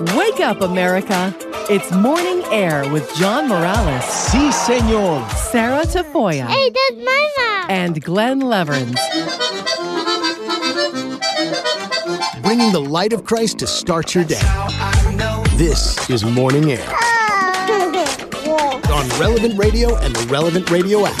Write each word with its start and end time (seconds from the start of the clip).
Wake 0.00 0.40
up, 0.40 0.62
America. 0.62 1.36
It's 1.68 1.92
Morning 1.92 2.42
Air 2.50 2.90
with 2.90 3.14
John 3.16 3.48
Morales. 3.48 4.02
Si, 4.04 4.50
senor. 4.50 5.28
Sarah 5.28 5.82
Tafoya. 5.82 6.46
Hey, 6.46 6.70
that's 6.70 7.04
my 7.04 7.28
mom. 7.36 7.66
And 7.70 8.02
Glenn 8.02 8.40
Leverins. 8.40 8.96
Bringing 12.42 12.72
the 12.72 12.80
light 12.80 13.12
of 13.12 13.26
Christ 13.26 13.58
to 13.58 13.66
start 13.66 14.14
your 14.14 14.24
day. 14.24 14.40
This 15.56 16.08
is 16.08 16.24
Morning 16.24 16.72
Air 16.72 16.88
on 18.90 19.06
Relevant 19.20 19.58
Radio 19.58 19.96
and 19.96 20.16
the 20.16 20.26
Relevant 20.30 20.70
Radio 20.70 21.04
app. 21.04 21.20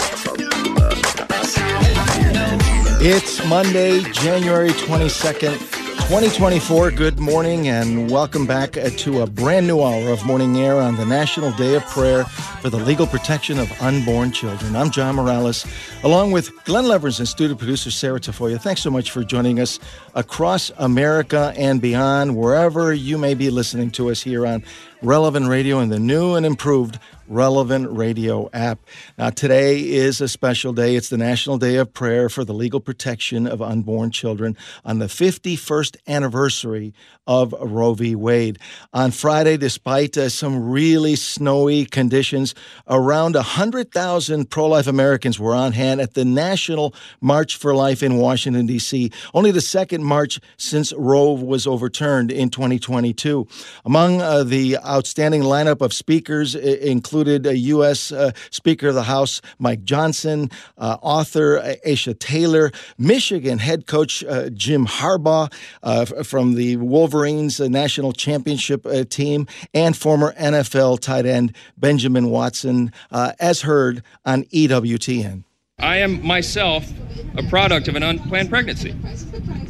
It's 3.02 3.46
Monday, 3.46 4.00
January 4.12 4.70
22nd. 4.70 5.79
2024, 6.10 6.90
good 6.90 7.20
morning 7.20 7.68
and 7.68 8.10
welcome 8.10 8.44
back 8.44 8.76
uh, 8.76 8.90
to 8.96 9.20
a 9.20 9.26
brand 9.28 9.64
new 9.68 9.80
hour 9.80 10.08
of 10.08 10.26
Morning 10.26 10.56
Air 10.56 10.80
on 10.80 10.96
the 10.96 11.06
National 11.06 11.52
Day 11.52 11.76
of 11.76 11.84
Prayer 11.84 12.24
for 12.24 12.68
the 12.68 12.78
Legal 12.78 13.06
Protection 13.06 13.60
of 13.60 13.70
Unborn 13.80 14.32
Children. 14.32 14.74
I'm 14.74 14.90
John 14.90 15.14
Morales, 15.14 15.64
along 16.02 16.32
with 16.32 16.50
Glenn 16.64 16.88
Levers 16.88 17.20
and 17.20 17.28
studio 17.28 17.56
producer 17.56 17.92
Sarah 17.92 18.18
Tafoya. 18.18 18.60
Thanks 18.60 18.80
so 18.80 18.90
much 18.90 19.12
for 19.12 19.22
joining 19.22 19.60
us 19.60 19.78
across 20.16 20.72
America 20.78 21.54
and 21.56 21.80
beyond, 21.80 22.36
wherever 22.36 22.92
you 22.92 23.16
may 23.16 23.34
be 23.34 23.48
listening 23.48 23.92
to 23.92 24.10
us 24.10 24.20
here 24.20 24.44
on 24.44 24.64
Relevant 25.02 25.46
Radio 25.46 25.78
and 25.78 25.92
the 25.92 26.00
new 26.00 26.34
and 26.34 26.44
improved 26.44 26.98
Relevant 27.30 27.88
Radio 27.96 28.50
app. 28.52 28.80
Now, 29.16 29.30
today 29.30 29.78
is 29.78 30.20
a 30.20 30.26
special 30.26 30.72
day. 30.72 30.96
It's 30.96 31.10
the 31.10 31.16
National 31.16 31.58
Day 31.58 31.76
of 31.76 31.94
Prayer 31.94 32.28
for 32.28 32.44
the 32.44 32.52
Legal 32.52 32.80
Protection 32.80 33.46
of 33.46 33.62
Unborn 33.62 34.10
Children 34.10 34.56
on 34.84 34.98
the 34.98 35.06
51st 35.06 35.96
anniversary 36.08 36.92
of 37.28 37.54
Roe 37.60 37.94
v. 37.94 38.16
Wade. 38.16 38.58
On 38.92 39.12
Friday, 39.12 39.56
despite 39.56 40.18
uh, 40.18 40.28
some 40.28 40.70
really 40.70 41.14
snowy 41.14 41.84
conditions, 41.84 42.52
around 42.88 43.36
100,000 43.36 44.50
pro 44.50 44.66
life 44.66 44.88
Americans 44.88 45.38
were 45.38 45.54
on 45.54 45.70
hand 45.70 46.00
at 46.00 46.14
the 46.14 46.24
National 46.24 46.92
March 47.20 47.56
for 47.56 47.76
Life 47.76 48.02
in 48.02 48.16
Washington, 48.16 48.66
D.C., 48.66 49.12
only 49.34 49.52
the 49.52 49.60
second 49.60 50.02
march 50.02 50.40
since 50.56 50.92
Roe 50.94 51.34
was 51.34 51.68
overturned 51.68 52.32
in 52.32 52.50
2022. 52.50 53.46
Among 53.84 54.20
uh, 54.20 54.42
the 54.42 54.78
outstanding 54.78 55.42
lineup 55.42 55.80
of 55.80 55.92
speakers, 55.92 56.56
including 56.56 57.19
included 57.20 57.46
a 57.46 57.56
U.S. 57.58 58.12
Uh, 58.12 58.32
Speaker 58.50 58.88
of 58.88 58.94
the 58.94 59.02
House 59.02 59.42
Mike 59.58 59.84
Johnson, 59.84 60.50
uh, 60.78 60.96
author 61.02 61.60
Aisha 61.86 62.18
Taylor, 62.18 62.72
Michigan 62.96 63.58
head 63.58 63.86
coach 63.86 64.24
uh, 64.24 64.48
Jim 64.50 64.86
Harbaugh 64.86 65.52
uh, 65.82 66.06
from 66.06 66.54
the 66.54 66.76
Wolverines 66.78 67.60
national 67.60 68.12
championship 68.12 68.86
uh, 68.86 69.04
team, 69.04 69.46
and 69.74 69.94
former 69.94 70.32
NFL 70.40 71.00
tight 71.00 71.26
end 71.26 71.54
Benjamin 71.76 72.30
Watson, 72.30 72.90
uh, 73.10 73.32
as 73.38 73.60
heard 73.60 74.02
on 74.24 74.44
EWTN. 74.44 75.44
I 75.78 75.98
am 75.98 76.24
myself 76.26 76.90
a 77.36 77.42
product 77.42 77.86
of 77.88 77.96
an 77.96 78.02
unplanned 78.02 78.48
pregnancy. 78.48 78.94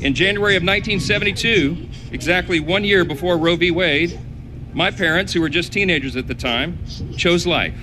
In 0.01 0.15
January 0.15 0.55
of 0.55 0.63
1972, 0.63 1.89
exactly 2.13 2.61
one 2.61 2.85
year 2.85 3.05
before 3.05 3.37
Roe 3.37 3.57
v. 3.57 3.73
Wade, 3.73 4.21
my 4.73 4.91
parents, 4.91 5.33
who 5.33 5.41
were 5.41 5.49
just 5.49 5.73
teenagers 5.73 6.17
at 6.17 6.27
the 6.27 6.35
time, 6.35 6.79
chose 7.17 7.47
life. 7.47 7.75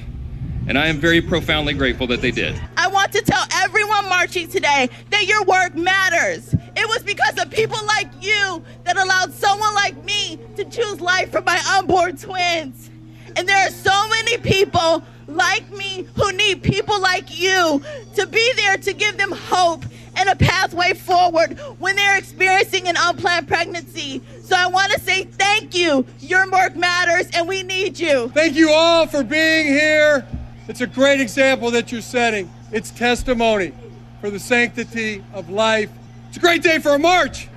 And 0.67 0.77
I 0.77 0.87
am 0.87 0.99
very 0.99 1.21
profoundly 1.21 1.73
grateful 1.73 2.07
that 2.07 2.21
they 2.21 2.31
did. 2.31 2.59
I 2.75 2.87
want 2.87 3.13
to 3.13 3.21
tell 3.21 3.45
everyone 3.55 4.09
marching 4.09 4.49
today 4.49 4.89
that 5.11 5.25
your 5.25 5.43
work 5.45 5.75
matters. 5.75 6.53
It 6.53 6.87
was 6.87 7.03
because 7.03 7.41
of 7.41 7.49
people 7.49 7.77
like 7.87 8.09
you 8.21 8.63
that 8.83 8.97
allowed 8.97 9.33
someone 9.33 9.73
like 9.75 10.03
me 10.03 10.37
to 10.57 10.65
choose 10.65 10.99
life 10.99 11.31
for 11.31 11.41
my 11.41 11.57
unborn 11.77 12.17
twins. 12.17 12.89
And 13.37 13.47
there 13.47 13.65
are 13.65 13.71
so 13.71 14.09
many 14.09 14.37
people 14.39 15.03
like 15.27 15.69
me 15.71 16.07
who 16.15 16.31
need 16.33 16.63
people 16.63 16.99
like 16.99 17.39
you 17.39 17.81
to 18.15 18.27
be 18.27 18.53
there 18.53 18.77
to 18.77 18.93
give 18.93 19.17
them 19.17 19.31
hope 19.31 19.85
and 20.17 20.29
a 20.29 20.35
pathway 20.35 20.93
forward 20.93 21.57
when 21.79 21.95
they're 21.95 22.17
experiencing 22.17 22.87
an 22.87 22.95
unplanned 22.97 23.47
pregnancy. 23.47 24.21
So 24.41 24.55
I 24.57 24.67
want 24.67 24.91
to 24.91 24.99
say 24.99 25.23
thank 25.23 25.75
you. 25.75 26.05
Your 26.19 26.49
work 26.51 26.75
matters 26.75 27.29
and 27.33 27.47
we 27.47 27.63
need 27.63 27.99
you. 27.99 28.29
Thank 28.29 28.55
you 28.55 28.71
all 28.71 29.07
for 29.07 29.23
being 29.23 29.67
here. 29.67 30.27
It's 30.67 30.81
a 30.81 30.87
great 30.87 31.21
example 31.21 31.71
that 31.71 31.91
you're 31.91 32.01
setting. 32.01 32.49
It's 32.71 32.91
testimony 32.91 33.71
for 34.19 34.29
the 34.29 34.39
sanctity 34.39 35.23
of 35.33 35.49
life. 35.49 35.89
It's 36.27 36.37
a 36.37 36.39
great 36.39 36.63
day 36.63 36.79
for 36.79 36.95
a 36.95 36.99
march. 36.99 37.47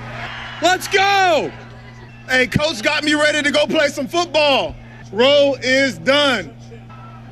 Let's 0.63 0.87
go. 0.87 1.51
Hey, 2.29 2.47
coach 2.47 2.83
got 2.83 3.03
me 3.03 3.15
ready 3.15 3.43
to 3.43 3.51
go 3.51 3.67
play 3.67 3.89
some 3.89 4.07
football. 4.07 4.77
Roe 5.11 5.57
is 5.61 5.99
done. 5.99 6.55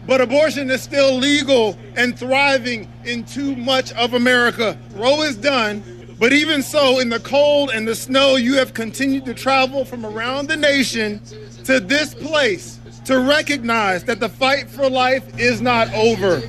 But 0.08 0.22
abortion 0.22 0.70
is 0.70 0.82
still 0.82 1.14
legal 1.14 1.78
and 1.94 2.18
thriving 2.18 2.90
in 3.04 3.24
too 3.24 3.54
much 3.54 3.92
of 3.92 4.14
America. 4.14 4.78
Roe 4.94 5.20
is 5.20 5.36
done, 5.36 5.82
but 6.18 6.32
even 6.32 6.62
so, 6.62 6.98
in 6.98 7.10
the 7.10 7.20
cold 7.20 7.70
and 7.74 7.86
the 7.86 7.94
snow, 7.94 8.36
you 8.36 8.54
have 8.54 8.72
continued 8.72 9.26
to 9.26 9.34
travel 9.34 9.84
from 9.84 10.06
around 10.06 10.48
the 10.48 10.56
nation 10.56 11.20
to 11.64 11.78
this 11.78 12.14
place 12.14 12.80
to 13.04 13.20
recognize 13.20 14.02
that 14.04 14.18
the 14.18 14.30
fight 14.30 14.70
for 14.70 14.88
life 14.88 15.38
is 15.38 15.60
not 15.60 15.92
over. 15.92 16.42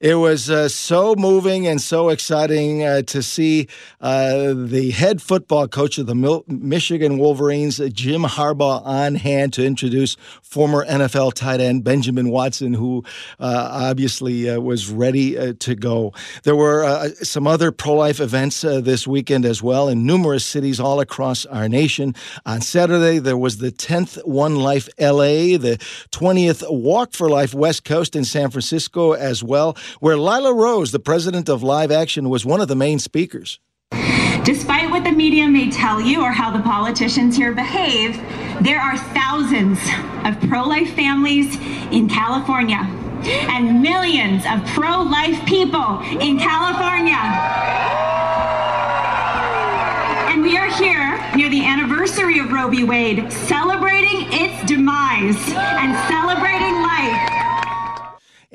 It 0.00 0.14
was 0.14 0.48
uh, 0.48 0.68
so 0.68 1.16
moving 1.16 1.66
and 1.66 1.80
so 1.80 2.10
exciting 2.10 2.84
uh, 2.84 3.02
to 3.02 3.20
see 3.20 3.66
uh, 4.00 4.54
the 4.54 4.92
head 4.92 5.20
football 5.20 5.66
coach 5.66 5.98
of 5.98 6.06
the 6.06 6.14
Mil- 6.14 6.44
Michigan 6.46 7.18
Wolverines, 7.18 7.78
Jim 7.92 8.22
Harbaugh, 8.22 8.80
on 8.86 9.16
hand 9.16 9.54
to 9.54 9.66
introduce 9.66 10.16
former 10.40 10.86
NFL 10.86 11.34
tight 11.34 11.58
end 11.58 11.82
Benjamin 11.82 12.30
Watson, 12.30 12.74
who 12.74 13.02
uh, 13.40 13.70
obviously 13.72 14.48
uh, 14.48 14.60
was 14.60 14.88
ready 14.88 15.36
uh, 15.36 15.54
to 15.58 15.74
go. 15.74 16.12
There 16.44 16.54
were 16.54 17.10
some 17.22 17.48
other 17.48 17.72
pro 17.72 17.94
life 17.94 18.20
events 18.20 18.60
this 18.60 19.04
weekend 19.04 19.44
as 19.44 19.64
well 19.64 19.88
in 19.88 20.06
numerous 20.06 20.44
cities 20.44 20.78
all 20.78 21.00
across 21.00 21.44
our 21.46 21.68
nation. 21.68 22.14
On 22.46 22.60
Saturday, 22.60 23.18
there 23.18 23.36
was 23.36 23.58
the 23.58 23.72
10th 23.72 24.24
One 24.24 24.54
Life 24.54 24.88
LA, 24.96 25.58
the 25.58 25.76
20th 26.12 26.62
Walk 26.70 27.14
for 27.14 27.28
Life 27.28 27.52
West 27.52 27.84
Coast 27.84 28.14
in 28.14 28.24
San 28.24 28.52
Francisco 28.52 29.14
as 29.14 29.42
well 29.42 29.76
where 30.00 30.16
Lila 30.16 30.54
Rose, 30.54 30.92
the 30.92 30.98
president 30.98 31.48
of 31.48 31.62
Live 31.62 31.90
Action, 31.90 32.28
was 32.28 32.44
one 32.44 32.60
of 32.60 32.68
the 32.68 32.76
main 32.76 32.98
speakers. 32.98 33.58
Despite 34.44 34.90
what 34.90 35.04
the 35.04 35.12
media 35.12 35.46
may 35.46 35.70
tell 35.70 36.00
you 36.00 36.22
or 36.22 36.32
how 36.32 36.50
the 36.50 36.62
politicians 36.62 37.36
here 37.36 37.52
behave, 37.52 38.16
there 38.62 38.80
are 38.80 38.96
thousands 38.96 39.78
of 40.24 40.40
pro 40.48 40.64
life 40.64 40.94
families 40.94 41.56
in 41.92 42.08
California 42.08 42.80
and 43.26 43.82
millions 43.82 44.44
of 44.46 44.64
pro 44.68 45.02
life 45.02 45.44
people 45.44 46.00
in 46.18 46.38
California. 46.38 47.18
And 50.30 50.42
we 50.42 50.56
are 50.56 50.70
here 50.70 51.20
near 51.36 51.50
the 51.50 51.64
anniversary 51.64 52.38
of 52.38 52.50
Roe 52.50 52.68
v. 52.68 52.84
Wade, 52.84 53.30
celebrating 53.30 54.28
its 54.32 54.64
demise 54.66 55.36
and 55.52 55.94
celebrating 56.08 56.80
life. 56.80 57.37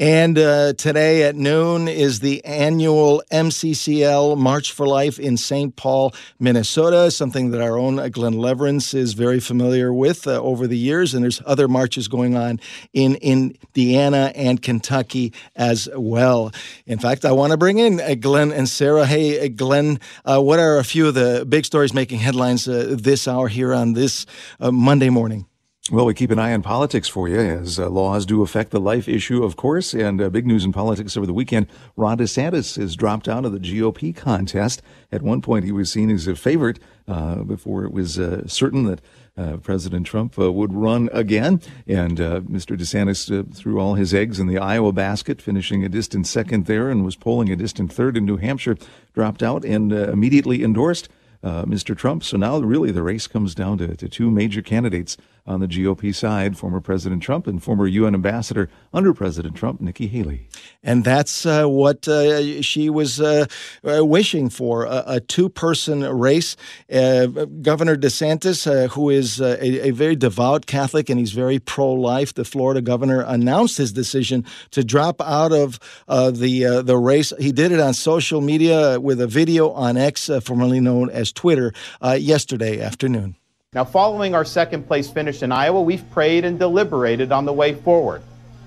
And 0.03 0.38
uh, 0.38 0.74
today 0.74 1.24
at 1.24 1.38
noon 1.38 1.88
is 1.88 2.19
the 2.19 2.44
annual 2.44 3.24
MCCL 3.31 4.38
March 4.38 4.74
for 4.74 4.86
Life 4.86 5.18
in 5.18 5.38
St. 5.38 5.74
Paul, 5.78 6.14
Minnesota, 6.41 7.09
something 7.09 7.52
that 7.52 7.62
our 7.62 7.78
own 7.78 7.96
Glenn 8.09 8.34
Leverins 8.34 8.94
is 8.94 9.13
very 9.13 9.40
familiar 9.40 9.94
with 9.94 10.28
uh, 10.28 10.42
over 10.42 10.68
the 10.68 10.78
years. 10.78 11.13
And 11.13 11.24
there's 11.24 11.42
other 11.46 11.69
marches 11.69 12.09
going 12.09 12.36
on 12.36 12.59
in 12.92 13.16
Indiana 13.16 14.34
and 14.36 14.62
Kentucky 14.62 15.31
as 15.56 15.88
well. 15.96 16.52
In 16.86 17.00
fact, 17.00 17.24
I 17.24 17.31
want 17.31 17.52
to 17.52 17.58
bring 17.58 17.78
in 17.78 18.02
uh, 18.02 18.16
Glenn 18.16 18.52
and 18.52 18.68
Sarah. 18.68 19.06
Hey, 19.06 19.46
uh, 19.46 19.47
Glenn, 19.56 20.02
uh, 20.25 20.42
what 20.42 20.59
are 20.59 20.80
a 20.80 20.84
few 20.84 21.08
of 21.08 21.13
the 21.13 21.46
big 21.47 21.63
stories 21.63 21.94
making 21.94 22.19
headlines 22.19 22.68
uh, 22.68 22.97
this 23.00 23.25
hour 23.25 23.47
here 23.47 23.74
on 23.74 23.94
this 23.94 24.25
Monday 24.59 25.09
morning? 25.09 25.46
Well, 25.92 26.06
we 26.06 26.13
keep 26.13 26.31
an 26.31 26.40
eye 26.40 26.54
on 26.54 26.62
politics 26.62 27.10
for 27.10 27.28
you 27.28 27.38
as 27.38 27.78
uh, 27.78 27.90
laws 27.90 28.25
do 28.25 28.42
affect 28.42 28.72
the 28.72 28.80
life 28.80 29.10
issue, 29.10 29.44
of 29.44 29.57
course. 29.57 29.94
And 29.94 30.22
uh, 30.22 30.30
big 30.30 30.48
news 30.48 30.63
in 30.63 30.72
politics 30.72 31.18
over 31.18 31.25
the 31.25 31.34
weekend 31.34 31.68
Ron 31.98 32.19
DeSantis 32.19 32.78
has 32.78 32.96
dropped 32.96 33.28
out 33.28 33.44
of 33.44 33.52
the 33.52 33.60
GOP 33.60 34.16
contest. 34.16 34.81
At 35.12 35.22
one 35.22 35.42
point, 35.42 35.66
he 35.66 35.74
was 35.74 35.92
seen 35.92 36.10
as 36.10 36.25
a 36.25 36.38
favorite 36.38 36.80
uh, 37.06 37.44
before 37.44 37.84
it 37.84 37.92
was 37.92 38.18
uh, 38.18 38.48
certain 38.48 38.86
that 38.86 39.02
uh, 39.36 39.57
President 39.57 40.07
Trump 40.07 40.40
uh, 40.40 40.54
would 40.54 40.72
run 40.72 41.10
again. 41.12 41.60
And 41.86 42.18
Mr. 42.18 42.78
DeSantis 42.78 43.54
threw 43.54 43.78
all 43.78 43.96
his 43.96 44.13
eggs 44.13 44.40
in 44.40 44.48
the 44.48 44.60
Iowa 44.60 44.94
basket, 44.94 45.42
finishing 45.42 45.84
a 45.84 45.90
distant 45.90 46.28
second 46.28 46.66
there 46.66 46.90
and 46.90 47.04
was 47.04 47.18
polling 47.18 47.52
a 47.52 47.57
distant 47.57 47.92
third 47.92 48.16
in 48.16 48.24
New 48.24 48.38
Hampshire, 48.38 48.78
dropped 49.13 49.44
out 49.44 49.66
and 49.66 49.92
immediately 49.92 50.63
endorsed 50.63 51.10
uh, 51.44 51.66
Mr. 51.66 51.95
Trump. 51.95 52.24
So 52.24 52.38
now 52.38 52.57
really 52.60 52.92
the 52.92 53.04
race 53.04 53.28
comes 53.28 53.54
down 53.54 53.78
to, 53.80 53.95
to 53.95 54.07
two 54.07 54.31
major 54.31 54.62
candidates 54.62 55.18
on 55.45 55.60
the 55.60 55.68
GOP 55.68 56.16
side, 56.16 56.57
former 56.57 56.80
President 56.80 57.22
Trump 57.22 57.48
and 57.48 57.62
former 57.62 57.86
UN 57.86 58.13
ambassador 58.13 58.69
under 58.94 59.13
President 59.13 59.56
Trump, 59.56 59.81
Nikki 59.81 60.07
Haley. 60.07 60.48
And 60.81 61.04
that's 61.04 61.45
uh, 61.45 61.66
what 61.66 62.07
uh, 62.07 62.62
she 62.62 62.90
was 62.90 63.19
uh, 63.19 63.45
uh 63.86 64.06
wishing 64.06 64.50
for 64.50 64.86
a, 64.86 65.04
a 65.06 65.19
two 65.19 65.50
person 65.50 66.01
race. 66.01 66.56
Uh, 66.92 67.28
Governor 67.62 67.98
DeSantis, 67.98 68.66
uh, 68.66 68.88
who 68.88 69.10
is 69.10 69.42
a, 69.42 69.88
a, 69.88 69.92
very 69.92 70.16
devout 70.16 70.66
Catholic 70.66 71.10
and 71.10 71.19
he's 71.19 71.34
very 71.34 71.60
pro 71.60 71.92
life, 71.92 72.34
the 72.34 72.45
Florida 72.45 72.81
governor 72.81 73.22
announced 73.22 73.78
his 73.78 73.92
decision 73.92 74.45
to 74.72 74.84
drop 74.84 75.22
out 75.22 75.51
of 75.51 75.80
the, 76.07 76.81
the 76.86 76.98
race. 76.98 77.34
He 77.38 77.51
did 77.51 77.74
it 77.74 77.81
on 77.81 77.94
social 77.94 78.40
media 78.40 78.98
with 79.00 79.19
a 79.19 79.28
video 79.28 79.72
on 79.72 79.98
X, 79.98 80.30
formerly 80.42 80.80
known 80.80 81.10
as 81.10 81.32
Twitter, 81.33 81.74
uh, 82.01 82.18
yesterday 82.19 82.80
afternoon. 82.80 83.35
Now, 83.74 83.83
following 83.83 84.35
our 84.35 84.45
second 84.45 84.88
place 84.88 85.09
finish 85.09 85.41
in 85.41 85.51
Iowa, 85.51 85.81
we've 85.81 86.09
prayed 86.12 86.45
and 86.45 86.59
deliberated 86.59 87.31
on 87.31 87.45
the 87.45 87.53
way 87.53 87.74
forward. 87.74 88.21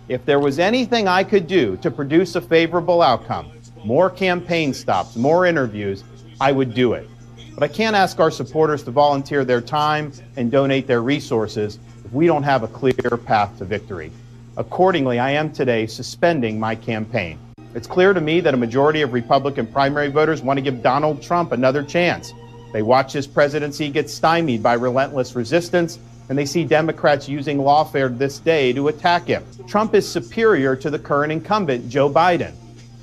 If 0.09 0.25
there 0.25 0.41
was 0.41 0.59
anything 0.59 1.07
I 1.07 1.25
could 1.25 1.47
do 1.47 1.77
to 1.79 1.91
produce 1.91 2.35
a 2.35 2.41
favorable 2.41 3.03
outcome, 3.03 3.53
more 3.85 4.11
campaign 4.11 4.75
stops, 4.75 5.15
more 5.17 5.47
interviews, 5.47 6.03
I 6.41 6.51
would 6.51 6.75
do 6.75 6.95
it. 6.95 7.09
But 7.55 7.63
I 7.63 7.69
can't 7.69 7.97
ask 7.97 8.19
our 8.19 8.31
supporters 8.31 8.83
to 8.83 8.91
volunteer 8.91 9.45
their 9.45 9.61
time 9.61 10.13
and 10.37 10.51
donate 10.51 10.87
their 10.87 11.03
resources 11.03 11.79
if 12.05 12.13
we 12.13 12.27
don't 12.27 12.43
have 12.43 12.63
a 12.63 12.69
clear 12.69 13.17
path 13.17 13.57
to 13.59 13.65
victory. 13.65 14.11
Accordingly, 14.57 15.19
I 15.19 15.31
am 15.31 15.53
today 15.53 15.87
suspending 15.87 16.59
my 16.59 16.75
campaign. 16.75 17.39
It's 17.75 17.87
clear 17.87 18.13
to 18.13 18.21
me 18.21 18.41
that 18.41 18.55
a 18.55 18.57
majority 18.57 19.03
of 19.03 19.13
Republican 19.13 19.67
primary 19.67 20.09
voters 20.09 20.43
want 20.43 20.57
to 20.57 20.63
give 20.63 20.83
Donald 20.83 21.23
Trump 21.23 21.53
another 21.53 21.83
chance. 21.83 22.33
They 22.73 22.83
watch 22.83 23.13
his 23.13 23.27
presidency 23.27 23.89
get 23.89 24.11
stymied 24.11 24.63
by 24.63 24.75
relentless 24.75 25.35
resistance, 25.35 25.99
and 26.29 26.37
they 26.37 26.47
see 26.47 26.65
Democrats 26.65 27.29
using 27.29 27.59
lawfare 27.59 28.17
this 28.17 28.39
day 28.39 28.73
to 28.73 28.89
attack 28.89 29.27
him. 29.27 29.45
Trump 29.67 29.95
is 29.95 30.09
superior 30.09 30.75
to 30.77 30.91
the 30.91 30.99
current 30.99 31.33
incumbent, 31.33 31.89
Joe 31.89 32.11
Biden. 32.11 32.55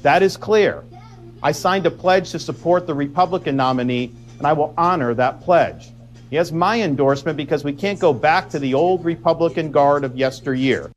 That 0.02 0.22
is 0.22 0.38
clear. 0.38 0.84
I 1.42 1.52
signed 1.52 1.86
a 1.86 1.92
pledge 1.92 2.32
to 2.32 2.40
support 2.40 2.88
the 2.88 2.94
Republican 2.94 3.56
nominee, 3.56 4.12
and 4.38 4.46
I 4.46 4.54
will 4.54 4.74
honor 4.78 5.14
that 5.14 5.42
pledge. 5.42 5.92
He 6.30 6.36
has 6.36 6.52
my 6.52 6.82
endorsement 6.82 7.38
because 7.38 7.64
we 7.64 7.74
can't 7.74 8.00
go 8.00 8.12
back 8.14 8.50
to 8.50 8.60
the 8.60 8.74
old 8.74 9.06
Republican 9.06 9.72
guard 9.72 10.04
of 10.04 10.18
yesteryear. 10.18 10.92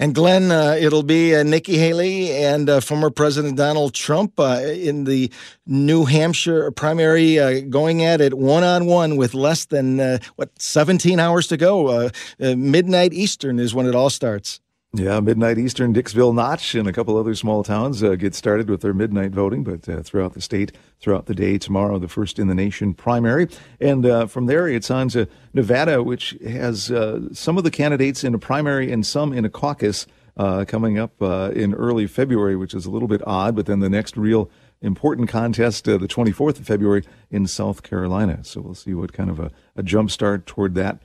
And 0.00 0.14
Glenn, 0.14 0.50
uh, 0.50 0.78
it'll 0.80 1.02
be 1.02 1.36
uh, 1.36 1.42
Nikki 1.42 1.76
Haley 1.76 2.32
and 2.32 2.70
uh, 2.70 2.80
former 2.80 3.10
President 3.10 3.58
Donald 3.58 3.92
Trump 3.92 4.40
uh, 4.40 4.62
in 4.64 5.04
the 5.04 5.30
New 5.66 6.06
Hampshire 6.06 6.70
primary, 6.70 7.38
uh, 7.38 7.60
going 7.68 8.02
at 8.02 8.22
it 8.22 8.32
one 8.32 8.64
on 8.64 8.86
one 8.86 9.18
with 9.18 9.34
less 9.34 9.66
than 9.66 10.00
uh, 10.00 10.18
what 10.36 10.58
17 10.58 11.20
hours 11.20 11.48
to 11.48 11.58
go. 11.58 12.10
midnight 12.38 13.12
Eastern 13.12 13.58
is 13.58 13.74
when 13.74 13.84
it 13.84 13.94
all 13.94 14.08
starts. 14.08 14.62
Yeah, 14.92 15.20
midnight 15.20 15.56
Eastern, 15.56 15.94
Dixville 15.94 16.34
Notch, 16.34 16.74
and 16.74 16.88
a 16.88 16.92
couple 16.92 17.16
other 17.16 17.36
small 17.36 17.62
towns 17.62 18.02
uh, 18.02 18.16
get 18.16 18.34
started 18.34 18.68
with 18.68 18.80
their 18.80 18.92
midnight 18.92 19.30
voting, 19.30 19.62
but 19.62 19.88
uh, 19.88 20.02
throughout 20.02 20.34
the 20.34 20.40
state, 20.40 20.72
throughout 20.98 21.26
the 21.26 21.34
day, 21.34 21.58
tomorrow, 21.58 22.00
the 22.00 22.08
first 22.08 22.40
in 22.40 22.48
the 22.48 22.56
nation 22.56 22.92
primary. 22.92 23.46
And 23.80 24.04
uh, 24.04 24.26
from 24.26 24.46
there, 24.46 24.66
it's 24.66 24.90
on 24.90 25.08
to 25.10 25.28
Nevada, 25.54 26.02
which 26.02 26.36
has 26.44 26.90
uh, 26.90 27.32
some 27.32 27.56
of 27.56 27.62
the 27.62 27.70
candidates 27.70 28.24
in 28.24 28.34
a 28.34 28.38
primary 28.38 28.90
and 28.90 29.06
some 29.06 29.32
in 29.32 29.44
a 29.44 29.48
caucus 29.48 30.08
uh, 30.36 30.64
coming 30.66 30.98
up 30.98 31.22
uh, 31.22 31.52
in 31.54 31.72
early 31.72 32.08
February, 32.08 32.56
which 32.56 32.74
is 32.74 32.84
a 32.84 32.90
little 32.90 33.08
bit 33.08 33.22
odd, 33.24 33.54
but 33.54 33.66
then 33.66 33.78
the 33.78 33.88
next 33.88 34.16
real 34.16 34.50
important 34.82 35.28
contest, 35.28 35.84
the 35.84 35.98
24th 35.98 36.58
of 36.58 36.66
February 36.66 37.04
in 37.30 37.46
South 37.46 37.84
Carolina. 37.84 38.42
So 38.42 38.60
we'll 38.60 38.74
see 38.74 38.94
what 38.94 39.12
kind 39.12 39.30
of 39.30 39.38
a, 39.38 39.52
a 39.76 39.84
jump 39.84 40.10
start 40.10 40.46
toward 40.46 40.74
that 40.74 41.00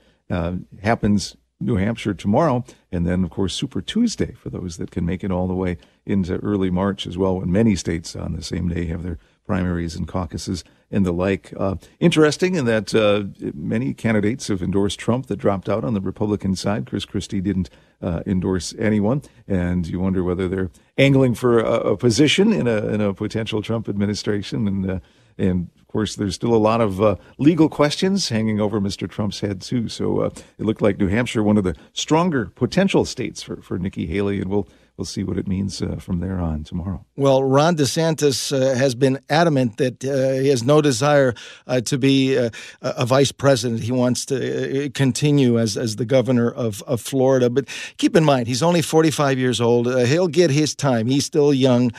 happens 0.81 1.37
New 1.59 1.77
Hampshire 1.77 2.13
tomorrow, 2.13 2.65
and 2.91 3.05
then, 3.05 3.23
of 3.23 3.29
course, 3.29 3.53
Super 3.53 3.81
Tuesday 3.81 4.33
for 4.33 4.49
those 4.49 4.77
that 4.77 4.91
can 4.91 5.05
make 5.05 5.23
it 5.23 5.31
all 5.31 5.47
the 5.47 5.53
way 5.53 5.77
into 6.05 6.35
early 6.37 6.69
March 6.69 7.07
as 7.07 7.17
well, 7.17 7.39
when 7.39 7.51
many 7.51 7.75
states 7.75 8.15
on 8.15 8.33
the 8.33 8.43
same 8.43 8.67
day 8.67 8.85
have 8.85 9.03
their 9.03 9.17
primaries 9.45 9.95
and 9.95 10.07
caucuses 10.07 10.63
and 10.91 11.05
the 11.05 11.13
like. 11.13 11.53
Uh, 11.57 11.75
interesting 11.99 12.55
in 12.55 12.65
that 12.65 12.93
uh, 12.93 13.23
many 13.53 13.93
candidates 13.93 14.47
have 14.47 14.61
endorsed 14.61 14.99
Trump 14.99 15.27
that 15.27 15.37
dropped 15.37 15.69
out 15.69 15.83
on 15.83 15.93
the 15.93 16.01
Republican 16.01 16.55
side. 16.55 16.85
Chris 16.85 17.05
Christie 17.05 17.41
didn't 17.41 17.69
uh, 18.01 18.21
endorse 18.25 18.73
anyone, 18.77 19.21
and 19.47 19.87
you 19.87 19.99
wonder 19.99 20.23
whether 20.23 20.47
they're 20.47 20.71
angling 20.97 21.35
for 21.35 21.59
a, 21.59 21.91
a 21.91 21.97
position 21.97 22.51
in 22.51 22.67
a, 22.67 22.87
in 22.87 23.01
a 23.01 23.13
potential 23.13 23.61
Trump 23.61 23.87
administration. 23.87 24.67
And 24.67 24.89
uh, 24.89 24.99
and 25.37 25.69
of 25.79 25.87
course, 25.87 26.15
there's 26.15 26.35
still 26.35 26.53
a 26.53 26.57
lot 26.57 26.81
of 26.81 27.01
uh, 27.01 27.15
legal 27.37 27.69
questions 27.69 28.27
hanging 28.27 28.59
over 28.59 28.81
Mr. 28.81 29.09
Trump's 29.09 29.39
head, 29.39 29.61
too. 29.61 29.87
So 29.87 30.19
uh, 30.19 30.29
it 30.57 30.65
looked 30.65 30.81
like 30.81 30.99
New 30.99 31.07
Hampshire, 31.07 31.41
one 31.41 31.57
of 31.57 31.63
the 31.63 31.75
stronger 31.93 32.47
potential 32.47 33.05
states 33.05 33.41
for, 33.41 33.61
for 33.61 33.79
Nikki 33.79 34.05
Haley, 34.05 34.41
and 34.41 34.49
we'll 34.49 34.67
we'll 34.97 35.05
see 35.05 35.23
what 35.23 35.37
it 35.37 35.47
means 35.47 35.81
uh, 35.81 35.97
from 35.97 36.19
there 36.19 36.39
on 36.39 36.63
tomorrow. 36.63 37.05
Well, 37.17 37.43
Ron 37.43 37.75
DeSantis 37.75 38.53
uh, 38.53 38.75
has 38.75 38.95
been 38.95 39.19
adamant 39.29 39.77
that 39.77 40.03
uh, 40.05 40.41
he 40.41 40.47
has 40.49 40.63
no 40.63 40.81
desire 40.81 41.33
uh, 41.67 41.81
to 41.81 41.97
be 41.97 42.37
uh, 42.37 42.49
a 42.81 43.05
vice 43.05 43.31
president. 43.31 43.81
He 43.81 43.91
wants 43.91 44.25
to 44.27 44.85
uh, 44.85 44.89
continue 44.93 45.59
as, 45.59 45.75
as 45.75 45.97
the 45.97 46.05
governor 46.05 46.49
of, 46.49 46.81
of 46.83 47.01
Florida. 47.01 47.49
But 47.49 47.67
keep 47.97 48.15
in 48.15 48.23
mind, 48.23 48.47
he's 48.47 48.63
only 48.63 48.81
45 48.81 49.37
years 49.37 49.59
old. 49.59 49.87
he'll 50.07 50.29
get 50.29 50.49
his 50.49 50.73
time. 50.73 51.07
He's 51.07 51.25
still 51.25 51.53
young. 51.53 51.91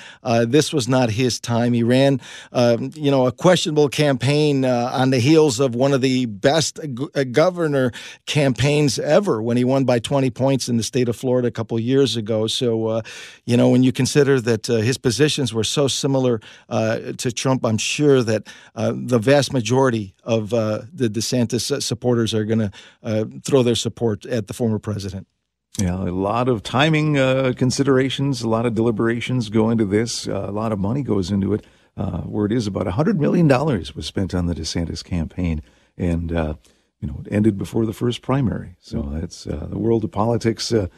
this 0.47 0.73
was 0.73 0.89
not 0.89 1.11
his 1.11 1.39
time. 1.39 1.75
He 1.75 1.83
ran, 1.83 2.21
um, 2.53 2.91
you 2.95 3.11
know, 3.11 3.27
a 3.27 3.33
questionable 3.33 3.89
campaign 3.89 4.65
on 4.65 5.11
the 5.11 5.19
heels 5.19 5.61
of 5.61 5.75
one 5.75 5.93
of 5.93 6.01
the 6.01 6.27
best 6.27 6.81
g- 6.83 7.25
governor 7.27 7.93
campaigns 8.25 8.99
ever 8.99 9.43
when 9.43 9.57
he 9.57 9.65
won 9.65 9.85
by 9.85 9.99
20 9.99 10.31
points 10.31 10.69
in 10.69 10.77
the 10.79 10.83
state 10.83 11.09
of 11.09 11.17
Florida 11.17 11.49
a 11.49 11.51
couple 11.51 11.79
years 11.79 12.17
ago. 12.17 12.47
So 12.47 12.86
uh, 12.89 13.03
you 13.45 13.57
know, 13.57 13.69
when 13.69 13.83
you 13.83 13.93
consider 13.93 14.41
that 14.41 14.69
uh, 14.71 14.77
his 14.77 14.99
positions 14.99 15.53
were 15.53 15.65
so 15.65 15.89
similar 15.89 16.41
uh, 16.69 17.13
to 17.19 17.33
Trump, 17.33 17.65
I'm 17.65 17.79
sure 17.79 18.23
that 18.23 18.49
uh, 18.75 18.93
the 18.95 19.19
vast 19.19 19.53
majority 19.53 20.15
of 20.25 20.53
uh, 20.53 20.83
the 20.93 21.09
DeSantis 21.09 21.83
supporters 21.83 22.35
are 22.35 22.45
going 22.45 22.71
to 22.71 23.41
throw 23.45 23.63
their 23.63 23.75
support 23.75 24.27
at 24.27 24.47
the 24.47 24.55
former 24.55 24.79
president. 24.79 25.27
Yeah, 25.79 25.95
a 25.95 26.09
lot 26.09 26.49
of 26.49 26.63
timing 26.63 27.19
uh, 27.19 27.53
considerations, 27.55 28.41
a 28.41 28.49
lot 28.49 28.65
of 28.65 28.75
deliberations 28.75 29.51
go 29.51 29.69
into 29.69 29.85
this. 29.85 30.27
Uh, 30.27 30.47
a 30.49 30.53
lot 30.53 30.73
of 30.73 30.79
money 30.79 31.03
goes 31.03 31.31
into 31.31 31.53
it. 31.53 31.65
Uh, 31.99 32.21
where 32.23 32.45
it 32.45 32.53
is 32.53 32.67
about 32.67 32.85
$100 32.87 33.17
million 33.17 33.49
was 33.49 34.05
spent 34.05 34.35
on 34.35 34.45
the 34.45 34.55
DeSantis 34.55 35.03
campaign. 35.03 35.63
And, 35.97 36.31
you 36.31 37.09
know, 37.09 37.23
it 37.25 37.33
ended 37.33 37.57
before 37.57 37.87
the 37.87 37.95
first 37.95 38.21
primary. 38.21 38.77
So 38.81 39.13
it's 39.15 39.45
the 39.45 39.79
world 39.79 40.05
of 40.05 40.13
politics 40.13 40.73
uh, 40.73 40.89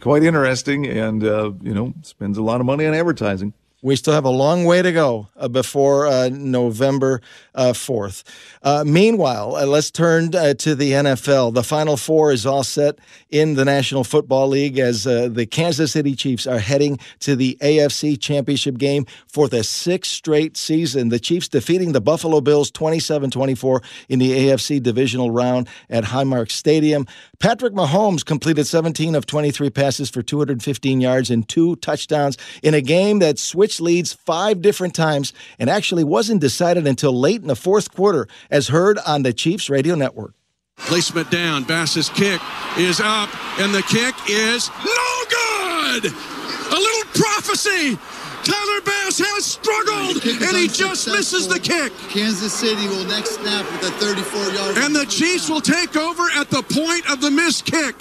quite 0.00 0.22
interesting, 0.22 0.86
and 0.86 1.24
uh, 1.24 1.52
you 1.62 1.74
know 1.74 1.94
spends 2.02 2.38
a 2.38 2.42
lot 2.42 2.60
of 2.60 2.66
money 2.66 2.86
on 2.86 2.94
advertising. 2.94 3.54
We 3.80 3.94
still 3.94 4.14
have 4.14 4.24
a 4.24 4.30
long 4.30 4.64
way 4.64 4.82
to 4.82 4.90
go 4.90 5.28
uh, 5.36 5.46
before 5.46 6.08
uh, 6.08 6.30
November 6.32 7.20
uh, 7.54 7.72
4th. 7.72 8.24
Uh, 8.60 8.82
meanwhile, 8.84 9.54
uh, 9.54 9.66
let's 9.66 9.92
turn 9.92 10.34
uh, 10.34 10.54
to 10.54 10.74
the 10.74 10.90
NFL. 10.90 11.54
The 11.54 11.62
Final 11.62 11.96
Four 11.96 12.32
is 12.32 12.44
all 12.44 12.64
set 12.64 12.98
in 13.30 13.54
the 13.54 13.64
National 13.64 14.02
Football 14.02 14.48
League 14.48 14.80
as 14.80 15.04
the 15.04 15.46
Kansas 15.48 15.92
City 15.92 16.16
Chiefs 16.16 16.44
are 16.44 16.58
heading 16.58 16.98
to 17.20 17.36
the 17.36 17.56
AFC 17.60 18.20
Championship 18.20 18.78
game 18.78 19.06
for 19.28 19.48
the 19.48 19.62
sixth 19.62 20.10
straight 20.10 20.56
season. 20.56 21.10
The 21.10 21.20
Chiefs 21.20 21.46
defeating 21.46 21.92
the 21.92 22.00
Buffalo 22.00 22.40
Bills 22.40 22.72
27 22.72 23.30
24 23.30 23.82
in 24.08 24.18
the 24.18 24.30
AFC 24.30 24.82
divisional 24.82 25.30
round 25.30 25.68
at 25.88 26.02
Highmark 26.02 26.50
Stadium. 26.50 27.06
Patrick 27.38 27.74
Mahomes 27.74 28.24
completed 28.24 28.66
17 28.66 29.14
of 29.14 29.24
23 29.24 29.70
passes 29.70 30.10
for 30.10 30.22
215 30.22 31.00
yards 31.00 31.30
and 31.30 31.48
two 31.48 31.76
touchdowns 31.76 32.36
in 32.64 32.74
a 32.74 32.80
game 32.80 33.20
that 33.20 33.38
switched 33.38 33.67
switched 33.68 33.80
leads 33.82 34.14
five 34.14 34.62
different 34.62 34.94
times 34.94 35.34
and 35.58 35.68
actually 35.68 36.04
wasn't 36.04 36.40
decided 36.40 36.86
until 36.86 37.12
late 37.12 37.42
in 37.42 37.48
the 37.48 37.56
fourth 37.56 37.94
quarter, 37.94 38.26
as 38.50 38.68
heard 38.68 38.98
on 39.06 39.22
the 39.22 39.32
Chiefs 39.32 39.68
radio 39.68 39.94
network. 39.94 40.34
Placement 40.78 41.30
down. 41.30 41.64
Bass's 41.64 42.08
kick 42.08 42.40
is 42.78 43.00
up, 43.00 43.28
and 43.60 43.74
the 43.74 43.82
kick 43.82 44.14
is 44.30 44.70
no 44.84 45.10
good. 45.28 46.06
A 46.06 46.78
little 46.78 47.10
prophecy. 47.12 47.98
Tyler 48.44 48.80
Bass 48.80 49.18
has 49.18 49.44
struggled, 49.44 50.24
and 50.24 50.56
he 50.56 50.68
just 50.68 51.08
misses 51.08 51.48
the 51.48 51.58
kick. 51.60 51.92
Kansas 52.08 52.54
City 52.54 52.88
will 52.88 53.04
next 53.04 53.34
snap 53.36 53.66
with 53.72 53.82
a 53.82 53.92
34 54.00 54.54
yard. 54.54 54.78
And 54.78 54.96
the 54.96 55.04
Chiefs 55.04 55.50
will 55.50 55.60
take 55.60 55.96
over 55.96 56.22
at 56.36 56.48
the 56.48 56.62
point 56.62 57.10
of 57.10 57.20
the 57.20 57.30
missed 57.30 57.66
kick. 57.66 57.96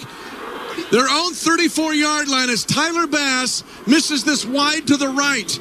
Their 0.92 1.08
own 1.10 1.34
34 1.34 1.94
yard 1.94 2.28
line 2.28 2.50
as 2.50 2.64
Tyler 2.64 3.08
Bass 3.08 3.64
misses 3.86 4.24
this 4.24 4.46
wide 4.46 4.88
to 4.88 4.98
the 4.98 5.10
right. 5.10 5.60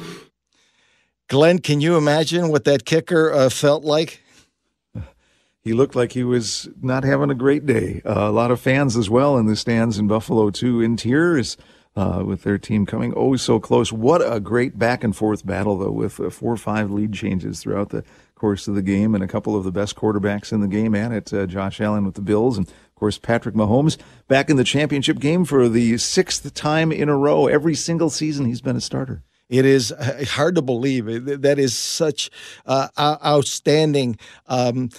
Glenn, 1.27 1.59
can 1.59 1.81
you 1.81 1.97
imagine 1.97 2.49
what 2.49 2.63
that 2.63 2.85
kicker 2.85 3.31
uh, 3.33 3.49
felt 3.49 3.83
like? 3.83 4.21
He 5.61 5.73
looked 5.73 5.95
like 5.97 6.13
he 6.13 6.23
was 6.23 6.69
not 6.81 7.03
having 7.03 7.29
a 7.29 7.35
great 7.35 7.65
day. 7.65 8.01
Uh, 8.05 8.29
a 8.29 8.31
lot 8.31 8.51
of 8.51 8.61
fans 8.61 8.95
as 8.95 9.09
well 9.09 9.37
in 9.37 9.47
the 9.47 9.55
stands 9.57 9.99
in 9.99 10.07
Buffalo, 10.07 10.49
too, 10.49 10.79
in 10.81 10.95
tears. 10.95 11.57
Uh, 11.97 12.23
with 12.23 12.43
their 12.43 12.59
team 12.59 12.85
coming 12.85 13.11
oh 13.15 13.35
so 13.35 13.59
close. 13.59 13.91
What 13.91 14.21
a 14.21 14.39
great 14.39 14.77
back 14.77 15.03
and 15.03 15.15
forth 15.15 15.43
battle, 15.43 15.79
though, 15.79 15.89
with 15.89 16.19
uh, 16.19 16.29
four 16.29 16.53
or 16.53 16.57
five 16.57 16.91
lead 16.91 17.11
changes 17.11 17.59
throughout 17.59 17.89
the 17.89 18.03
course 18.37 18.67
of 18.67 18.75
the 18.75 18.81
game, 18.81 19.13
and 19.15 19.23
a 19.23 19.27
couple 19.27 19.55
of 19.55 19.63
the 19.63 19.71
best 19.71 19.95
quarterbacks 19.95 20.51
in 20.51 20.61
the 20.61 20.67
game 20.67 20.95
and 20.95 21.13
at 21.13 21.33
it. 21.33 21.33
Uh, 21.33 21.45
Josh 21.45 21.81
Allen 21.81 22.05
with 22.05 22.15
the 22.15 22.21
Bills, 22.21 22.57
and 22.57 22.67
of 22.67 22.95
course 22.95 23.17
Patrick 23.17 23.55
Mahomes 23.55 23.97
back 24.27 24.49
in 24.49 24.55
the 24.55 24.63
championship 24.63 25.19
game 25.19 25.45
for 25.45 25.67
the 25.67 25.97
sixth 25.97 26.53
time 26.53 26.91
in 26.91 27.09
a 27.09 27.17
row. 27.17 27.47
Every 27.47 27.75
single 27.75 28.09
season 28.09 28.45
he's 28.45 28.61
been 28.61 28.75
a 28.75 28.81
starter. 28.81 29.23
It 29.49 29.65
is 29.65 29.93
uh, 29.93 30.25
hard 30.27 30.55
to 30.55 30.61
believe. 30.61 31.05
That 31.41 31.57
is 31.57 31.77
such 31.77 32.29
uh, 32.65 32.89
outstanding. 32.99 34.17
Um, 34.47 34.89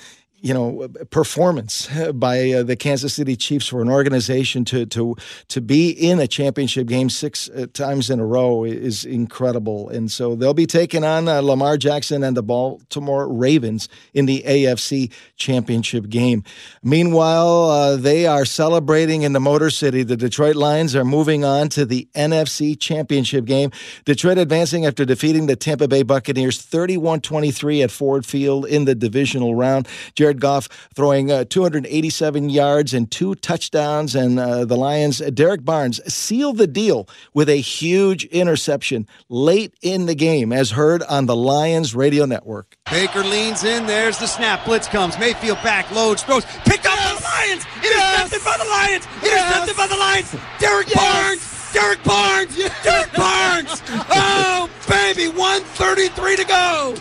you 0.41 0.55
know 0.55 0.89
performance 1.11 1.89
by 2.15 2.53
uh, 2.53 2.63
the 2.63 2.77
Kansas 2.77 3.15
City 3.15 3.37
Chiefs 3.37 3.67
for 3.67 3.83
an 3.83 3.89
organization 3.89 4.65
to 4.67 4.87
to 4.87 5.17
to 5.49 5.61
be 5.61 5.91
in 5.91 6.21
a 6.21 6.27
championship 6.27 6.87
game 6.87 7.11
six 7.11 7.49
uh, 7.51 7.67
times 7.73 8.11
in 8.11 8.21
a 8.21 8.27
row 8.27 8.65
is 8.65 9.05
incredible. 9.05 9.89
And 9.89 10.11
so 10.11 10.35
they'll 10.37 10.55
be 10.55 10.67
taking 10.67 11.05
on 11.05 11.29
uh, 11.29 11.41
Lamar 11.41 11.77
Jackson 11.77 12.23
and 12.23 12.37
the 12.37 12.43
Baltimore 12.43 13.29
Ravens 13.33 13.89
in 14.15 14.27
the 14.27 14.45
AFC 14.47 15.11
championship 15.37 16.09
game. 16.09 16.45
Meanwhile 16.83 17.71
uh, 17.71 17.97
they 17.97 18.27
are 18.27 18.45
celebrating 18.45 19.23
in 19.23 19.33
the 19.33 19.41
Motor 19.41 19.71
City. 19.71 20.03
The 20.03 20.17
Detroit 20.17 20.57
Lions 20.57 20.95
are 20.95 21.05
moving 21.05 21.45
on 21.45 21.69
to 21.71 21.85
the 21.85 22.09
NFC 22.15 22.79
championship 22.79 23.45
game. 23.45 23.71
Detroit 24.05 24.39
advancing 24.39 24.87
after 24.87 25.05
defeating 25.05 25.47
the 25.47 25.57
Tampa 25.57 25.89
Bay 25.89 26.03
Buccaneers 26.03 26.59
31-23 26.65 27.83
at 27.83 27.91
Ford 27.91 28.25
Field 28.25 28.67
in 28.67 28.85
the 28.85 28.95
divisional 28.95 29.55
round 29.55 29.89
Jared 30.29 30.43
Goff 30.43 30.69
throwing 30.95 31.31
uh, 31.31 31.45
287 31.45 32.51
yards 32.51 32.93
and 32.93 33.11
two 33.11 33.35
touchdowns, 33.37 34.15
and 34.15 34.39
uh, 34.39 34.67
the 34.67 34.77
Lions, 34.77 35.21
Derrick 35.33 35.65
Barnes, 35.65 36.03
sealed 36.13 36.59
the 36.59 36.67
deal 36.67 37.09
with 37.33 37.49
a 37.49 37.57
huge 37.57 38.27
interception 38.27 39.07
late 39.31 39.73
in 39.81 40.05
the 40.05 40.15
game, 40.15 40.53
as 40.53 40.73
heard 40.73 41.03
on 41.05 41.25
the 41.25 41.35
Lions 41.35 41.95
radio 41.95 42.27
network. 42.27 42.77
Baker 42.91 43.25
leans 43.25 43.65
in. 43.65 43.87
There's 43.87 44.19
the 44.19 44.27
snap. 44.27 44.67
Blitz 44.67 44.87
comes. 44.87 45.19
Mayfield 45.19 45.63
back, 45.63 45.91
loads, 45.93 46.23
throws. 46.23 46.45
Picked 46.67 46.85
yes! 46.85 46.87
up 46.87 46.99
by 46.99 47.15
the 47.15 47.25
Lions. 47.25 47.65
Intercepted 47.77 48.33
yes! 48.33 48.45
by 48.45 48.57
the 48.59 48.69
Lions. 48.69 49.05
Intercepted 49.25 49.69
yes! 49.69 49.77
by 49.79 49.87
the 49.87 49.97
Lions. 49.97 50.37
Derrick 50.59 50.93
Barnes. 50.93 51.73
Derrick 51.73 52.05
Barnes. 52.05 52.57
Derrick 52.83 53.13
Barnes. 53.15 53.83
Oh, 54.11 54.69
baby. 54.89 55.29
133 55.29 56.37
to 56.37 56.45
go. 56.45 56.95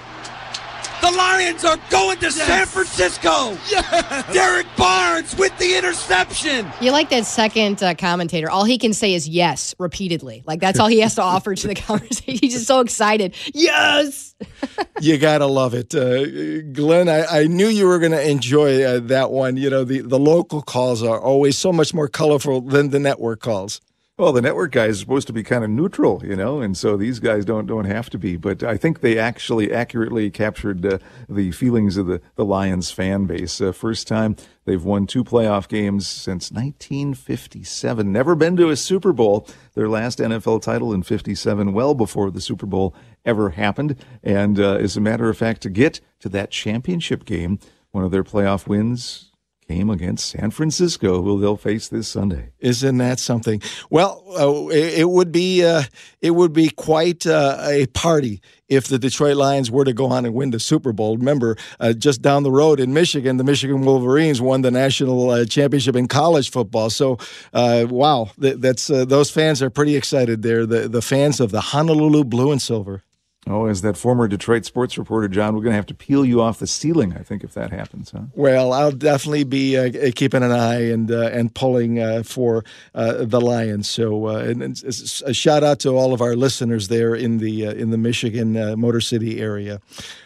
The 1.02 1.12
Lions 1.12 1.64
are 1.64 1.78
going 1.90 2.18
to 2.18 2.26
yes. 2.26 2.36
San 2.36 2.66
Francisco. 2.66 3.58
Yes. 3.70 4.34
Derrick 4.34 4.68
Barnes 4.76 5.36
with 5.38 5.58
the 5.60 5.78
interception. 5.78 6.68
You 6.82 6.92
like 6.92 7.10
that 7.10 7.26
second 7.26 7.84
uh, 7.84 7.94
commentator. 7.96 8.50
All 8.50 8.64
he 8.64 8.78
can 8.78 8.94
say 8.94 9.14
is 9.14 9.28
yes 9.28 9.76
repeatedly. 9.78 10.44
Like 10.46 10.60
that's 10.60 10.80
all 10.80 10.88
he 10.88 11.00
has 11.02 11.16
to 11.16 11.22
offer 11.34 11.56
to 11.56 11.68
the 11.68 11.76
conversation. 11.76 12.38
He's 12.42 12.54
just 12.54 12.68
so 12.68 12.80
excited. 12.80 13.36
Yes. 13.54 14.36
you 15.02 15.18
got 15.18 15.40
to 15.40 15.48
love 15.48 15.74
it. 15.74 15.94
Uh, 15.94 16.62
Glenn, 16.74 17.10
I, 17.10 17.26
I, 17.26 17.48
knew 17.48 17.68
you 17.68 17.88
were 17.88 18.00
going 18.00 18.12
to 18.12 18.30
enjoy 18.30 18.84
uh, 18.84 19.00
that 19.02 19.32
one. 19.32 19.58
You 19.58 19.70
know, 19.70 19.84
the, 19.84 20.02
the 20.02 20.20
local 20.20 20.62
calls 20.62 21.04
are 21.04 21.20
always 21.20 21.58
so 21.58 21.72
much 21.72 21.94
more 21.94 22.08
colorful 22.08 22.62
than 22.62 22.90
the 22.90 23.00
network 23.00 23.40
calls. 23.40 23.82
Well, 24.20 24.34
the 24.34 24.42
network 24.42 24.72
guy 24.72 24.86
is 24.86 25.00
supposed 25.00 25.28
to 25.28 25.34
be 25.34 25.44
kind 25.44 25.64
of 25.64 25.70
neutral, 25.70 26.24
you 26.26 26.36
know, 26.36 26.60
and 26.60 26.76
so 26.76 26.98
these 26.98 27.20
guys 27.20 27.46
don't 27.46 27.68
don't 27.68 27.86
have 27.86 28.10
to 28.10 28.18
be. 28.18 28.36
But 28.36 28.64
I 28.64 28.76
think 28.76 29.02
they 29.02 29.20
actually 29.20 29.72
accurately 29.72 30.32
captured 30.32 30.84
uh, 30.84 30.98
the 31.30 31.52
feelings 31.52 31.98
of 31.98 32.08
the 32.08 32.20
the 32.34 32.44
Lions 32.44 32.90
fan 32.90 33.26
base. 33.26 33.62
Uh, 33.62 33.72
first 33.72 34.08
time 34.08 34.36
they've 34.66 34.84
won 34.84 35.06
two 35.06 35.24
playoff 35.24 35.68
games 35.68 36.08
since 36.08 36.52
1957. 36.52 38.12
Never 38.12 38.34
been 38.34 38.58
to 38.58 38.72
a 38.72 38.76
Super 38.76 39.14
Bowl. 39.14 39.48
Their 39.76 39.88
last 39.88 40.18
NFL 40.18 40.64
title 40.64 40.94
in 40.94 41.04
57, 41.04 41.72
well 41.72 41.94
before 41.94 42.32
the 42.32 42.42
Super 42.42 42.66
Bowl 42.66 42.96
ever 43.24 43.52
happened. 43.52 44.04
And 44.24 44.60
uh, 44.60 44.78
as 44.78 44.98
a 44.98 45.02
matter 45.02 45.30
of 45.30 45.38
fact, 45.38 45.62
to 45.62 45.70
get 45.70 46.02
to 46.22 46.30
that 46.30 46.50
championship 46.50 47.24
game, 47.24 47.60
one 47.92 48.04
of 48.04 48.10
their 48.10 48.24
playoff 48.24 48.68
wins 48.68 49.27
came 49.68 49.90
against 49.90 50.30
San 50.30 50.52
Francisco, 50.52 51.22
who 51.22 51.40
they'll 51.40 51.58
face 51.58 51.90
this 51.90 52.08
Sunday. 52.08 52.50
Isn't 52.60 52.98
that 52.98 53.20
something? 53.20 53.62
Well, 53.90 54.24
uh, 54.38 54.70
it, 54.70 55.10
would 55.10 55.32
be 55.32 55.66
uh, 55.66 55.84
it 56.22 56.32
would 56.32 56.54
be 56.54 56.70
quite 56.70 57.28
uh, 57.28 57.58
a 57.62 57.88
party 57.88 58.42
if 58.70 58.88
the 58.88 58.98
Detroit 58.98 59.36
Lions 59.36 59.70
were 59.70 59.86
to 59.86 59.94
go 59.94 60.08
on 60.08 60.26
and 60.26 60.34
win 60.34 60.52
the 60.52 60.60
Super 60.60 60.94
Bowl. 60.94 61.18
Remember, 61.18 61.58
uh, 61.80 61.94
just 61.94 62.22
down 62.22 62.44
the 62.44 62.52
road 62.52 62.80
in 62.80 62.94
Michigan, 62.94 63.38
the 63.38 63.44
Michigan 63.44 63.82
Wolverines 63.82 64.42
won 64.42 64.62
the 64.62 64.72
national 64.72 65.30
uh, 65.30 65.46
championship 65.46 65.96
in 65.96 66.08
college 66.08 66.50
football. 66.50 66.90
So, 66.90 67.18
uh, 67.54 67.88
wow, 67.90 68.32
that's 68.38 68.88
those 68.88 69.30
fans 69.30 69.62
are 69.62 69.70
pretty 69.70 69.96
excited 69.96 70.42
there. 70.42 70.66
The 70.66 70.88
the 70.88 71.02
fans 71.02 71.40
of 71.40 71.52
the 71.52 71.62
Honolulu 71.62 72.24
Blue 72.24 72.52
and 72.52 72.62
Silver. 72.62 73.04
Oh, 73.50 73.66
as 73.66 73.82
that 73.82 73.96
former 73.96 74.28
Detroit 74.28 74.66
sports 74.66 74.98
reporter, 74.98 75.28
John, 75.28 75.56
we're 75.56 75.62
going 75.62 75.72
to 75.72 75.78
have 75.78 75.86
to 75.88 75.94
peel 75.94 76.26
you 76.26 76.42
off 76.42 76.60
the 76.60 76.68
ceiling, 76.68 77.16
I 77.18 77.24
think, 77.24 77.44
if 77.44 77.54
that 77.54 77.72
happens. 77.72 78.12
Huh? 78.12 78.24
Well, 78.34 78.74
I'll 78.74 78.92
definitely 78.92 79.46
be 79.46 79.78
uh, 79.78 80.12
keeping 80.16 80.44
an 80.44 80.52
eye 80.52 80.90
and 80.90 81.10
uh, 81.10 81.28
and 81.28 81.54
pulling 81.54 82.00
uh, 82.00 82.24
for 82.24 82.66
uh, 82.94 83.24
the 83.26 83.40
Lions. 83.40 83.90
So, 83.90 84.28
uh, 84.28 84.40
and, 84.40 84.62
and, 84.62 84.84
a 85.26 85.34
shout 85.34 85.64
out 85.64 85.80
to 85.80 85.90
all 85.90 86.14
of 86.14 86.22
our 86.22 86.36
listeners 86.36 86.90
there 86.90 87.16
in 87.16 87.38
the 87.38 87.68
uh, 87.68 87.72
in 87.74 87.92
the 87.92 87.98
Michigan 87.98 88.80
Motor 88.80 89.02
City 89.02 89.40
area. 89.40 89.80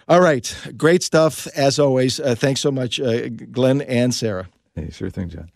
All 0.08 0.22
right, 0.22 0.56
great 0.76 1.04
stuff 1.04 1.48
as 1.56 1.80
always. 1.80 2.18
thanks 2.18 2.62
so 2.62 2.72
much, 2.72 3.00
Glenn 3.52 3.82
and 3.82 4.14
Sarah. 4.14 4.48
Hey, 4.76 4.90
sure 4.90 5.10
thing, 5.10 5.30
John. 5.30 5.52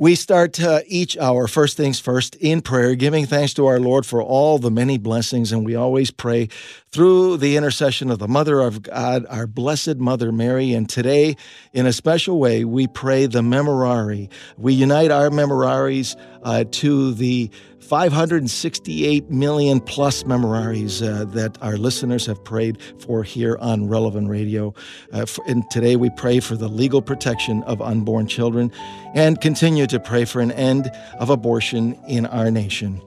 We 0.00 0.14
start 0.14 0.58
uh, 0.58 0.80
each 0.86 1.18
hour, 1.18 1.46
first 1.46 1.76
things 1.76 2.00
first, 2.00 2.34
in 2.36 2.62
prayer, 2.62 2.94
giving 2.94 3.26
thanks 3.26 3.52
to 3.52 3.66
our 3.66 3.78
Lord 3.78 4.06
for 4.06 4.22
all 4.22 4.58
the 4.58 4.70
many 4.70 4.96
blessings. 4.96 5.52
And 5.52 5.62
we 5.62 5.74
always 5.74 6.10
pray 6.10 6.48
through 6.92 7.36
the 7.36 7.56
intercession 7.56 8.10
of 8.10 8.18
the 8.18 8.26
Mother 8.26 8.60
of 8.60 8.82
God, 8.82 9.24
our 9.28 9.46
Blessed 9.46 9.96
Mother 9.96 10.32
Mary. 10.32 10.72
And 10.72 10.88
today, 10.88 11.36
in 11.72 11.86
a 11.86 11.92
special 11.92 12.40
way, 12.40 12.64
we 12.64 12.88
pray 12.88 13.26
the 13.26 13.42
Memorare. 13.42 14.28
We 14.58 14.74
unite 14.74 15.12
our 15.12 15.30
Memorares 15.30 16.16
uh, 16.42 16.64
to 16.70 17.14
the 17.14 17.50
568 17.78 19.30
million 19.30 19.80
plus 19.80 20.22
memorares 20.24 21.02
uh, 21.02 21.24
that 21.26 21.58
our 21.60 21.76
listeners 21.76 22.26
have 22.26 22.42
prayed 22.44 22.78
for 23.00 23.24
here 23.24 23.56
on 23.60 23.88
Relevant 23.88 24.28
Radio. 24.28 24.74
Uh, 25.12 25.26
for, 25.26 25.44
and 25.48 25.68
today 25.70 25.96
we 25.96 26.10
pray 26.10 26.40
for 26.40 26.56
the 26.56 26.68
legal 26.68 27.02
protection 27.02 27.62
of 27.64 27.80
unborn 27.82 28.26
children 28.26 28.70
and 29.14 29.40
continue 29.40 29.86
to 29.88 29.98
pray 29.98 30.24
for 30.24 30.40
an 30.40 30.52
end 30.52 30.90
of 31.18 31.30
abortion 31.30 31.94
in 32.06 32.26
our 32.26 32.50
nation. 32.50 33.00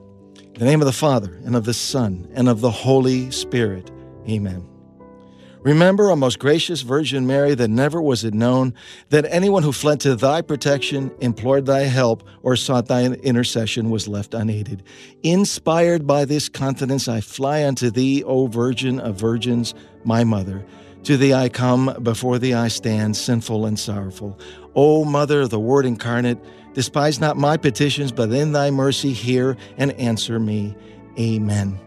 In 0.54 0.60
the 0.60 0.66
name 0.66 0.82
of 0.82 0.86
the 0.86 0.92
Father, 0.92 1.40
and 1.46 1.56
of 1.56 1.66
the 1.66 1.74
Son, 1.74 2.28
and 2.36 2.48
of 2.48 2.62
the 2.62 2.70
Holy 2.70 3.32
Spirit. 3.32 3.90
Amen. 4.30 4.64
Remember, 5.62 6.12
O 6.12 6.16
most 6.16 6.38
gracious 6.38 6.82
Virgin 6.82 7.26
Mary, 7.26 7.56
that 7.56 7.70
never 7.70 8.00
was 8.00 8.24
it 8.24 8.36
known 8.36 8.76
that 9.10 9.26
anyone 9.30 9.64
who 9.64 9.72
fled 9.72 10.00
to 10.02 10.16
thy 10.16 10.44
protection, 10.44 11.10
implored 11.22 11.66
thy 11.66 11.86
help, 11.86 12.22
or 12.44 12.56
sought 12.56 12.86
thy 12.86 13.06
intercession 13.06 13.90
was 13.90 14.08
left 14.08 14.36
unaided. 14.36 14.84
Inspired 15.24 16.06
by 16.06 16.24
this 16.24 16.50
confidence, 16.50 17.08
I 17.08 17.22
fly 17.22 17.66
unto 17.66 17.90
thee, 17.90 18.24
O 18.24 18.46
Virgin 18.46 19.00
of 19.00 19.16
Virgins, 19.16 19.74
my 20.04 20.24
mother. 20.24 20.64
To 21.06 21.18
thee 21.18 21.34
I 21.34 21.50
come, 21.50 21.98
before 22.04 22.38
thee 22.38 22.54
I 22.54 22.68
stand, 22.68 23.18
sinful 23.18 23.66
and 23.66 23.80
sorrowful. 23.80 24.40
O 24.76 25.04
Mother 25.04 25.42
of 25.42 25.50
the 25.50 25.60
Word 25.60 25.88
incarnate, 25.88 26.38
despise 26.74 27.20
not 27.20 27.38
my 27.38 27.58
petitions, 27.58 28.12
but 28.12 28.32
in 28.32 28.52
thy 28.52 28.72
mercy 28.72 29.14
hear 29.14 29.58
and 29.78 29.92
answer 29.94 30.40
me. 30.40 30.76
Amen. 31.20 31.80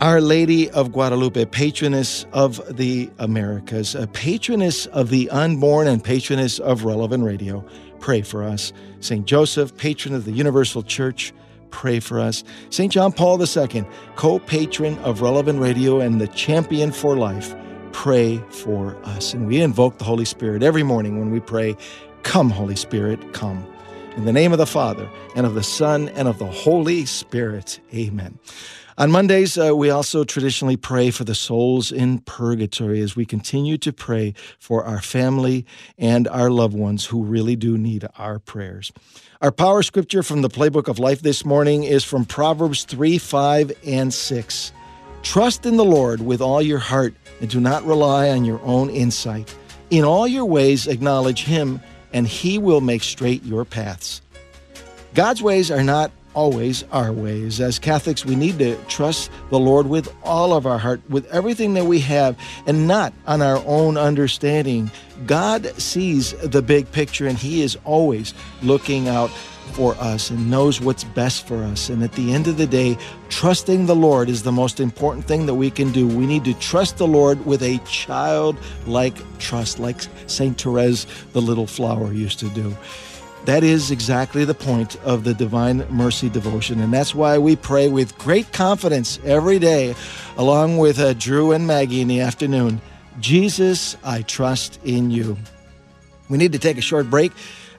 Our 0.00 0.20
Lady 0.20 0.68
of 0.70 0.92
Guadalupe, 0.92 1.44
patroness 1.46 2.26
of 2.32 2.76
the 2.76 3.10
Americas, 3.18 3.94
a 3.94 4.06
patroness 4.08 4.86
of 4.86 5.08
the 5.08 5.30
unborn 5.30 5.86
and 5.86 6.02
patroness 6.02 6.58
of 6.58 6.84
relevant 6.84 7.24
radio, 7.24 7.64
pray 8.00 8.20
for 8.22 8.42
us. 8.42 8.72
St. 9.00 9.24
Joseph, 9.24 9.76
patron 9.76 10.14
of 10.14 10.24
the 10.24 10.32
Universal 10.32 10.82
Church, 10.82 11.32
pray 11.70 12.00
for 12.00 12.20
us. 12.20 12.44
St. 12.70 12.92
John 12.92 13.12
Paul 13.12 13.40
II, 13.40 13.84
co 14.16 14.38
patron 14.40 14.98
of 14.98 15.22
relevant 15.22 15.60
radio 15.60 16.00
and 16.00 16.20
the 16.20 16.28
champion 16.28 16.92
for 16.92 17.16
life, 17.16 17.54
pray 17.92 18.38
for 18.50 18.96
us. 19.04 19.32
And 19.32 19.46
we 19.46 19.60
invoke 19.60 19.98
the 19.98 20.04
Holy 20.04 20.24
Spirit 20.24 20.62
every 20.62 20.82
morning 20.82 21.18
when 21.18 21.30
we 21.30 21.40
pray, 21.40 21.76
Come, 22.24 22.50
Holy 22.50 22.74
Spirit, 22.74 23.32
come. 23.32 23.64
In 24.16 24.24
the 24.24 24.32
name 24.32 24.52
of 24.52 24.58
the 24.58 24.66
Father, 24.66 25.08
and 25.36 25.46
of 25.46 25.54
the 25.54 25.62
Son, 25.62 26.08
and 26.10 26.26
of 26.26 26.38
the 26.38 26.46
Holy 26.46 27.04
Spirit. 27.04 27.80
Amen. 27.94 28.38
On 28.96 29.10
Mondays, 29.10 29.58
uh, 29.58 29.76
we 29.76 29.90
also 29.90 30.24
traditionally 30.24 30.76
pray 30.76 31.10
for 31.10 31.24
the 31.24 31.34
souls 31.34 31.92
in 31.92 32.20
purgatory 32.20 33.00
as 33.00 33.14
we 33.14 33.26
continue 33.26 33.76
to 33.78 33.92
pray 33.92 34.34
for 34.58 34.84
our 34.84 35.00
family 35.00 35.66
and 35.98 36.26
our 36.28 36.50
loved 36.50 36.74
ones 36.74 37.04
who 37.06 37.24
really 37.24 37.56
do 37.56 37.76
need 37.76 38.06
our 38.18 38.38
prayers. 38.38 38.92
Our 39.42 39.52
power 39.52 39.82
scripture 39.82 40.22
from 40.22 40.42
the 40.42 40.48
Playbook 40.48 40.88
of 40.88 40.98
Life 40.98 41.22
this 41.22 41.44
morning 41.44 41.84
is 41.84 42.04
from 42.04 42.24
Proverbs 42.24 42.84
3 42.84 43.18
5 43.18 43.72
and 43.84 44.14
6. 44.14 44.72
Trust 45.22 45.66
in 45.66 45.76
the 45.76 45.84
Lord 45.84 46.20
with 46.20 46.40
all 46.40 46.62
your 46.62 46.78
heart 46.78 47.14
and 47.40 47.50
do 47.50 47.60
not 47.60 47.84
rely 47.84 48.30
on 48.30 48.44
your 48.44 48.60
own 48.62 48.90
insight. 48.90 49.54
In 49.90 50.04
all 50.04 50.26
your 50.26 50.44
ways, 50.44 50.86
acknowledge 50.86 51.44
Him, 51.44 51.80
and 52.14 52.26
He 52.26 52.56
will 52.56 52.80
make 52.80 53.02
straight 53.02 53.44
your 53.44 53.66
paths. 53.66 54.22
God's 55.12 55.42
ways 55.42 55.70
are 55.70 55.82
not 55.82 56.10
always 56.34 56.82
our 56.90 57.12
ways. 57.12 57.60
As 57.60 57.78
Catholics, 57.78 58.24
we 58.24 58.34
need 58.34 58.58
to 58.58 58.76
trust 58.86 59.30
the 59.50 59.58
Lord 59.58 59.86
with 59.86 60.12
all 60.24 60.52
of 60.52 60.66
our 60.66 60.78
heart, 60.78 61.00
with 61.08 61.26
everything 61.26 61.74
that 61.74 61.84
we 61.84 62.00
have, 62.00 62.36
and 62.66 62.88
not 62.88 63.12
on 63.26 63.42
our 63.42 63.62
own 63.66 63.96
understanding. 63.96 64.90
God 65.26 65.66
sees 65.80 66.32
the 66.32 66.62
big 66.62 66.90
picture, 66.90 67.26
and 67.26 67.38
He 67.38 67.62
is 67.62 67.76
always 67.84 68.34
looking 68.62 69.08
out 69.08 69.30
for 69.72 69.94
us 69.96 70.30
and 70.30 70.50
knows 70.50 70.80
what's 70.80 71.04
best 71.04 71.46
for 71.46 71.62
us. 71.64 71.88
And 71.88 72.02
at 72.02 72.12
the 72.12 72.32
end 72.32 72.46
of 72.46 72.56
the 72.56 72.66
day, 72.66 72.96
trusting 73.28 73.86
the 73.86 73.96
Lord 73.96 74.28
is 74.28 74.42
the 74.42 74.52
most 74.52 74.80
important 74.80 75.26
thing 75.26 75.46
that 75.46 75.54
we 75.54 75.70
can 75.70 75.90
do. 75.92 76.06
We 76.06 76.26
need 76.26 76.44
to 76.44 76.54
trust 76.54 76.98
the 76.98 77.06
Lord 77.06 77.44
with 77.44 77.62
a 77.62 77.78
childlike 77.86 79.16
trust, 79.38 79.78
like 79.78 80.02
St. 80.26 80.60
Therese, 80.60 81.06
the 81.32 81.42
little 81.42 81.66
flower, 81.66 82.12
used 82.12 82.38
to 82.40 82.48
do. 82.50 82.76
That 83.44 83.62
is 83.62 83.90
exactly 83.90 84.46
the 84.46 84.54
point 84.54 84.96
of 85.04 85.24
the 85.24 85.34
Divine 85.34 85.86
Mercy 85.90 86.30
devotion. 86.30 86.80
And 86.80 86.92
that's 86.92 87.14
why 87.14 87.36
we 87.36 87.56
pray 87.56 87.88
with 87.88 88.16
great 88.16 88.52
confidence 88.52 89.18
every 89.22 89.58
day, 89.58 89.94
along 90.38 90.78
with 90.78 90.98
uh, 90.98 91.12
Drew 91.12 91.52
and 91.52 91.66
Maggie 91.66 92.00
in 92.00 92.08
the 92.08 92.20
afternoon. 92.20 92.80
Jesus, 93.20 93.96
I 94.02 94.22
trust 94.22 94.80
in 94.84 95.10
you. 95.10 95.36
We 96.30 96.38
need 96.38 96.52
to 96.52 96.58
take 96.58 96.78
a 96.78 96.82
short 96.82 97.10
break. 97.10 97.32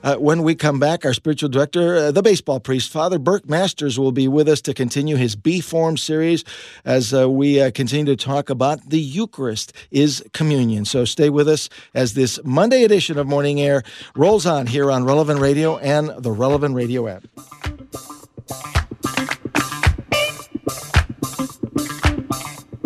Uh, 0.06 0.14
when 0.18 0.44
we 0.44 0.54
come 0.54 0.78
back, 0.78 1.04
our 1.04 1.12
spiritual 1.12 1.48
director, 1.48 1.96
uh, 1.96 2.12
the 2.12 2.22
baseball 2.22 2.60
priest, 2.60 2.92
Father 2.92 3.18
Burke 3.18 3.48
Masters, 3.48 3.98
will 3.98 4.12
be 4.12 4.28
with 4.28 4.48
us 4.48 4.60
to 4.60 4.72
continue 4.72 5.16
his 5.16 5.34
Be 5.34 5.60
Formed 5.60 5.98
series 5.98 6.44
as 6.84 7.12
uh, 7.12 7.28
we 7.28 7.60
uh, 7.60 7.72
continue 7.72 8.14
to 8.14 8.24
talk 8.24 8.48
about 8.48 8.88
the 8.88 9.00
Eucharist 9.00 9.72
is 9.90 10.22
communion. 10.32 10.84
So 10.84 11.04
stay 11.04 11.28
with 11.28 11.48
us 11.48 11.68
as 11.92 12.14
this 12.14 12.38
Monday 12.44 12.84
edition 12.84 13.18
of 13.18 13.26
Morning 13.26 13.60
Air 13.60 13.82
rolls 14.14 14.46
on 14.46 14.68
here 14.68 14.92
on 14.92 15.04
Relevant 15.04 15.40
Radio 15.40 15.76
and 15.78 16.10
the 16.22 16.30
Relevant 16.30 16.76
Radio 16.76 17.08
app. 17.08 17.24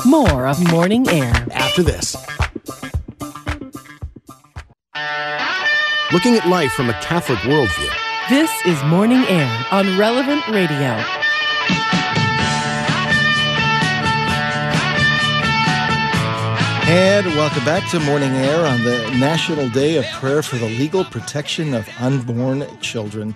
More 0.07 0.47
of 0.47 0.73
Morning 0.73 1.07
Air 1.11 1.35
after 1.53 1.83
this. 1.83 2.17
Looking 6.12 6.35
at 6.35 6.49
life 6.49 6.73
from 6.73 6.90
a 6.90 6.93
Catholic 6.95 7.38
worldview. 7.40 7.88
This 8.29 8.50
is 8.67 8.83
Morning 8.85 9.25
Air 9.29 9.67
on 9.71 9.97
Relevant 9.97 10.47
Radio. 10.49 10.97
And 16.93 17.26
welcome 17.37 17.64
back 17.64 17.88
to 17.90 18.00
Morning 18.00 18.33
Air 18.33 18.67
on 18.67 18.83
the 18.83 19.17
National 19.21 19.69
Day 19.69 19.99
of 19.99 20.05
Prayer 20.07 20.43
for 20.43 20.57
the 20.57 20.67
Legal 20.67 21.05
Protection 21.05 21.75
of 21.75 21.88
Unborn 22.00 22.67
Children. 22.81 23.33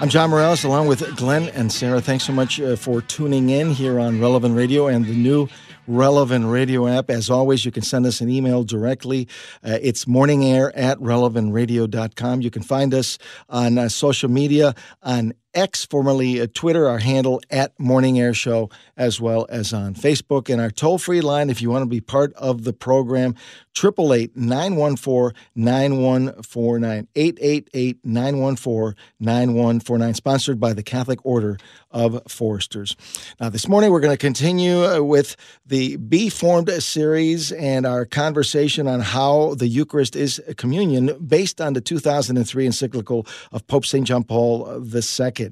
I'm 0.00 0.08
John 0.08 0.30
Morales 0.30 0.64
along 0.64 0.88
with 0.88 1.16
Glenn 1.16 1.48
and 1.50 1.70
Sarah. 1.70 2.00
Thanks 2.00 2.24
so 2.24 2.32
much 2.32 2.60
uh, 2.60 2.74
for 2.74 3.00
tuning 3.02 3.50
in 3.50 3.70
here 3.70 4.00
on 4.00 4.20
Relevant 4.20 4.56
Radio 4.56 4.88
and 4.88 5.04
the 5.04 5.14
new 5.14 5.48
Relevant 5.86 6.46
Radio 6.46 6.86
app. 6.86 7.10
As 7.10 7.30
always, 7.30 7.64
you 7.64 7.72
can 7.72 7.82
send 7.82 8.06
us 8.06 8.20
an 8.20 8.28
email 8.28 8.64
directly. 8.64 9.28
Uh, 9.64 9.78
it's 9.80 10.04
morningair 10.06 10.72
at 10.74 10.98
relevantradio.com. 10.98 12.40
You 12.40 12.50
can 12.50 12.62
find 12.62 12.94
us 12.94 13.18
on 13.48 13.78
uh, 13.78 13.88
social 13.88 14.30
media 14.30 14.74
on 15.02 15.34
X, 15.56 15.86
formerly 15.86 16.40
uh, 16.40 16.46
Twitter, 16.52 16.86
our 16.86 16.98
handle 16.98 17.40
at 17.50 17.78
Morning 17.80 18.20
Air 18.20 18.34
Show, 18.34 18.70
as 18.96 19.20
well 19.20 19.46
as 19.48 19.72
on 19.72 19.94
Facebook. 19.94 20.52
And 20.52 20.60
our 20.60 20.70
toll 20.70 20.98
free 20.98 21.22
line, 21.22 21.50
if 21.50 21.62
you 21.62 21.70
want 21.70 21.82
to 21.82 21.86
be 21.86 22.00
part 22.00 22.32
of 22.34 22.64
the 22.64 22.72
program, 22.72 23.34
888 23.76 24.36
914 24.36 25.36
9149. 25.54 27.08
888 27.14 28.04
914 28.04 28.94
9149, 29.20 30.14
sponsored 30.14 30.60
by 30.60 30.72
the 30.72 30.82
Catholic 30.82 31.24
Order 31.24 31.58
of 31.90 32.20
Foresters. 32.28 32.96
Now, 33.40 33.48
this 33.48 33.68
morning 33.68 33.90
we're 33.90 34.00
going 34.00 34.12
to 34.12 34.18
continue 34.18 34.84
uh, 34.84 35.00
with 35.00 35.36
the 35.64 35.96
Be 35.96 36.28
Formed 36.28 36.70
series 36.82 37.52
and 37.52 37.86
our 37.86 38.04
conversation 38.04 38.86
on 38.86 39.00
how 39.00 39.54
the 39.54 39.66
Eucharist 39.66 40.16
is 40.16 40.42
communion 40.56 41.16
based 41.26 41.60
on 41.60 41.72
the 41.72 41.80
2003 41.80 42.66
encyclical 42.66 43.26
of 43.52 43.66
Pope 43.66 43.86
St. 43.86 44.06
John 44.06 44.24
Paul 44.24 44.84
II. 44.84 45.45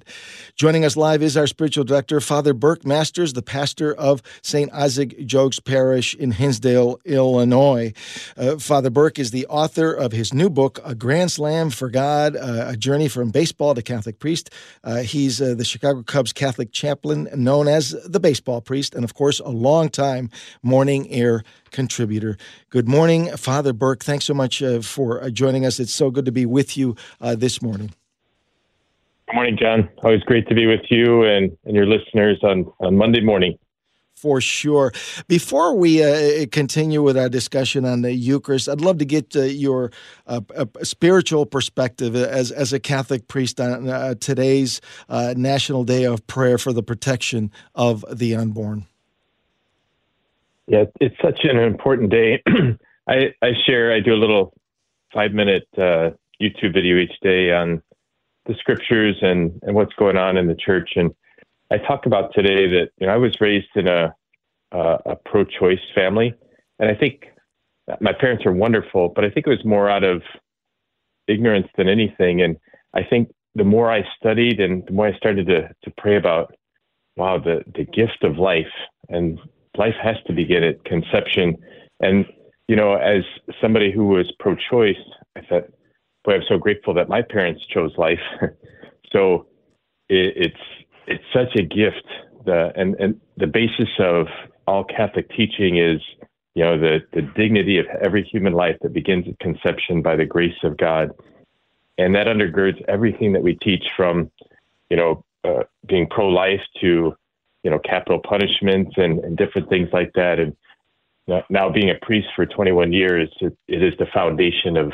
Joining 0.57 0.85
us 0.85 0.97
live 0.97 1.23
is 1.23 1.37
our 1.37 1.47
spiritual 1.47 1.85
director, 1.85 2.21
Father 2.21 2.55
Burke 2.55 2.87
Masters, 2.87 3.35
the 3.35 3.43
pastor 3.43 3.95
of 3.95 4.23
St. 4.43 4.73
Isaac 4.73 5.19
Jogues 5.27 5.63
Parish 5.63 6.15
in 6.15 6.33
Hinsdale, 6.33 6.99
Illinois. 7.05 7.93
Uh, 8.37 8.57
Father 8.57 8.91
Burke 8.91 9.19
is 9.19 9.31
the 9.31 9.47
author 9.47 9.93
of 9.93 10.13
his 10.13 10.33
new 10.33 10.49
book, 10.49 10.81
A 10.85 10.95
Grand 10.95 11.31
Slam 11.31 11.71
for 11.71 11.91
God, 11.91 12.37
uh, 12.37 12.67
A 12.69 12.77
Journey 12.77 13.09
from 13.09 13.31
Baseball 13.31 13.75
to 13.75 13.83
Catholic 13.83 14.19
Priest. 14.19 14.51
Uh, 14.83 14.99
he's 14.99 15.41
uh, 15.41 15.55
the 15.55 15.65
Chicago 15.65 16.03
Cubs 16.03 16.33
Catholic 16.33 16.73
chaplain 16.73 17.29
known 17.35 17.69
as 17.69 17.91
the 18.07 18.21
baseball 18.21 18.61
priest, 18.61 18.95
and 18.95 19.05
of 19.05 19.15
course, 19.15 19.41
a 19.41 19.49
long-time 19.49 20.31
morning 20.63 21.11
air 21.11 21.43
contributor. 21.71 22.37
Good 22.71 22.89
morning, 22.89 23.37
Father 23.37 23.73
Burke. 23.73 24.05
Thanks 24.05 24.25
so 24.25 24.35
much 24.35 24.63
uh, 24.63 24.81
for 24.81 25.23
uh, 25.23 25.31
joining 25.31 25.67
us. 25.67 25.81
It's 25.81 25.95
so 25.95 26.11
good 26.11 26.25
to 26.25 26.33
be 26.33 26.47
with 26.47 26.77
you 26.77 26.97
this 27.21 27.61
morning. 27.61 27.91
Good 29.29 29.35
morning, 29.37 29.57
John. 29.59 29.89
Always 30.03 30.23
great 30.23 30.47
to 30.49 30.55
be 30.55 30.67
with 30.67 30.83
you 30.91 31.25
and, 31.25 31.57
and 31.65 31.75
your 31.75 31.87
listeners 31.87 32.39
on, 32.43 32.71
on 32.81 32.97
Monday 32.97 33.21
morning. 33.21 33.59
For 34.17 34.41
sure. 34.41 34.93
Before 35.29 35.75
we 35.77 36.03
uh, 36.03 36.47
continue 36.53 37.03
with 37.03 37.19
our 37.19 37.29
discussion 37.29 37.85
on 37.85 38.03
the 38.03 38.13
Eucharist, 38.13 38.69
I'd 38.69 38.81
love 38.81 38.99
to 38.99 39.05
get 39.05 39.35
uh, 39.35 39.43
your 39.43 39.91
uh, 40.27 40.41
spiritual 40.83 41.47
perspective 41.47 42.15
as, 42.15 42.51
as 42.51 42.73
a 42.73 42.81
Catholic 42.81 43.29
priest 43.29 43.61
on 43.61 43.89
uh, 43.89 44.15
today's 44.15 44.81
uh, 45.09 45.35
National 45.37 45.85
Day 45.85 46.05
of 46.05 46.27
Prayer 46.27 46.59
for 46.59 46.73
the 46.73 46.83
Protection 46.83 47.51
of 47.75 48.05
the 48.11 48.35
Unborn. 48.35 48.87
Yeah, 50.67 50.85
it's 51.01 51.17
such 51.21 51.41
an 51.45 51.59
important 51.59 52.11
day. 52.11 52.43
I, 53.09 53.35
I 53.43 53.51
share, 53.67 53.93
I 53.93 54.01
do 54.01 54.15
a 54.15 54.17
little 54.17 54.55
five 55.13 55.33
minute 55.33 55.67
uh, 55.77 56.11
YouTube 56.41 56.73
video 56.73 56.97
each 56.97 57.19
day 57.21 57.53
on 57.53 57.83
the 58.47 58.55
scriptures 58.59 59.17
and, 59.23 59.59
and 59.63 59.75
what's 59.75 59.95
going 59.95 60.17
on 60.17 60.37
in 60.37 60.47
the 60.47 60.55
church. 60.55 60.93
And 60.97 61.11
I 61.71 61.79
talk 61.79 62.07
about 62.07 62.35
today 62.35 62.69
that 62.69 62.91
you 62.99 63.07
know, 63.07 63.15
I 63.15 63.17
was 63.17 63.41
raised 63.41 63.69
in 63.75 63.89
a, 63.89 64.15
a, 64.73 65.17
pro 65.25 65.45
choice 65.45 65.81
family. 65.95 66.35
And 66.79 66.91
I 66.91 66.95
think 66.95 67.27
my 68.01 68.13
parents 68.13 68.45
are 68.45 68.53
wonderful, 68.53 69.13
but 69.15 69.25
I 69.25 69.31
think 69.31 69.47
it 69.47 69.51
was 69.51 69.65
more 69.65 69.89
out 69.89 70.05
of 70.05 70.23
ignorance 71.29 71.69
than 71.77 71.89
anything. 71.89 72.43
And 72.43 72.57
I 72.95 73.03
think 73.03 73.31
the 73.55 73.65
more 73.65 73.91
I 73.91 74.05
studied 74.19 74.61
and 74.61 74.85
the 74.87 74.93
more 74.93 75.07
I 75.09 75.17
started 75.17 75.47
to, 75.47 75.69
to 75.69 75.91
pray 75.97 76.17
about, 76.17 76.55
wow, 77.17 77.39
the, 77.39 77.63
the 77.75 77.85
gift 77.85 78.23
of 78.23 78.37
life 78.37 78.67
and 79.09 79.39
life 79.77 79.95
has 80.03 80.17
to 80.27 80.33
begin 80.33 80.65
at 80.65 80.85
conception. 80.85 81.57
And, 82.01 82.27
you 82.69 82.77
know, 82.77 82.95
as 82.95 83.23
somebody 83.61 83.93
who 83.93 84.07
was 84.07 84.33
pro 84.39 84.57
choice, 84.57 84.97
I 85.37 85.41
thought, 85.43 85.65
boy, 86.25 86.35
I'm 86.35 86.43
so 86.49 86.59
grateful 86.59 86.95
that 86.95 87.09
my 87.09 87.23
parents 87.23 87.65
chose 87.67 87.93
life. 87.97 88.21
so 89.13 89.47
it, 90.09 90.33
it's 90.37 90.85
it's 91.07 91.25
such 91.33 91.55
a 91.57 91.63
gift. 91.63 92.07
The 92.45 92.73
and 92.77 92.95
and 92.99 93.21
the 93.37 93.47
basis 93.47 93.89
of 93.99 94.27
all 94.67 94.85
Catholic 94.85 95.29
teaching 95.31 95.79
is 95.79 96.01
you 96.55 96.65
know 96.65 96.79
the 96.79 97.01
the 97.13 97.23
dignity 97.23 97.79
of 97.79 97.87
every 98.03 98.23
human 98.23 98.53
life 98.53 98.77
that 98.83 98.93
begins 98.93 99.27
at 99.29 99.39
conception 99.39 100.03
by 100.03 100.17
the 100.17 100.25
grace 100.25 100.57
of 100.63 100.77
God, 100.77 101.11
and 101.99 102.15
that 102.15 102.27
undergirds 102.27 102.83
everything 102.89 103.33
that 103.33 103.43
we 103.43 103.55
teach 103.57 103.85
from 103.97 104.31
you 104.91 104.97
know 104.97 105.25
uh, 105.45 105.65
being 105.87 106.09
pro-life 106.09 106.63
to 106.81 107.15
you 107.63 107.71
know 107.71 107.79
capital 107.79 108.19
punishment 108.19 108.95
and, 108.97 109.19
and 109.21 109.37
different 109.37 109.69
things 109.69 109.89
like 109.93 110.13
that 110.15 110.39
and 110.39 110.57
now 111.49 111.71
being 111.71 111.89
a 111.89 111.95
priest 112.03 112.29
for 112.37 112.45
21 112.45 112.93
years 112.93 113.31
it, 113.41 113.57
it 113.67 113.83
is 113.83 113.95
the 113.99 114.07
foundation 114.13 114.77
of 114.77 114.93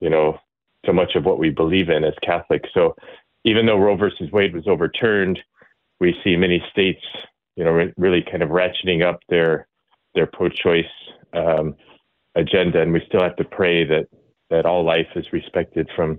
you 0.00 0.10
know, 0.10 0.38
so 0.84 0.92
much 0.92 1.14
of 1.14 1.24
what 1.24 1.38
we 1.38 1.50
believe 1.50 1.88
in 1.88 2.04
as 2.04 2.14
Catholics. 2.22 2.68
So 2.72 2.94
even 3.44 3.66
though 3.66 3.78
Roe 3.78 3.96
versus 3.96 4.30
Wade 4.32 4.54
was 4.54 4.66
overturned, 4.66 5.38
we 6.00 6.14
see 6.22 6.36
many 6.36 6.62
states, 6.70 7.02
you 7.56 7.64
know, 7.64 7.70
re- 7.70 7.94
really 7.96 8.22
kind 8.22 8.42
of 8.42 8.50
ratcheting 8.50 9.04
up 9.04 9.20
their 9.28 9.66
their 10.14 10.26
pro-choice 10.26 10.84
um, 11.34 11.74
agenda, 12.34 12.80
and 12.80 12.92
we 12.92 13.02
still 13.06 13.22
have 13.22 13.36
to 13.36 13.44
pray 13.44 13.84
that 13.84 14.08
that 14.50 14.64
all 14.64 14.84
life 14.84 15.08
is 15.14 15.26
respected 15.32 15.88
from 15.94 16.18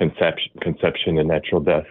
conception, 0.00 0.52
conception 0.60 1.18
and 1.18 1.28
natural 1.28 1.60
death. 1.60 1.86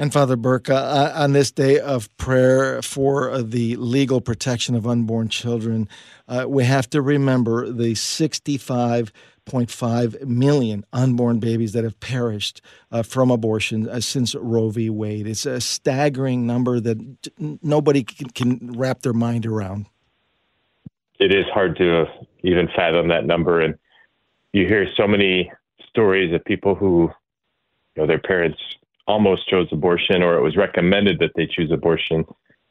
And 0.00 0.12
Father 0.12 0.36
Burke, 0.36 0.70
uh, 0.70 1.12
on 1.14 1.32
this 1.32 1.50
day 1.50 1.80
of 1.80 2.16
prayer 2.18 2.80
for 2.82 3.42
the 3.42 3.74
legal 3.76 4.20
protection 4.20 4.76
of 4.76 4.86
unborn 4.86 5.28
children, 5.28 5.88
uh, 6.28 6.44
we 6.46 6.64
have 6.64 6.88
to 6.90 7.02
remember 7.02 7.68
the 7.68 7.96
65 7.96 9.12
6.5 9.48 10.26
million 10.26 10.84
unborn 10.92 11.38
babies 11.38 11.72
that 11.72 11.84
have 11.84 11.98
perished 12.00 12.60
uh, 12.90 13.02
from 13.02 13.30
abortion 13.30 13.88
uh, 13.88 14.00
since 14.00 14.34
Roe 14.34 14.70
v. 14.70 14.90
Wade. 14.90 15.26
It's 15.26 15.46
a 15.46 15.60
staggering 15.60 16.46
number 16.46 16.80
that 16.80 16.98
nobody 17.62 18.04
can, 18.04 18.30
can, 18.30 18.72
wrap 18.78 19.02
their 19.02 19.12
mind 19.12 19.46
around. 19.46 19.86
It 21.18 21.32
is 21.32 21.46
hard 21.52 21.76
to 21.78 22.06
even 22.42 22.68
fathom 22.74 23.08
that 23.08 23.24
number. 23.24 23.60
And 23.60 23.74
you 24.52 24.66
hear 24.66 24.86
so 24.96 25.06
many 25.06 25.50
stories 25.88 26.32
of 26.34 26.44
people 26.44 26.74
who, 26.74 27.10
you 27.96 28.02
know, 28.02 28.06
their 28.06 28.20
parents 28.20 28.58
almost 29.06 29.48
chose 29.48 29.68
abortion 29.72 30.22
or 30.22 30.36
it 30.36 30.42
was 30.42 30.56
recommended 30.56 31.18
that 31.18 31.30
they 31.34 31.46
choose 31.46 31.70
abortion, 31.72 32.24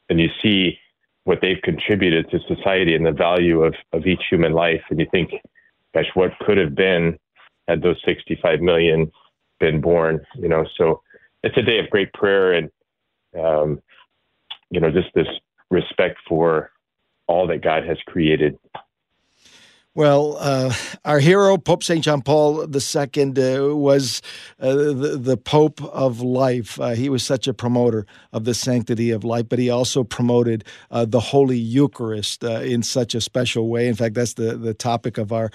and 0.08 0.20
you 0.20 0.28
see 0.40 0.78
what 1.24 1.40
they've 1.42 1.60
contributed 1.62 2.30
to 2.30 2.38
society 2.48 2.94
and 2.94 3.04
the 3.04 3.12
value 3.12 3.62
of, 3.62 3.74
of 3.92 4.06
each 4.06 4.22
human 4.30 4.52
life. 4.52 4.80
And 4.88 4.98
you 4.98 5.06
think, 5.10 5.32
gosh, 6.02 6.10
what 6.14 6.32
could 6.40 6.58
have 6.58 6.74
been 6.74 7.18
had 7.66 7.82
those 7.82 8.00
65 8.04 8.60
million 8.60 9.10
been 9.60 9.80
born, 9.80 10.20
you 10.34 10.48
know? 10.48 10.64
So 10.76 11.02
it's 11.42 11.56
a 11.56 11.62
day 11.62 11.78
of 11.78 11.90
great 11.90 12.12
prayer 12.12 12.52
and, 12.52 12.70
um, 13.38 13.82
you 14.70 14.80
know, 14.80 14.90
just 14.90 15.08
this 15.14 15.26
respect 15.70 16.18
for 16.28 16.70
all 17.26 17.46
that 17.48 17.62
God 17.62 17.84
has 17.84 17.98
created. 18.06 18.58
Well, 19.98 20.36
uh, 20.38 20.72
our 21.04 21.18
hero, 21.18 21.58
Pope 21.58 21.82
St. 21.82 22.04
John 22.04 22.22
Paul 22.22 22.60
II, 22.60 22.70
uh, 22.70 23.74
was 23.74 24.22
uh, 24.60 24.72
the, 24.72 25.18
the, 25.20 25.36
Pope 25.36 25.82
of 25.82 26.20
life. 26.20 26.78
Uh, 26.78 26.90
he 26.90 27.08
was 27.08 27.24
such 27.24 27.48
a 27.48 27.52
promoter 27.52 28.06
of 28.32 28.44
the 28.44 28.54
sanctity 28.54 29.10
of 29.10 29.24
life, 29.24 29.48
but 29.48 29.58
he 29.58 29.70
also 29.70 30.04
promoted 30.04 30.62
uh, 30.92 31.04
the 31.04 31.18
Holy 31.18 31.58
Eucharist 31.58 32.44
uh, 32.44 32.60
in 32.60 32.84
such 32.84 33.16
a 33.16 33.20
special 33.20 33.68
way. 33.68 33.88
In 33.88 33.96
fact, 33.96 34.14
that's 34.14 34.34
the, 34.34 34.56
the 34.56 34.72
topic 34.72 35.18
of 35.18 35.32
our 35.32 35.50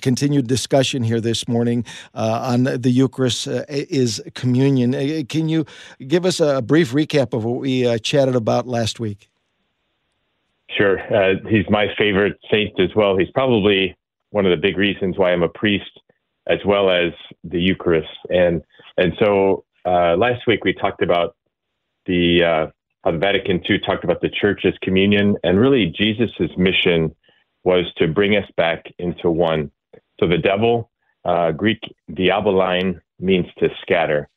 continued 0.00 0.46
discussion 0.46 1.02
here 1.02 1.20
this 1.20 1.46
morning 1.46 1.84
on 2.14 2.64
the 2.64 2.90
Eucharist 2.90 3.48
is 3.68 4.22
communion. 4.34 5.26
can 5.26 5.50
you 5.50 5.66
give 6.06 6.24
us 6.24 6.40
a 6.40 6.62
brief 6.62 6.92
recap 6.92 7.34
of 7.34 7.44
what 7.44 7.60
we 7.60 7.98
chatted 7.98 8.34
about 8.34 8.66
last 8.66 8.98
week? 8.98 9.28
Sure. 10.76 11.00
Uh, 11.14 11.34
he's 11.48 11.64
my 11.70 11.86
favorite 11.96 12.38
saint 12.50 12.78
as 12.78 12.90
well. 12.94 13.16
He's 13.16 13.30
probably 13.30 13.96
one 14.30 14.44
of 14.44 14.50
the 14.50 14.60
big 14.60 14.76
reasons 14.76 15.16
why 15.16 15.32
I'm 15.32 15.42
a 15.42 15.48
priest, 15.48 15.90
as 16.46 16.58
well 16.64 16.90
as 16.90 17.12
the 17.44 17.60
Eucharist. 17.60 18.08
And 18.28 18.62
and 18.96 19.14
so 19.18 19.64
uh, 19.84 20.16
last 20.16 20.46
week 20.46 20.64
we 20.64 20.74
talked 20.74 21.02
about 21.02 21.36
the 22.06 22.44
uh, 22.44 22.66
how 23.04 23.12
the 23.12 23.18
Vatican 23.18 23.62
II 23.68 23.78
talked 23.80 24.04
about 24.04 24.20
the 24.20 24.28
Church's 24.28 24.74
communion, 24.82 25.36
and 25.42 25.58
really 25.58 25.86
Jesus's 25.86 26.56
mission 26.56 27.14
was 27.64 27.86
to 27.96 28.06
bring 28.06 28.36
us 28.36 28.48
back 28.56 28.84
into 28.98 29.30
one. 29.30 29.70
So 30.20 30.28
the 30.28 30.38
devil, 30.38 30.90
uh, 31.24 31.52
Greek 31.52 31.80
diabolein, 32.10 33.00
means 33.18 33.46
to 33.58 33.68
scatter. 33.82 34.28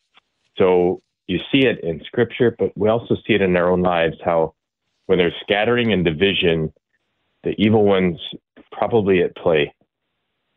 So 0.58 1.02
you 1.28 1.40
see 1.52 1.66
it 1.66 1.80
in 1.84 2.02
Scripture, 2.06 2.56
but 2.58 2.76
we 2.78 2.90
also 2.90 3.16
see 3.28 3.34
it 3.34 3.42
in 3.42 3.56
our 3.56 3.70
own 3.70 3.82
lives 3.82 4.18
how 4.24 4.54
when 5.08 5.18
there's 5.18 5.34
scattering 5.42 5.94
and 5.94 6.06
division, 6.06 6.72
the 7.44 7.54
evil 7.58 7.84
one's 7.84 8.20
probably 8.72 9.22
at 9.22 9.36
play. 9.36 9.74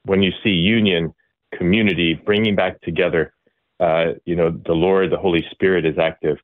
When 0.04 0.22
you 0.22 0.32
see 0.42 0.50
union, 0.50 1.14
community, 1.56 2.14
bringing 2.14 2.54
back 2.54 2.80
together, 2.82 3.32
uh, 3.80 4.12
you 4.24 4.36
know, 4.36 4.50
the 4.50 4.72
Lord, 4.72 5.10
the 5.10 5.18
Holy 5.18 5.44
Spirit 5.50 5.84
is 5.84 5.98
active. 5.98 6.36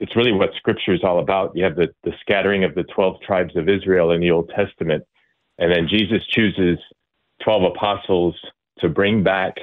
It's 0.00 0.14
really 0.14 0.32
what 0.32 0.50
Scripture 0.56 0.92
is 0.92 1.02
all 1.02 1.20
about. 1.20 1.52
You 1.54 1.64
have 1.64 1.76
the, 1.76 1.88
the 2.04 2.12
scattering 2.20 2.64
of 2.64 2.74
the 2.74 2.84
12 2.94 3.20
tribes 3.22 3.56
of 3.56 3.68
Israel 3.68 4.10
in 4.10 4.20
the 4.20 4.30
Old 4.30 4.50
Testament, 4.54 5.04
and 5.58 5.72
then 5.72 5.88
Jesus 5.88 6.26
chooses 6.28 6.78
12 7.42 7.72
apostles 7.74 8.34
to 8.80 8.88
bring 8.88 9.22
back 9.22 9.54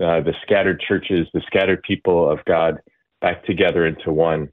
uh, 0.00 0.20
the 0.20 0.34
scattered 0.42 0.80
churches, 0.80 1.26
the 1.34 1.42
scattered 1.46 1.82
people 1.82 2.30
of 2.30 2.38
God 2.44 2.78
back 3.20 3.44
together 3.44 3.86
into 3.86 4.12
one. 4.12 4.48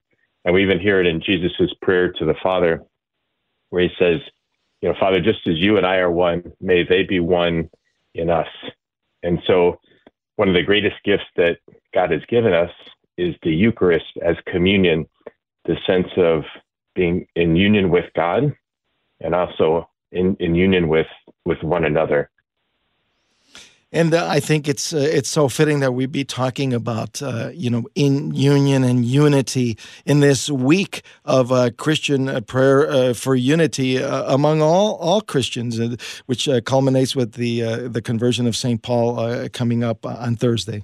And 0.46 0.54
we 0.54 0.64
even 0.64 0.80
hear 0.80 1.02
it 1.02 1.08
in 1.08 1.22
Jesus' 1.22 1.74
prayer 1.82 2.14
to 2.14 2.26
the 2.26 2.36
Father, 2.42 2.84
where 3.72 3.84
he 3.84 3.90
says, 4.00 4.22
You 4.82 4.90
know, 4.90 4.96
Father, 5.00 5.20
just 5.20 5.48
as 5.48 5.56
you 5.58 5.78
and 5.78 5.86
I 5.86 5.98
are 5.98 6.12
one, 6.12 6.54
may 6.62 6.84
they 6.84 7.04
be 7.04 7.20
one 7.20 7.70
in 8.14 8.30
us. 8.30 8.48
And 9.24 9.40
so, 9.48 9.80
one 10.38 10.48
of 10.50 10.54
the 10.56 10.64
greatest 10.64 10.98
gifts 11.04 11.26
that 11.38 11.58
God 11.94 12.12
has 12.12 12.22
given 12.30 12.54
us 12.54 12.72
is 13.18 13.36
the 13.44 13.52
Eucharist 13.52 14.06
as 14.24 14.36
communion, 14.48 15.08
the 15.66 15.78
sense 15.88 16.08
of 16.18 16.44
being 16.94 17.26
in 17.36 17.56
union 17.56 17.90
with 17.90 18.06
God 18.16 18.56
and 19.22 19.36
also 19.36 19.90
in, 20.12 20.36
in 20.40 20.56
union 20.56 20.88
with, 20.88 21.08
with 21.46 21.62
one 21.64 21.86
another. 21.86 22.30
And 23.96 24.14
uh, 24.14 24.28
I 24.30 24.42
think 24.42 24.68
it's 24.68 24.94
uh, 24.94 24.98
it's 24.98 25.30
so 25.30 25.48
fitting 25.48 25.80
that 25.80 25.94
we 25.94 26.06
be 26.06 26.26
talking 26.26 26.74
about 26.74 27.22
uh, 27.22 27.52
you 27.54 27.70
know 27.70 27.86
in 27.96 28.34
union 28.36 28.84
and 28.84 29.06
unity 29.06 29.78
in 30.06 30.20
this 30.20 30.50
week 30.50 31.02
of 31.24 31.50
uh, 31.50 31.70
Christian 31.78 32.28
uh, 32.28 32.42
prayer 32.42 32.90
uh, 32.90 33.14
for 33.14 33.36
unity 33.36 33.96
among 33.96 34.62
all 34.62 34.96
all 34.96 35.22
Christians, 35.22 35.80
which 36.26 36.50
culminates 36.66 37.16
with 37.16 37.36
the 37.36 37.88
the 37.88 38.02
conversion 38.02 38.48
of 38.48 38.58
Saint 38.58 38.82
Paul 38.82 39.48
coming 39.54 39.82
up 39.82 40.06
on 40.06 40.36
Thursday. 40.36 40.84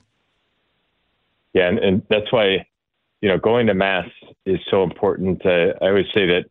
Yeah, 1.54 1.67
and, 1.67 1.80
and, 1.80 2.02
that's 2.10 2.32
why 2.32 2.65
you 3.19 3.28
know 3.28 3.38
going 3.38 3.67
to 3.67 3.74
mass 3.74 4.08
is 4.45 4.60
so 4.69 4.84
important. 4.84 5.45
I 5.45 5.74
always 5.82 6.06
say 6.13 6.26
that 6.28 6.45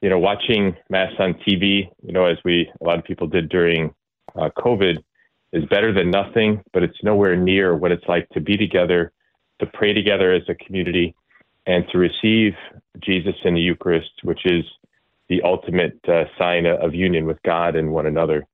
you 0.00 0.08
know 0.08 0.18
watching 0.18 0.74
mass 0.88 1.12
on 1.18 1.34
TV, 1.46 1.90
you 2.02 2.12
know, 2.14 2.24
as 2.24 2.38
we 2.46 2.72
a 2.80 2.84
lot 2.84 2.98
of 2.98 3.04
people 3.04 3.26
did 3.26 3.50
during 3.50 3.92
COVID 4.34 5.04
is 5.52 5.64
better 5.66 5.92
than 5.92 6.10
nothing, 6.10 6.62
but 6.72 6.82
it's 6.82 7.02
nowhere 7.02 7.36
near 7.36 7.76
what 7.76 7.92
it's 7.92 8.04
like 8.08 8.28
to 8.30 8.40
be 8.40 8.56
together, 8.56 9.12
to 9.60 9.66
pray 9.66 9.92
together 9.92 10.32
as 10.32 10.42
a 10.48 10.54
community, 10.54 11.14
and 11.66 11.84
to 11.90 11.98
receive 11.98 12.54
Jesus 13.00 13.34
in 13.44 13.54
the 13.54 13.60
Eucharist, 13.60 14.10
which 14.22 14.44
is 14.44 14.64
the 15.28 15.42
ultimate 15.42 15.98
uh, 16.08 16.24
sign 16.38 16.66
of 16.66 16.94
union 16.94 17.26
with 17.26 17.42
God 17.42 17.76
and 17.76 17.92
one 17.92 18.06
another. 18.06 18.46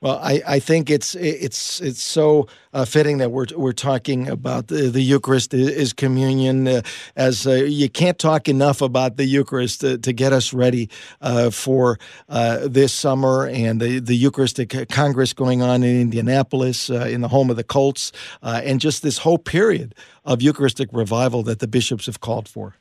Well, 0.00 0.18
I, 0.22 0.42
I 0.46 0.58
think 0.58 0.90
it's 0.90 1.14
it's 1.14 1.80
it's 1.80 2.02
so 2.02 2.46
uh, 2.74 2.84
fitting 2.84 3.18
that 3.18 3.30
we're 3.30 3.46
we're 3.56 3.72
talking 3.72 4.28
about 4.28 4.68
the, 4.68 4.90
the 4.90 5.00
Eucharist 5.00 5.54
is 5.54 5.92
communion, 5.94 6.68
uh, 6.68 6.82
as 7.16 7.46
uh, 7.46 7.52
you 7.52 7.88
can't 7.88 8.18
talk 8.18 8.48
enough 8.48 8.82
about 8.82 9.16
the 9.16 9.24
Eucharist 9.24 9.80
to, 9.80 9.96
to 9.98 10.12
get 10.12 10.32
us 10.32 10.52
ready 10.52 10.90
uh, 11.22 11.48
for 11.48 11.98
uh, 12.28 12.68
this 12.68 12.92
summer 12.92 13.46
and 13.46 13.80
the, 13.80 13.98
the 13.98 14.14
Eucharistic 14.14 14.88
Congress 14.90 15.32
going 15.32 15.62
on 15.62 15.82
in 15.82 16.00
Indianapolis 16.00 16.90
uh, 16.90 17.06
in 17.10 17.22
the 17.22 17.28
home 17.28 17.48
of 17.48 17.56
the 17.56 17.64
Colts, 17.64 18.12
and 18.42 18.80
just 18.80 19.02
this 19.02 19.18
whole 19.18 19.38
period 19.38 19.94
of 20.24 20.42
Eucharistic 20.42 20.90
revival 20.92 21.42
that 21.44 21.60
the 21.60 21.68
bishops 21.68 22.06
have 22.06 22.20
called 22.20 22.46
for. 22.46 22.74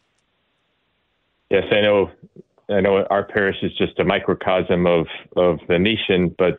Yes, 1.49 1.63
I 1.71 1.82
know. 1.82 2.12
I 2.69 2.82
know 2.82 3.06
our 3.10 3.23
parish 3.23 3.58
is 3.62 3.71
just 3.78 3.99
a 3.99 4.04
microcosm 4.04 4.88
of 4.88 5.08
of 5.38 5.60
the 5.67 5.78
nation, 5.78 6.34
but 6.38 6.58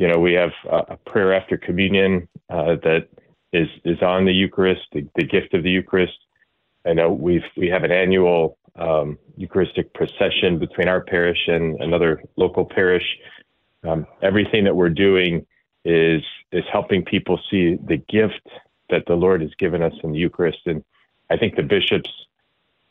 you 0.00 0.08
know, 0.08 0.18
we 0.18 0.32
have 0.32 0.52
a 0.70 0.96
prayer 0.96 1.34
after 1.34 1.58
communion 1.58 2.26
uh, 2.48 2.76
that 2.82 3.08
is 3.52 3.68
is 3.84 4.00
on 4.00 4.24
the 4.24 4.32
Eucharist, 4.32 4.80
the, 4.94 5.06
the, 5.14 5.24
gift 5.24 5.52
of 5.52 5.62
the 5.62 5.70
Eucharist. 5.70 6.16
I 6.86 6.94
know 6.94 7.12
we've 7.12 7.44
we 7.54 7.68
have 7.68 7.84
an 7.84 7.92
annual 7.92 8.56
um, 8.76 9.18
Eucharistic 9.36 9.92
procession 9.92 10.58
between 10.58 10.88
our 10.88 11.02
parish 11.02 11.48
and 11.48 11.78
another 11.82 12.22
local 12.36 12.64
parish. 12.64 13.04
Um, 13.86 14.06
everything 14.22 14.64
that 14.64 14.74
we're 14.74 14.88
doing 14.88 15.44
is 15.84 16.22
is 16.50 16.64
helping 16.72 17.04
people 17.04 17.38
see 17.50 17.76
the 17.86 17.98
gift 18.08 18.48
that 18.88 19.04
the 19.06 19.16
Lord 19.16 19.42
has 19.42 19.54
given 19.58 19.82
us 19.82 19.92
in 20.02 20.12
the 20.12 20.18
Eucharist, 20.18 20.60
and 20.64 20.82
I 21.28 21.36
think 21.36 21.56
the 21.56 21.62
bishops 21.62 22.10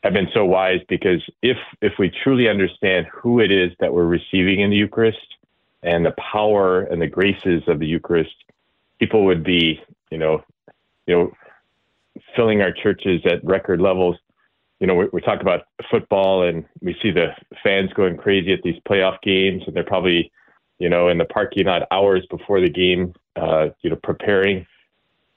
have 0.04 0.14
been 0.14 0.30
so 0.32 0.46
wise 0.46 0.82
because 0.88 1.28
if 1.42 1.58
if 1.82 1.94
we 1.98 2.12
truly 2.24 2.48
understand 2.48 3.08
who 3.12 3.40
it 3.40 3.52
is 3.52 3.72
that 3.80 3.96
we're 3.96 4.06
receiving 4.06 4.60
in 4.60 4.70
the 4.70 4.78
Eucharist, 4.78 5.39
and 5.84 6.06
the 6.06 6.14
power 6.32 6.82
and 6.82 7.02
the 7.02 7.08
graces 7.08 7.64
of 7.68 7.80
the 7.80 7.88
Eucharist, 7.88 8.36
people 9.00 9.26
would 9.26 9.44
be, 9.44 9.82
you 10.12 10.18
know, 10.18 10.44
you 11.08 11.16
know, 11.16 11.32
filling 12.36 12.62
our 12.62 12.72
churches 12.72 13.22
at 13.26 13.44
record 13.44 13.82
levels. 13.82 14.18
You 14.80 14.88
know, 14.88 14.96
we, 14.96 15.08
we 15.12 15.22
talk 15.22 15.42
about 15.42 15.62
football 15.90 16.44
and 16.44 16.66
we 16.82 16.96
see 17.02 17.12
the 17.12 17.30
fans 17.64 17.92
going 17.94 18.18
crazy 18.18 18.54
at 18.54 18.62
these 18.64 18.80
playoff 18.88 19.22
games, 19.22 19.64
and 19.66 19.76
they're 19.76 19.84
probably, 19.84 20.32
you 20.80 20.90
know, 20.90 21.10
in 21.10 21.18
the 21.18 21.26
parking 21.26 21.66
lot 21.66 21.88
hours 21.92 22.26
before 22.30 22.62
the 22.62 22.70
game, 22.70 23.14
uh, 23.36 23.70
you 23.82 23.90
know, 23.90 23.98
preparing. 24.04 24.66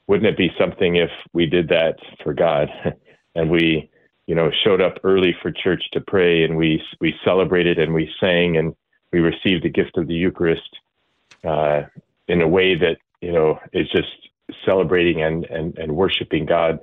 Wouldn't 0.07 0.27
it 0.27 0.37
be 0.37 0.51
something 0.59 0.97
if 0.97 1.09
we 1.31 1.45
did 1.45 1.69
that 1.69 1.95
for 2.23 2.33
God, 2.33 2.69
and 3.35 3.49
we, 3.49 3.89
you 4.27 4.35
know, 4.35 4.51
showed 4.63 4.81
up 4.81 4.99
early 5.03 5.35
for 5.41 5.51
church 5.51 5.83
to 5.93 6.01
pray, 6.01 6.43
and 6.43 6.57
we 6.57 6.81
we 6.99 7.15
celebrated 7.23 7.79
and 7.79 7.93
we 7.93 8.13
sang 8.19 8.57
and 8.57 8.75
we 9.13 9.19
receive 9.19 9.61
the 9.61 9.69
gift 9.69 9.97
of 9.97 10.07
the 10.07 10.15
Eucharist 10.15 10.77
uh, 11.45 11.83
in 12.27 12.41
a 12.41 12.47
way 12.47 12.75
that 12.75 12.97
you 13.21 13.31
know 13.31 13.59
is 13.71 13.87
just 13.89 14.29
celebrating 14.65 15.21
and 15.21 15.45
and, 15.45 15.77
and 15.77 15.95
worshiping 15.95 16.45
God. 16.45 16.79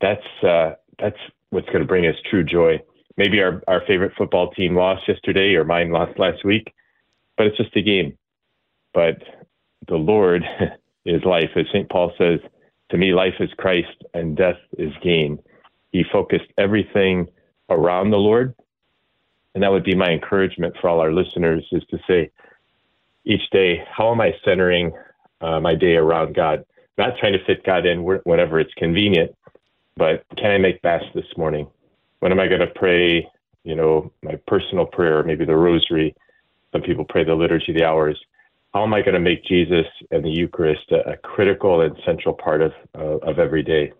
That's 0.00 0.44
uh, 0.46 0.72
that's 0.98 1.16
what's 1.50 1.68
going 1.68 1.80
to 1.80 1.86
bring 1.86 2.06
us 2.06 2.16
true 2.28 2.44
joy. 2.44 2.80
Maybe 3.16 3.40
our, 3.40 3.62
our 3.68 3.82
favorite 3.86 4.12
football 4.16 4.50
team 4.50 4.74
lost 4.74 5.06
yesterday, 5.06 5.54
or 5.54 5.64
mine 5.64 5.90
lost 5.90 6.18
last 6.18 6.44
week, 6.44 6.74
but 7.36 7.46
it's 7.46 7.56
just 7.56 7.76
a 7.76 7.82
game. 7.82 8.16
But 8.94 9.22
the 9.86 9.96
Lord 9.96 10.42
is 11.04 11.22
life, 11.24 11.50
as 11.56 11.66
St. 11.72 11.88
Paul 11.88 12.12
says. 12.18 12.40
To 12.90 12.98
me, 12.98 13.14
life 13.14 13.34
is 13.40 13.48
Christ 13.56 14.04
and 14.12 14.36
death 14.36 14.58
is 14.76 14.92
gain. 15.02 15.38
He 15.92 16.04
focused 16.10 16.50
everything 16.58 17.26
around 17.70 18.10
the 18.10 18.18
Lord 18.18 18.54
and 19.54 19.62
that 19.62 19.70
would 19.70 19.84
be 19.84 19.94
my 19.94 20.10
encouragement 20.10 20.74
for 20.80 20.88
all 20.88 21.00
our 21.00 21.12
listeners 21.12 21.66
is 21.72 21.82
to 21.90 21.98
say 22.06 22.30
each 23.24 23.48
day, 23.50 23.84
how 23.90 24.10
am 24.10 24.20
I 24.20 24.34
centering 24.44 24.92
uh, 25.40 25.60
my 25.60 25.74
day 25.74 25.96
around 25.96 26.34
God? 26.34 26.64
Not 26.98 27.16
trying 27.18 27.32
to 27.34 27.44
fit 27.44 27.64
God 27.64 27.86
in 27.86 28.02
whenever 28.02 28.58
it's 28.60 28.74
convenient, 28.74 29.34
but 29.96 30.24
can 30.36 30.50
I 30.50 30.58
make 30.58 30.82
Mass 30.82 31.02
this 31.14 31.26
morning? 31.36 31.68
When 32.20 32.32
am 32.32 32.40
I 32.40 32.48
going 32.48 32.60
to 32.60 32.66
pray, 32.66 33.26
you 33.64 33.74
know, 33.74 34.12
my 34.22 34.36
personal 34.46 34.86
prayer, 34.86 35.22
maybe 35.22 35.44
the 35.44 35.56
rosary? 35.56 36.14
Some 36.72 36.82
people 36.82 37.04
pray 37.04 37.24
the 37.24 37.34
Liturgy 37.34 37.72
the 37.72 37.84
Hours. 37.84 38.18
How 38.74 38.84
am 38.84 38.94
I 38.94 39.02
going 39.02 39.14
to 39.14 39.20
make 39.20 39.44
Jesus 39.44 39.86
and 40.10 40.24
the 40.24 40.30
Eucharist 40.30 40.90
a, 40.90 41.10
a 41.10 41.16
critical 41.18 41.82
and 41.82 41.94
central 42.06 42.34
part 42.34 42.62
of, 42.62 42.72
uh, 42.98 43.18
of 43.18 43.38
every 43.38 43.62
day? 43.62 43.92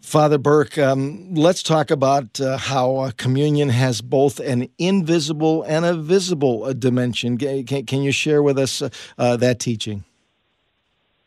Father 0.00 0.38
Burke, 0.38 0.78
um, 0.78 1.34
let's 1.34 1.62
talk 1.62 1.90
about 1.90 2.40
uh, 2.40 2.56
how 2.56 2.96
uh, 2.96 3.10
communion 3.16 3.68
has 3.68 4.00
both 4.00 4.40
an 4.40 4.68
invisible 4.78 5.62
and 5.64 5.84
a 5.84 5.94
visible 5.94 6.64
uh, 6.64 6.72
dimension. 6.72 7.36
Can, 7.36 7.84
can, 7.84 8.02
you 8.02 8.12
share 8.12 8.42
with 8.42 8.58
us 8.58 8.80
uh, 8.80 8.88
uh, 9.18 9.36
that 9.36 9.58
teaching? 9.58 10.04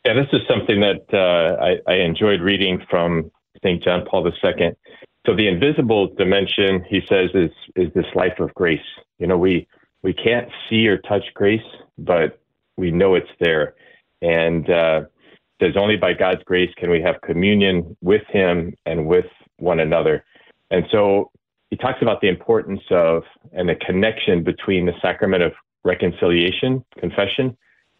Yeah, 0.05 0.13
this 0.13 0.27
is 0.33 0.41
something 0.47 0.79
that 0.79 1.05
uh, 1.13 1.61
I, 1.61 1.91
I, 1.91 1.97
enjoyed 1.97 2.41
reading 2.41 2.81
from 2.89 3.29
St. 3.57 3.83
John 3.83 4.03
Paul 4.09 4.25
II. 4.27 4.71
So 5.27 5.35
the 5.35 5.47
invisible 5.47 6.07
dimension, 6.15 6.83
he 6.89 7.01
says, 7.07 7.29
is 7.35 7.51
is 7.75 7.93
this 7.93 8.07
life 8.15 8.39
of 8.39 8.51
grace. 8.55 8.79
You 9.19 9.27
know, 9.27 9.37
we 9.37 9.67
we 10.01 10.13
can't 10.13 10.49
see 10.67 10.87
or 10.87 10.97
touch 10.97 11.25
grace, 11.35 11.61
but 11.99 12.39
we 12.77 12.89
know 12.89 13.13
it's 13.13 13.29
there, 13.39 13.75
and 14.23 14.65
says 15.61 15.75
only 15.77 15.95
by 15.95 16.13
God's 16.13 16.43
grace 16.43 16.71
can 16.77 16.89
we 16.89 17.01
have 17.01 17.21
communion 17.21 17.95
with 18.01 18.23
Him 18.29 18.75
and 18.85 19.05
with 19.05 19.25
one 19.57 19.79
another. 19.79 20.25
And 20.71 20.85
so 20.91 21.31
he 21.69 21.77
talks 21.77 22.01
about 22.01 22.21
the 22.21 22.27
importance 22.27 22.81
of 22.89 23.23
and 23.53 23.69
the 23.69 23.75
connection 23.75 24.43
between 24.43 24.85
the 24.85 24.93
sacrament 25.01 25.43
of 25.43 25.53
reconciliation, 25.83 26.83
confession, 26.99 27.57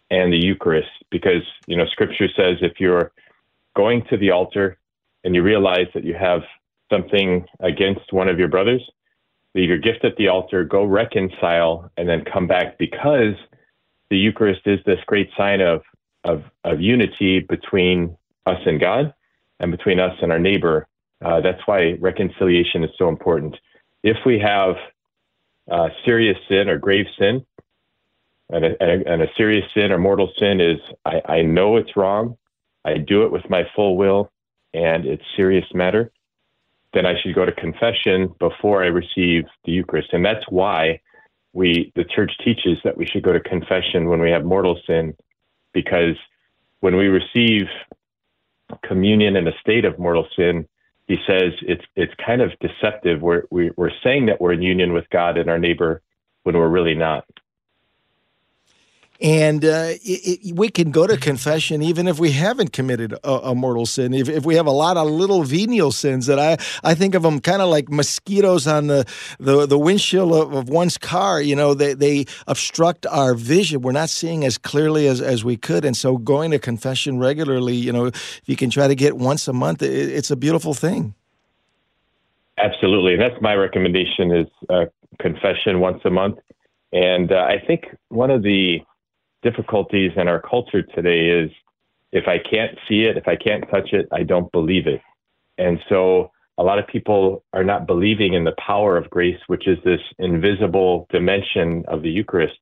and 0.09 0.31
the 0.33 0.37
Eucharist, 0.37 0.89
because 1.09 1.43
you 1.67 1.77
know 1.77 1.85
Scripture 1.91 2.27
says 2.35 2.57
if 2.61 2.79
you're 2.79 3.11
going 3.75 4.03
to 4.09 4.17
the 4.17 4.31
altar 4.31 4.77
and 5.23 5.35
you 5.35 5.43
realize 5.43 5.87
that 5.93 6.03
you 6.03 6.13
have 6.13 6.41
something 6.91 7.45
against 7.61 8.11
one 8.11 8.27
of 8.27 8.37
your 8.37 8.49
brothers, 8.49 8.81
leave 9.55 9.69
your 9.69 9.77
gift 9.77 10.03
at 10.03 10.17
the 10.17 10.27
altar, 10.27 10.65
go 10.65 10.83
reconcile, 10.83 11.89
and 11.95 12.09
then 12.09 12.25
come 12.25 12.47
back 12.47 12.77
because 12.77 13.35
the 14.09 14.17
Eucharist 14.17 14.61
is 14.65 14.79
this 14.85 14.99
great 15.07 15.29
sign 15.37 15.61
of 15.61 15.81
of, 16.23 16.43
of 16.63 16.81
unity 16.81 17.39
between 17.39 18.15
us 18.45 18.59
and 18.65 18.79
God 18.79 19.13
and 19.59 19.71
between 19.71 19.99
us 19.99 20.15
and 20.21 20.31
our 20.31 20.39
neighbor. 20.39 20.87
Uh, 21.23 21.39
that's 21.41 21.61
why 21.65 21.93
reconciliation 21.99 22.83
is 22.83 22.89
so 22.97 23.07
important. 23.07 23.55
If 24.03 24.17
we 24.25 24.39
have 24.39 24.75
uh, 25.69 25.89
serious 26.03 26.37
sin 26.49 26.69
or 26.69 26.77
grave 26.77 27.05
sin, 27.17 27.45
and 28.49 28.65
a, 28.65 28.81
and 28.81 29.21
a, 29.21 29.27
serious 29.37 29.63
sin 29.73 29.91
or 29.91 29.97
mortal 29.97 30.31
sin 30.37 30.59
is 30.59 30.79
I, 31.05 31.21
I 31.25 31.41
know 31.41 31.77
it's 31.77 31.95
wrong, 31.95 32.37
I 32.83 32.97
do 32.97 33.23
it 33.23 33.31
with 33.31 33.49
my 33.49 33.63
full 33.75 33.95
will, 33.95 34.31
and 34.73 35.05
it's 35.05 35.23
serious 35.37 35.65
matter, 35.73 36.11
then 36.93 37.05
I 37.05 37.19
should 37.21 37.33
go 37.33 37.45
to 37.45 37.51
confession 37.53 38.33
before 38.39 38.83
I 38.83 38.87
receive 38.87 39.45
the 39.63 39.71
Eucharist. 39.71 40.09
And 40.11 40.25
that's 40.25 40.43
why 40.49 40.99
we 41.53 41.91
the 41.95 42.03
church 42.03 42.31
teaches 42.43 42.77
that 42.83 42.97
we 42.97 43.05
should 43.05 43.23
go 43.23 43.33
to 43.33 43.39
confession 43.39 44.09
when 44.09 44.19
we 44.19 44.31
have 44.31 44.43
mortal 44.43 44.79
sin 44.85 45.15
because 45.73 46.15
when 46.79 46.95
we 46.95 47.07
receive 47.07 47.67
communion 48.83 49.35
in 49.35 49.47
a 49.47 49.59
state 49.61 49.85
of 49.85 49.99
mortal 49.99 50.27
sin, 50.35 50.67
he 51.07 51.17
says 51.27 51.53
it's 51.63 51.83
it's 51.95 52.13
kind 52.25 52.41
of 52.41 52.51
deceptive. 52.59 53.21
We're 53.21 53.43
we, 53.49 53.71
are 53.77 53.91
saying 54.03 54.27
that 54.27 54.39
we're 54.39 54.53
in 54.53 54.61
union 54.61 54.93
with 54.93 55.09
God 55.09 55.37
and 55.37 55.49
our 55.49 55.59
neighbor 55.59 56.01
when 56.43 56.55
we're 56.55 56.69
really 56.69 56.95
not 56.95 57.25
and 59.21 59.63
uh, 59.63 59.93
it, 60.03 60.41
it, 60.43 60.55
we 60.55 60.69
can 60.69 60.89
go 60.89 61.05
to 61.05 61.15
confession 61.15 61.83
even 61.83 62.07
if 62.07 62.19
we 62.19 62.31
haven't 62.31 62.73
committed 62.73 63.13
a, 63.23 63.31
a, 63.31 63.55
mortal 63.55 63.85
sin. 63.85 64.15
If, 64.15 64.27
if 64.27 64.45
we 64.45 64.55
have 64.55 64.65
a 64.65 64.71
lot 64.71 64.97
of 64.97 65.07
little 65.07 65.43
venial 65.43 65.91
sins 65.91 66.25
that 66.25 66.39
I, 66.39 66.57
I 66.83 66.95
think 66.95 67.13
of 67.13 67.21
them 67.21 67.39
kind 67.39 67.61
of 67.61 67.69
like 67.69 67.89
mosquitoes 67.89 68.65
on 68.65 68.87
the, 68.87 69.05
the, 69.39 69.67
the 69.67 69.77
windshield 69.77 70.33
of, 70.33 70.53
of, 70.53 70.69
one's 70.69 70.97
car. 70.97 71.39
You 71.39 71.55
know, 71.55 71.75
they, 71.75 71.93
they 71.93 72.25
obstruct 72.47 73.05
our 73.05 73.35
vision. 73.35 73.81
We're 73.81 73.91
not 73.91 74.09
seeing 74.09 74.43
as 74.43 74.57
clearly 74.57 75.07
as, 75.07 75.21
as 75.21 75.43
we 75.43 75.55
could. 75.55 75.85
And 75.85 75.95
so 75.95 76.17
going 76.17 76.49
to 76.51 76.59
confession 76.59 77.19
regularly, 77.19 77.75
you 77.75 77.93
know, 77.93 78.07
if 78.07 78.41
you 78.45 78.55
can 78.55 78.71
try 78.71 78.87
to 78.87 78.95
get 78.95 79.17
once 79.17 79.47
a 79.47 79.53
month, 79.53 79.83
it, 79.83 79.91
it's 79.91 80.31
a 80.31 80.35
beautiful 80.35 80.73
thing. 80.73 81.13
Absolutely. 82.57 83.13
And 83.13 83.21
that's 83.21 83.39
my 83.39 83.53
recommendation 83.53 84.31
is 84.31 84.47
uh, 84.67 84.85
confession 85.19 85.79
once 85.79 86.01
a 86.05 86.09
month. 86.09 86.39
And 86.91 87.31
uh, 87.31 87.35
I 87.35 87.63
think 87.65 87.85
one 88.09 88.31
of 88.31 88.41
the 88.41 88.79
difficulties 89.41 90.11
in 90.15 90.27
our 90.27 90.41
culture 90.41 90.81
today 90.81 91.29
is 91.29 91.51
if 92.11 92.27
I 92.27 92.37
can't 92.37 92.77
see 92.87 93.03
it, 93.03 93.17
if 93.17 93.27
I 93.27 93.35
can't 93.35 93.69
touch 93.69 93.93
it, 93.93 94.07
I 94.11 94.23
don't 94.23 94.51
believe 94.51 94.87
it. 94.87 95.01
And 95.57 95.79
so 95.89 96.31
a 96.57 96.63
lot 96.63 96.79
of 96.79 96.87
people 96.87 97.43
are 97.53 97.63
not 97.63 97.87
believing 97.87 98.33
in 98.33 98.43
the 98.43 98.55
power 98.65 98.97
of 98.97 99.09
grace, 99.09 99.39
which 99.47 99.67
is 99.67 99.77
this 99.83 100.01
invisible 100.19 101.07
dimension 101.09 101.83
of 101.87 102.01
the 102.01 102.09
Eucharist. 102.09 102.57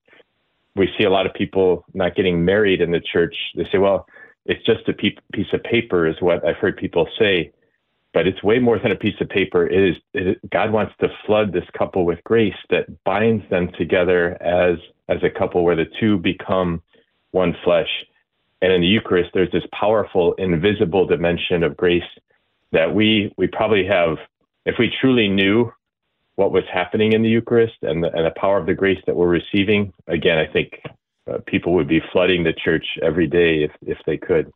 We 0.76 0.90
see 0.98 1.04
a 1.04 1.10
lot 1.10 1.26
of 1.26 1.34
people 1.34 1.84
not 1.94 2.16
getting 2.16 2.46
married 2.46 2.82
in 2.82 2.92
the 2.92 3.02
church. 3.02 3.36
They 3.56 3.68
say, 3.72 3.80
well, 3.80 4.06
it's 4.46 4.64
just 4.66 4.88
a 4.88 4.94
piece 4.94 5.54
of 5.54 5.64
paper, 5.64 6.08
is 6.08 6.16
what 6.22 6.46
I've 6.46 6.58
heard 6.58 6.78
people 6.78 7.08
say. 7.18 7.52
But 8.14 8.26
it's 8.26 8.42
way 8.42 8.60
more 8.60 8.80
than 8.80 8.92
a 8.92 8.96
piece 8.96 9.20
of 9.22 9.30
paper. 9.30 9.68
It 9.68 9.92
is, 9.92 9.96
it, 10.14 10.50
God 10.50 10.72
wants 10.72 10.94
to 11.00 11.10
flood 11.26 11.54
this 11.54 11.66
couple 11.78 12.06
with 12.06 12.24
grace 12.24 12.56
that 12.70 13.04
binds 13.04 13.48
them 13.50 13.70
together 13.78 14.42
as 14.42 14.78
as 15.10 15.18
a 15.24 15.30
couple 15.30 15.64
where 15.64 15.76
the 15.76 15.88
two 16.00 16.18
become 16.18 16.82
one 17.32 17.56
flesh. 17.64 17.90
And 18.62 18.72
in 18.72 18.82
the 18.82 18.88
Eucharist, 18.88 19.32
there's 19.34 19.52
this 19.52 19.64
powerful, 19.78 20.34
invisible 20.34 21.06
dimension 21.06 21.64
of 21.64 21.76
grace 21.76 22.04
that 22.72 22.94
we 22.94 23.34
we 23.38 23.48
probably 23.48 23.86
have. 23.86 24.18
If 24.66 24.76
we 24.78 24.94
truly 25.02 25.28
knew 25.28 25.72
what 26.36 26.52
was 26.52 26.64
happening 26.72 27.14
in 27.14 27.24
the 27.24 27.30
Eucharist 27.30 27.76
and 27.82 28.04
the, 28.04 28.14
and 28.16 28.26
the 28.26 28.40
power 28.40 28.58
of 28.58 28.66
the 28.66 28.74
grace 28.74 29.00
that 29.08 29.16
we're 29.16 29.28
receiving, 29.28 29.94
again, 30.08 30.38
I 30.38 30.52
think 30.52 30.82
uh, 31.30 31.40
people 31.48 31.74
would 31.74 31.88
be 31.88 32.02
flooding 32.12 32.44
the 32.44 32.54
church 32.54 32.86
every 33.02 33.28
day 33.28 33.64
if 33.64 33.72
if 33.82 33.98
they 34.06 34.18
could. 34.18 34.52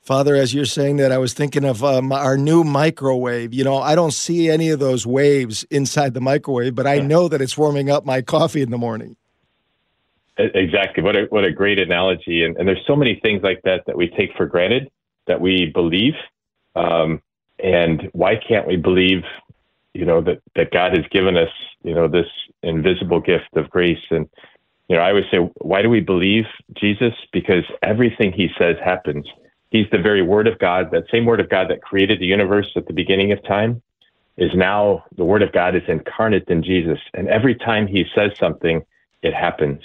Father, 0.00 0.36
as 0.36 0.54
you're 0.54 0.64
saying 0.64 0.96
that, 0.98 1.10
I 1.10 1.18
was 1.18 1.34
thinking 1.34 1.64
of 1.64 1.82
um, 1.82 2.12
our 2.12 2.36
new 2.36 2.64
microwave. 2.64 3.52
You 3.52 3.64
know, 3.64 3.78
I 3.78 3.94
don't 3.94 4.12
see 4.12 4.48
any 4.48 4.70
of 4.70 4.78
those 4.78 5.06
waves 5.06 5.64
inside 5.70 6.14
the 6.14 6.20
microwave, 6.20 6.74
but 6.74 6.86
I 6.86 7.00
know 7.00 7.28
that 7.28 7.40
it's 7.40 7.58
warming 7.58 7.90
up 7.90 8.06
my 8.06 8.22
coffee 8.22 8.62
in 8.62 8.70
the 8.70 8.78
morning. 8.78 9.16
Exactly. 10.38 11.02
What 11.02 11.16
a 11.16 11.24
what 11.30 11.44
a 11.44 11.52
great 11.52 11.78
analogy. 11.80 12.44
And, 12.44 12.56
and 12.56 12.68
there's 12.68 12.84
so 12.86 12.94
many 12.94 13.20
things 13.22 13.42
like 13.42 13.60
that 13.64 13.84
that 13.86 13.96
we 13.96 14.08
take 14.08 14.30
for 14.36 14.46
granted 14.46 14.88
that 15.26 15.40
we 15.40 15.66
believe. 15.74 16.14
Um, 16.76 17.20
and 17.62 18.08
why 18.12 18.36
can't 18.36 18.66
we 18.66 18.76
believe, 18.76 19.24
you 19.94 20.04
know, 20.04 20.20
that 20.22 20.40
that 20.54 20.70
God 20.70 20.96
has 20.96 21.04
given 21.10 21.36
us, 21.36 21.50
you 21.82 21.94
know, 21.94 22.06
this 22.06 22.26
invisible 22.62 23.20
gift 23.20 23.48
of 23.56 23.68
grace? 23.68 23.98
And 24.10 24.28
you 24.88 24.96
know, 24.96 25.02
I 25.02 25.12
would 25.12 25.24
say, 25.30 25.38
why 25.56 25.82
do 25.82 25.90
we 25.90 26.00
believe 26.00 26.44
Jesus? 26.74 27.14
Because 27.32 27.64
everything 27.82 28.32
He 28.32 28.48
says 28.58 28.76
happens. 28.82 29.26
He's 29.70 29.86
the 29.90 29.98
very 29.98 30.22
Word 30.22 30.46
of 30.46 30.58
God. 30.60 30.92
That 30.92 31.04
same 31.10 31.26
Word 31.26 31.40
of 31.40 31.50
God 31.50 31.68
that 31.68 31.82
created 31.82 32.20
the 32.20 32.26
universe 32.26 32.70
at 32.76 32.86
the 32.86 32.94
beginning 32.94 33.32
of 33.32 33.42
time 33.44 33.82
is 34.36 34.52
now 34.54 35.04
the 35.16 35.24
Word 35.24 35.42
of 35.42 35.50
God 35.52 35.74
is 35.74 35.82
incarnate 35.88 36.48
in 36.48 36.62
Jesus. 36.62 37.00
And 37.12 37.28
every 37.28 37.56
time 37.56 37.88
He 37.88 38.04
says 38.14 38.30
something, 38.38 38.82
it 39.22 39.34
happens. 39.34 39.82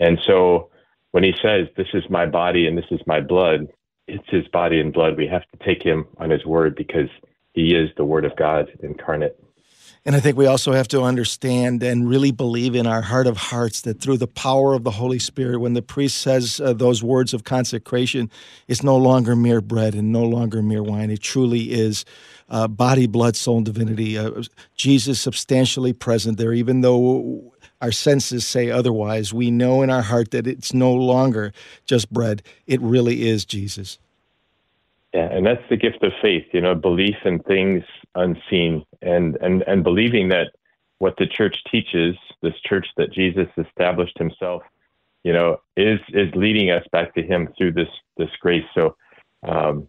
And 0.00 0.18
so 0.26 0.70
when 1.12 1.24
he 1.24 1.32
says, 1.42 1.68
This 1.76 1.88
is 1.94 2.04
my 2.10 2.26
body 2.26 2.66
and 2.66 2.76
this 2.76 2.90
is 2.90 3.00
my 3.06 3.20
blood, 3.20 3.68
it's 4.06 4.28
his 4.28 4.46
body 4.48 4.80
and 4.80 4.92
blood. 4.92 5.16
We 5.16 5.26
have 5.26 5.44
to 5.52 5.64
take 5.64 5.82
him 5.82 6.06
on 6.18 6.30
his 6.30 6.44
word 6.44 6.74
because 6.76 7.08
he 7.52 7.74
is 7.74 7.90
the 7.96 8.04
word 8.04 8.24
of 8.24 8.36
God 8.36 8.68
incarnate. 8.82 9.36
And 10.04 10.16
I 10.16 10.20
think 10.20 10.38
we 10.38 10.46
also 10.46 10.72
have 10.72 10.88
to 10.88 11.02
understand 11.02 11.82
and 11.82 12.08
really 12.08 12.30
believe 12.30 12.74
in 12.74 12.86
our 12.86 13.02
heart 13.02 13.26
of 13.26 13.36
hearts 13.36 13.82
that 13.82 14.00
through 14.00 14.16
the 14.16 14.26
power 14.26 14.72
of 14.72 14.84
the 14.84 14.92
Holy 14.92 15.18
Spirit, 15.18 15.58
when 15.58 15.74
the 15.74 15.82
priest 15.82 16.18
says 16.18 16.60
uh, 16.60 16.72
those 16.72 17.02
words 17.02 17.34
of 17.34 17.44
consecration, 17.44 18.30
it's 18.68 18.82
no 18.82 18.96
longer 18.96 19.36
mere 19.36 19.60
bread 19.60 19.94
and 19.94 20.10
no 20.10 20.22
longer 20.22 20.62
mere 20.62 20.82
wine. 20.82 21.10
It 21.10 21.20
truly 21.20 21.72
is 21.72 22.04
uh, 22.48 22.68
body, 22.68 23.06
blood, 23.06 23.36
soul, 23.36 23.58
and 23.58 23.66
divinity. 23.66 24.16
Uh, 24.16 24.42
Jesus 24.76 25.20
substantially 25.20 25.92
present 25.92 26.38
there, 26.38 26.54
even 26.54 26.80
though 26.80 27.52
our 27.80 27.92
senses 27.92 28.46
say 28.46 28.70
otherwise. 28.70 29.32
We 29.32 29.50
know 29.50 29.82
in 29.82 29.90
our 29.90 30.02
heart 30.02 30.30
that 30.32 30.46
it's 30.46 30.74
no 30.74 30.92
longer 30.92 31.52
just 31.84 32.12
bread, 32.12 32.42
it 32.66 32.80
really 32.80 33.28
is 33.28 33.44
Jesus. 33.44 33.98
Yeah, 35.14 35.32
and 35.32 35.46
that's 35.46 35.62
the 35.70 35.76
gift 35.76 36.02
of 36.02 36.12
faith, 36.20 36.46
you 36.52 36.60
know, 36.60 36.74
belief 36.74 37.16
in 37.24 37.38
things 37.40 37.82
unseen 38.14 38.84
and, 39.00 39.36
and, 39.40 39.62
and 39.62 39.82
believing 39.82 40.28
that 40.28 40.52
what 40.98 41.14
the 41.16 41.26
church 41.26 41.56
teaches, 41.70 42.14
this 42.42 42.54
church 42.64 42.86
that 42.96 43.12
Jesus 43.12 43.46
established 43.56 44.18
himself, 44.18 44.62
you 45.24 45.32
know, 45.32 45.60
is 45.76 45.98
is 46.10 46.28
leading 46.34 46.70
us 46.70 46.84
back 46.92 47.14
to 47.14 47.22
him 47.22 47.48
through 47.56 47.72
this 47.72 47.88
this 48.16 48.30
grace. 48.40 48.64
So 48.74 48.96
um, 49.42 49.88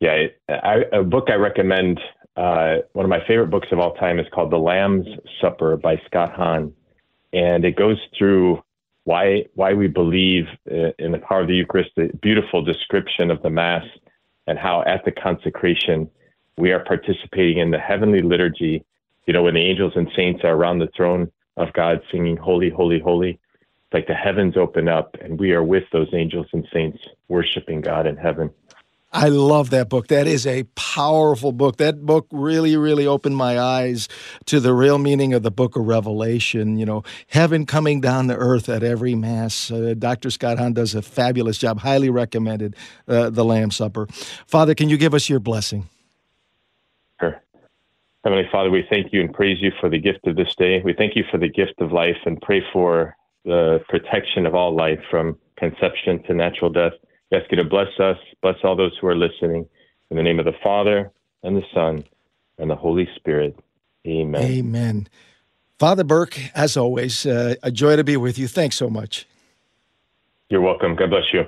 yeah, 0.00 0.26
I, 0.48 0.84
a 0.92 1.02
book 1.02 1.28
I 1.28 1.34
recommend 1.34 2.00
uh, 2.36 2.76
one 2.92 3.04
of 3.04 3.10
my 3.10 3.24
favorite 3.26 3.50
books 3.50 3.68
of 3.72 3.78
all 3.78 3.94
time 3.94 4.18
is 4.18 4.26
called 4.32 4.50
The 4.50 4.58
Lamb's 4.58 5.06
Supper 5.40 5.76
by 5.76 6.00
Scott 6.06 6.32
Hahn, 6.34 6.72
and 7.32 7.64
it 7.64 7.76
goes 7.76 7.98
through 8.16 8.62
why 9.04 9.44
why 9.54 9.72
we 9.72 9.86
believe 9.86 10.46
uh, 10.70 10.90
in 10.98 11.12
the 11.12 11.18
power 11.18 11.42
of 11.42 11.48
the 11.48 11.54
Eucharist, 11.54 11.90
the 11.96 12.10
beautiful 12.20 12.62
description 12.62 13.30
of 13.30 13.42
the 13.42 13.50
Mass, 13.50 13.84
and 14.46 14.58
how 14.58 14.82
at 14.82 15.04
the 15.04 15.12
consecration 15.12 16.10
we 16.58 16.72
are 16.72 16.84
participating 16.84 17.58
in 17.58 17.70
the 17.70 17.78
heavenly 17.78 18.22
liturgy. 18.22 18.84
You 19.26 19.32
know, 19.32 19.42
when 19.42 19.54
the 19.54 19.60
angels 19.60 19.94
and 19.96 20.08
saints 20.14 20.42
are 20.44 20.54
around 20.54 20.78
the 20.78 20.90
throne 20.96 21.30
of 21.56 21.72
God 21.72 22.00
singing, 22.12 22.36
Holy, 22.36 22.70
Holy, 22.70 23.00
Holy, 23.00 23.30
it's 23.30 23.94
like 23.94 24.06
the 24.06 24.14
heavens 24.14 24.56
open 24.56 24.88
up 24.88 25.16
and 25.20 25.38
we 25.38 25.52
are 25.52 25.62
with 25.64 25.84
those 25.92 26.08
angels 26.12 26.46
and 26.52 26.66
saints 26.72 26.98
worshiping 27.28 27.80
God 27.80 28.06
in 28.06 28.16
heaven. 28.16 28.50
I 29.12 29.28
love 29.28 29.70
that 29.70 29.88
book. 29.88 30.08
That 30.08 30.26
is 30.26 30.46
a 30.46 30.64
powerful 30.74 31.52
book. 31.52 31.76
That 31.76 32.04
book 32.04 32.26
really, 32.30 32.76
really 32.76 33.06
opened 33.06 33.36
my 33.36 33.58
eyes 33.58 34.08
to 34.46 34.60
the 34.60 34.74
real 34.74 34.98
meaning 34.98 35.32
of 35.32 35.42
the 35.42 35.50
book 35.50 35.76
of 35.76 35.86
Revelation. 35.86 36.76
You 36.76 36.86
know, 36.86 37.02
heaven 37.28 37.66
coming 37.66 38.00
down 38.00 38.28
to 38.28 38.36
earth 38.36 38.68
at 38.68 38.82
every 38.82 39.14
Mass. 39.14 39.70
Uh, 39.70 39.94
Dr. 39.96 40.30
Scott 40.30 40.58
Hahn 40.58 40.74
does 40.74 40.94
a 40.94 41.02
fabulous 41.02 41.56
job. 41.56 41.80
Highly 41.80 42.10
recommended 42.10 42.76
uh, 43.08 43.30
The 43.30 43.44
Lamb 43.44 43.70
Supper. 43.70 44.06
Father, 44.46 44.74
can 44.74 44.88
you 44.88 44.98
give 44.98 45.14
us 45.14 45.28
your 45.28 45.40
blessing? 45.40 45.88
Sure. 47.20 47.40
Heavenly 48.24 48.48
Father, 48.50 48.70
we 48.70 48.84
thank 48.90 49.12
you 49.12 49.20
and 49.20 49.32
praise 49.32 49.58
you 49.60 49.70
for 49.80 49.88
the 49.88 49.98
gift 49.98 50.26
of 50.26 50.36
this 50.36 50.52
day. 50.58 50.82
We 50.84 50.92
thank 50.92 51.16
you 51.16 51.24
for 51.30 51.38
the 51.38 51.48
gift 51.48 51.80
of 51.80 51.92
life 51.92 52.16
and 52.26 52.40
pray 52.42 52.60
for 52.72 53.16
the 53.44 53.78
protection 53.88 54.46
of 54.46 54.54
all 54.54 54.74
life 54.74 54.98
from 55.10 55.38
conception 55.56 56.22
to 56.24 56.34
natural 56.34 56.70
death. 56.70 56.92
We 57.30 57.38
ask 57.38 57.50
you 57.50 57.56
to 57.56 57.64
bless 57.64 57.88
us, 57.98 58.16
bless 58.42 58.56
all 58.62 58.76
those 58.76 58.96
who 59.00 59.06
are 59.08 59.16
listening. 59.16 59.68
In 60.10 60.16
the 60.16 60.22
name 60.22 60.38
of 60.38 60.44
the 60.44 60.54
Father, 60.62 61.10
and 61.42 61.56
the 61.56 61.64
Son, 61.74 62.04
and 62.58 62.70
the 62.70 62.76
Holy 62.76 63.08
Spirit. 63.16 63.58
Amen. 64.06 64.42
Amen. 64.42 65.08
Father 65.78 66.04
Burke, 66.04 66.38
as 66.54 66.76
always, 66.76 67.26
uh, 67.26 67.56
a 67.62 67.70
joy 67.70 67.96
to 67.96 68.04
be 68.04 68.16
with 68.16 68.38
you. 68.38 68.46
Thanks 68.46 68.76
so 68.76 68.88
much. 68.88 69.26
You're 70.48 70.60
welcome. 70.60 70.94
God 70.94 71.10
bless 71.10 71.24
you. 71.32 71.44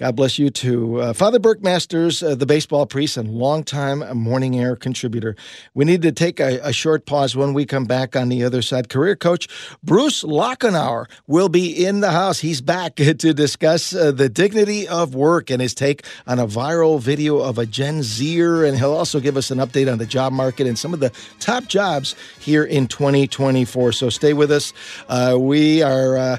God 0.00 0.16
bless 0.16 0.38
you 0.38 0.48
too. 0.48 0.98
Uh, 0.98 1.12
Father 1.12 1.38
Burke 1.38 1.62
Masters, 1.62 2.22
uh, 2.22 2.34
the 2.34 2.46
baseball 2.46 2.86
priest 2.86 3.18
and 3.18 3.28
longtime 3.28 4.16
morning 4.16 4.58
air 4.58 4.74
contributor. 4.74 5.36
We 5.74 5.84
need 5.84 6.00
to 6.00 6.10
take 6.10 6.40
a, 6.40 6.58
a, 6.66 6.72
short 6.72 7.04
pause 7.04 7.36
when 7.36 7.52
we 7.52 7.66
come 7.66 7.84
back 7.84 8.16
on 8.16 8.30
the 8.30 8.42
other 8.42 8.62
side. 8.62 8.88
Career 8.88 9.14
coach 9.14 9.46
Bruce 9.82 10.22
Lachenauer 10.22 11.04
will 11.26 11.50
be 11.50 11.84
in 11.84 12.00
the 12.00 12.12
house. 12.12 12.38
He's 12.38 12.62
back 12.62 12.94
to 12.96 13.14
discuss 13.34 13.94
uh, 13.94 14.10
the 14.10 14.30
dignity 14.30 14.88
of 14.88 15.14
work 15.14 15.50
and 15.50 15.60
his 15.60 15.74
take 15.74 16.06
on 16.26 16.38
a 16.38 16.46
viral 16.46 16.98
video 16.98 17.36
of 17.36 17.58
a 17.58 17.66
Gen 17.66 18.02
Zer. 18.02 18.64
And 18.64 18.78
he'll 18.78 18.94
also 18.94 19.20
give 19.20 19.36
us 19.36 19.50
an 19.50 19.58
update 19.58 19.92
on 19.92 19.98
the 19.98 20.06
job 20.06 20.32
market 20.32 20.66
and 20.66 20.78
some 20.78 20.94
of 20.94 21.00
the 21.00 21.12
top 21.40 21.66
jobs 21.66 22.16
here 22.38 22.64
in 22.64 22.86
2024. 22.86 23.92
So 23.92 24.08
stay 24.08 24.32
with 24.32 24.50
us. 24.50 24.72
Uh, 25.10 25.36
we 25.38 25.82
are 25.82 26.16
uh, 26.16 26.36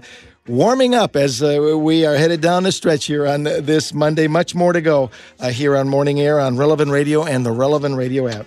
warming 0.47 0.95
up 0.95 1.15
as 1.15 1.41
uh, 1.41 1.77
we 1.77 2.05
are 2.05 2.15
headed 2.15 2.41
down 2.41 2.63
the 2.63 2.71
stretch 2.71 3.05
here 3.05 3.27
on 3.27 3.43
this 3.43 3.93
Monday. 3.93 4.27
Much 4.27 4.55
more 4.55 4.73
to 4.73 4.81
go 4.81 5.11
uh, 5.39 5.49
here 5.49 5.75
on 5.75 5.89
Morning 5.89 6.19
Air 6.19 6.39
on 6.39 6.57
Relevant 6.57 6.91
Radio 6.91 7.23
and 7.23 7.45
the 7.45 7.51
Relevant 7.51 7.95
Radio 7.95 8.27
app. 8.27 8.45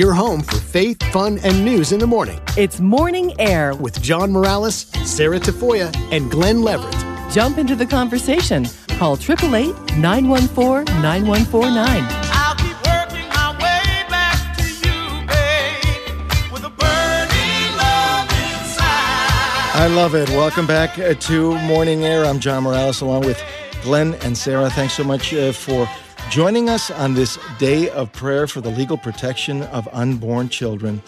Your 0.00 0.14
home 0.14 0.40
for 0.40 0.56
faith, 0.56 0.96
fun, 1.12 1.38
and 1.44 1.62
news 1.62 1.92
in 1.92 2.00
the 2.00 2.06
morning. 2.06 2.40
It's 2.56 2.80
Morning 2.80 3.38
Air 3.38 3.74
with 3.74 4.00
John 4.00 4.32
Morales, 4.32 4.86
Sarah 5.04 5.38
Tafoya, 5.38 5.94
and 6.10 6.30
Glenn 6.30 6.62
Leverett. 6.62 6.96
Jump 7.30 7.58
into 7.58 7.76
the 7.76 7.84
conversation. 7.84 8.64
Call 8.96 9.18
888 9.18 9.98
914 9.98 11.02
9149. 11.02 12.04
I 19.74 19.86
love 19.88 20.14
it. 20.14 20.30
Welcome 20.30 20.66
back 20.66 20.98
uh, 20.98 21.12
to 21.12 21.58
Morning 21.58 22.06
Air. 22.06 22.24
I'm 22.24 22.40
John 22.40 22.62
Morales 22.62 23.02
along 23.02 23.26
with 23.26 23.38
Glenn 23.82 24.14
and 24.22 24.34
Sarah. 24.34 24.70
Thanks 24.70 24.94
so 24.94 25.04
much 25.04 25.34
uh, 25.34 25.52
for 25.52 25.86
joining 26.30 26.68
us 26.68 26.92
on 26.92 27.14
this 27.14 27.40
day 27.58 27.90
of 27.90 28.12
prayer 28.12 28.46
for 28.46 28.60
the 28.60 28.70
legal 28.70 28.96
protection 28.96 29.64
of 29.64 29.88
unborn 29.92 30.48
children. 30.48 31.02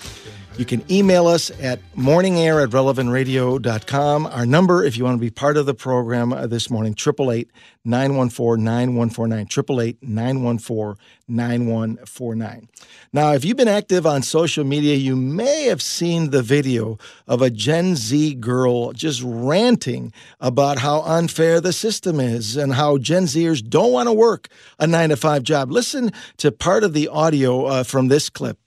You 0.59 0.67
can 0.67 0.85
email 0.93 1.29
us 1.29 1.51
at 1.63 1.81
morningair 1.97 2.63
at 2.63 2.71
relevantradio.com. 2.71 4.27
Our 4.27 4.45
number, 4.45 4.85
if 4.85 4.99
you 4.99 5.05
want 5.05 5.17
to 5.17 5.21
be 5.21 5.31
part 5.31 5.57
of 5.57 5.65
the 5.65 5.73
program 5.73 6.31
uh, 6.31 6.47
this 6.47 6.69
morning, 6.69 6.93
888 6.93 7.51
914 7.87 8.63
9149. 8.63 9.41
888 9.41 10.03
914 10.03 11.03
9149. 11.27 12.69
Now, 13.15 13.33
if 13.33 13.47
you've 13.47 13.57
been 13.57 13.67
active 13.67 14.07
on 14.07 14.23
social 14.23 14.63
media, 14.63 14.95
you 14.95 15.17
may 15.17 15.65
have 15.65 15.81
seen 15.81 16.31
the 16.31 16.43
video 16.43 16.99
of 17.27 17.41
a 17.41 17.49
Gen 17.49 17.97
Z 17.97 18.35
girl 18.35 18.93
just 18.93 19.23
ranting 19.25 20.13
about 20.39 20.79
how 20.79 21.01
unfair 21.01 21.63
the 21.63 21.73
system 21.73 22.21
is 22.21 22.59
and 22.59 22.75
how 22.75 22.99
Gen 22.99 23.25
Zers 23.25 23.67
don't 23.67 23.93
want 23.93 24.09
to 24.09 24.13
work 24.13 24.49
a 24.79 24.87
nine 24.87 25.09
to 25.09 25.17
five 25.17 25.45
job. 25.45 25.71
Listen 25.71 26.13
to 26.37 26.53
part 26.53 26.85
of 26.85 26.93
the 26.93 27.09
audio 27.09 27.65
uh, 27.65 27.85
from 27.85 28.09
this 28.09 28.29
clip. 28.29 28.59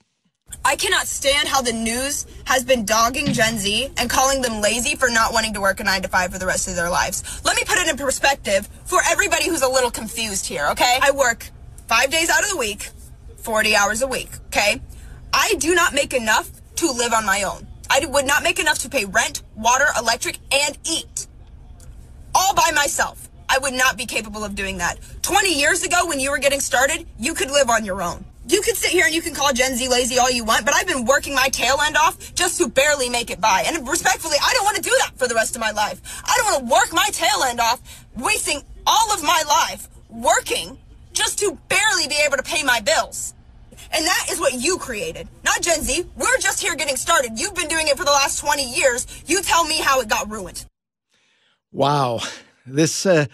I 0.66 0.74
cannot 0.74 1.06
stand 1.06 1.46
how 1.46 1.62
the 1.62 1.72
news 1.72 2.26
has 2.44 2.64
been 2.64 2.84
dogging 2.84 3.32
Gen 3.32 3.56
Z 3.56 3.88
and 3.96 4.10
calling 4.10 4.42
them 4.42 4.60
lazy 4.60 4.96
for 4.96 5.08
not 5.08 5.32
wanting 5.32 5.54
to 5.54 5.60
work 5.60 5.78
a 5.78 5.84
nine 5.84 6.02
to 6.02 6.08
five 6.08 6.32
for 6.32 6.40
the 6.40 6.46
rest 6.46 6.66
of 6.66 6.74
their 6.74 6.90
lives. 6.90 7.40
Let 7.44 7.56
me 7.56 7.62
put 7.64 7.78
it 7.78 7.88
in 7.88 7.96
perspective 7.96 8.68
for 8.84 8.98
everybody 9.08 9.48
who's 9.48 9.62
a 9.62 9.68
little 9.68 9.92
confused 9.92 10.44
here, 10.44 10.66
okay? 10.72 10.98
I 11.00 11.12
work 11.12 11.50
five 11.86 12.10
days 12.10 12.30
out 12.30 12.42
of 12.42 12.50
the 12.50 12.56
week, 12.56 12.90
40 13.36 13.76
hours 13.76 14.02
a 14.02 14.08
week, 14.08 14.28
okay? 14.46 14.80
I 15.32 15.54
do 15.58 15.72
not 15.74 15.94
make 15.94 16.12
enough 16.12 16.50
to 16.76 16.90
live 16.90 17.12
on 17.12 17.24
my 17.24 17.44
own. 17.44 17.66
I 17.88 18.04
would 18.04 18.26
not 18.26 18.42
make 18.42 18.58
enough 18.58 18.80
to 18.80 18.88
pay 18.88 19.04
rent, 19.04 19.42
water, 19.54 19.86
electric, 19.96 20.38
and 20.52 20.76
eat. 20.84 21.28
All 22.34 22.54
by 22.54 22.72
myself. 22.74 23.28
I 23.48 23.58
would 23.58 23.74
not 23.74 23.96
be 23.96 24.04
capable 24.04 24.42
of 24.42 24.56
doing 24.56 24.78
that. 24.78 24.98
20 25.22 25.54
years 25.56 25.84
ago, 25.84 26.06
when 26.06 26.18
you 26.18 26.32
were 26.32 26.38
getting 26.38 26.58
started, 26.58 27.06
you 27.18 27.34
could 27.34 27.52
live 27.52 27.70
on 27.70 27.84
your 27.84 28.02
own. 28.02 28.24
You 28.48 28.62
can 28.62 28.76
sit 28.76 28.90
here 28.92 29.06
and 29.06 29.14
you 29.14 29.22
can 29.22 29.34
call 29.34 29.52
Gen 29.52 29.74
Z 29.74 29.88
lazy 29.88 30.18
all 30.18 30.30
you 30.30 30.44
want, 30.44 30.64
but 30.64 30.72
I've 30.72 30.86
been 30.86 31.04
working 31.04 31.34
my 31.34 31.48
tail 31.48 31.76
end 31.84 31.96
off 31.96 32.34
just 32.34 32.58
to 32.60 32.68
barely 32.68 33.08
make 33.08 33.30
it 33.30 33.40
by. 33.40 33.64
And 33.66 33.88
respectfully, 33.88 34.36
I 34.40 34.52
don't 34.54 34.64
want 34.64 34.76
to 34.76 34.82
do 34.82 34.94
that 35.00 35.12
for 35.16 35.26
the 35.26 35.34
rest 35.34 35.56
of 35.56 35.60
my 35.60 35.72
life. 35.72 36.00
I 36.24 36.36
don't 36.36 36.52
want 36.52 36.66
to 36.66 36.72
work 36.72 36.92
my 36.92 37.08
tail 37.10 37.42
end 37.44 37.60
off, 37.60 37.80
wasting 38.16 38.62
all 38.86 39.12
of 39.12 39.22
my 39.22 39.42
life 39.48 39.88
working 40.10 40.78
just 41.12 41.40
to 41.40 41.58
barely 41.68 42.06
be 42.06 42.16
able 42.24 42.36
to 42.36 42.42
pay 42.42 42.62
my 42.62 42.80
bills. 42.80 43.34
And 43.92 44.04
that 44.04 44.26
is 44.30 44.38
what 44.38 44.54
you 44.54 44.78
created, 44.78 45.26
not 45.44 45.60
Gen 45.62 45.82
Z. 45.82 46.06
We're 46.16 46.38
just 46.38 46.60
here 46.60 46.76
getting 46.76 46.96
started. 46.96 47.38
You've 47.38 47.54
been 47.54 47.68
doing 47.68 47.88
it 47.88 47.96
for 47.96 48.04
the 48.04 48.10
last 48.10 48.38
20 48.38 48.74
years. 48.74 49.06
You 49.26 49.42
tell 49.42 49.64
me 49.64 49.78
how 49.78 50.00
it 50.00 50.08
got 50.08 50.30
ruined. 50.30 50.64
Wow. 51.72 52.20
This 52.64 53.06
uh, 53.06 53.26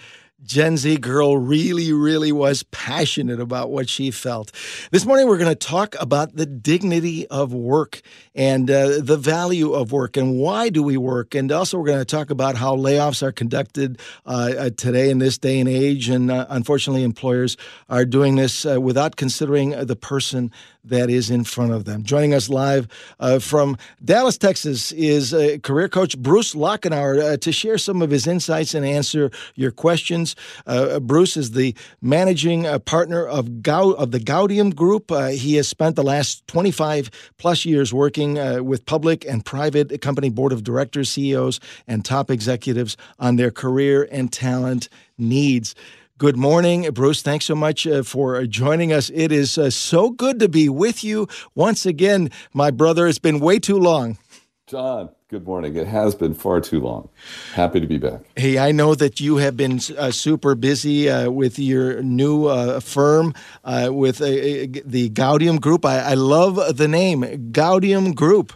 Gen 0.45 0.77
Z 0.77 0.97
girl 0.97 1.39
really, 1.39 1.93
really 1.93 2.33
was 2.33 2.65
passionate 2.65 3.41
about 3.41 3.71
what 3.71 3.89
she 3.89 4.11
felt. 4.11 4.51
This 4.91 5.07
morning, 5.07 5.29
we're 5.29 5.39
going 5.39 5.49
to 5.49 5.55
talk 5.55 5.95
about 6.01 6.35
the 6.35 6.47
dignity 6.47 7.27
of 7.29 7.55
work 7.55 8.03
and 8.35 8.69
uh, 8.71 8.99
the 9.01 9.17
value 9.17 9.73
of 9.73 9.93
work 9.93 10.17
and 10.17 10.37
why 10.39 10.69
do 10.69 10.83
we 10.83 10.97
work. 10.97 11.35
And 11.35 11.53
also, 11.53 11.79
we're 11.79 11.87
going 11.87 11.99
to 12.01 12.05
talk 12.05 12.31
about 12.31 12.57
how 12.57 12.77
layoffs 12.77 13.23
are 13.23 13.33
conducted 13.33 14.01
uh, 14.27 14.53
uh, 14.59 14.71
today 14.71 15.11
in 15.11 15.19
this 15.19 15.39
day 15.39 15.61
and 15.61 15.69
age. 15.69 16.09
And 16.09 16.31
uh, 16.31 16.47
unfortunately, 16.49 17.05
employers 17.05 17.57
are 17.89 18.05
doing 18.05 18.35
this 18.37 18.67
uh, 18.67 18.81
without 18.81 19.17
considering 19.17 19.71
the 19.71 19.97
person 19.97 20.51
that 20.85 21.11
is 21.11 21.31
in 21.31 21.45
front 21.45 21.73
of 21.73 21.85
them. 21.85 22.03
Joining 22.03 22.35
us 22.35 22.49
live 22.49 22.89
uh, 23.21 23.39
from 23.39 23.77
Dallas, 24.05 24.37
Texas, 24.37 24.93
is 24.93 25.33
uh, 25.33 25.59
career 25.63 25.89
coach 25.89 26.19
Bruce 26.19 26.55
Lachenauer 26.55 27.35
uh, 27.35 27.37
to 27.37 27.53
share 27.53 27.79
some 27.79 28.03
of 28.03 28.11
his 28.11 28.27
insights 28.27 28.75
and 28.75 28.85
answer 28.85 29.31
your 29.55 29.71
questions. 29.71 30.35
Uh, 30.67 30.99
Bruce 30.99 31.37
is 31.37 31.53
the 31.53 31.75
managing 32.01 32.67
uh, 32.67 32.79
partner 32.81 33.25
of 33.27 33.63
Gau- 33.63 33.93
of 33.93 34.11
the 34.11 34.21
Gaudium 34.21 34.75
Group. 34.75 35.13
Uh, 35.13 35.29
he 35.29 35.55
has 35.57 35.69
spent 35.69 35.97
the 35.97 36.03
last 36.03 36.47
25 36.49 37.11
plus 37.39 37.65
years 37.65 37.95
working 37.95 38.33
with 38.65 38.85
public 38.87 39.25
and 39.25 39.45
private 39.45 40.01
company 40.01 40.31
board 40.31 40.53
of 40.53 40.65
directors, 40.65 41.11
CEOs, 41.11 41.61
and 41.87 42.05
top 42.05 42.31
executives 42.31 42.97
on 43.19 43.37
their 43.37 43.51
career 43.51 44.09
and 44.11 44.33
talent 44.33 44.89
needs. 45.19 45.75
Good 46.23 46.37
morning, 46.37 46.89
Bruce. 46.93 47.21
Thanks 47.21 47.47
so 47.47 47.57
much 47.57 47.85
uh, 47.85 48.05
for 48.05 48.47
joining 48.47 48.93
us. 48.93 49.11
It 49.13 49.33
is 49.33 49.59
uh, 49.59 49.71
so 49.71 50.11
good 50.11 50.39
to 50.39 50.49
be 50.49 50.69
with 50.69 51.03
you 51.03 51.27
once 51.57 51.85
again, 51.85 52.31
my 52.55 52.71
brother. 52.71 53.09
It's 53.09 53.19
been 53.19 53.41
way 53.41 53.59
too 53.59 53.77
long. 53.77 54.19
John, 54.69 55.11
good 55.27 55.45
morning. 55.45 55.75
It 55.75 55.89
has 55.89 56.15
been 56.15 56.35
far 56.35 56.61
too 56.61 56.79
long. 56.79 57.09
Happy 57.55 57.81
to 57.81 57.89
be 57.89 57.99
back. 57.99 58.21
Hey, 58.37 58.57
I 58.57 58.71
know 58.71 58.95
that 58.95 59.19
you 59.19 59.39
have 59.39 59.57
been 59.57 59.81
uh, 59.99 60.13
super 60.13 60.55
busy 60.55 61.11
uh, 61.11 61.29
with 61.29 61.59
your 61.59 62.01
new 62.05 62.47
uh, 62.47 62.79
firm, 62.79 63.35
uh, 63.65 63.89
with 63.91 64.19
the 64.19 65.11
Gaudium 65.11 65.61
Group. 65.61 65.85
I, 65.85 66.11
I 66.11 66.15
love 66.15 66.77
the 66.77 66.87
name, 66.87 67.51
Gaudium 67.51 68.15
Group. 68.15 68.53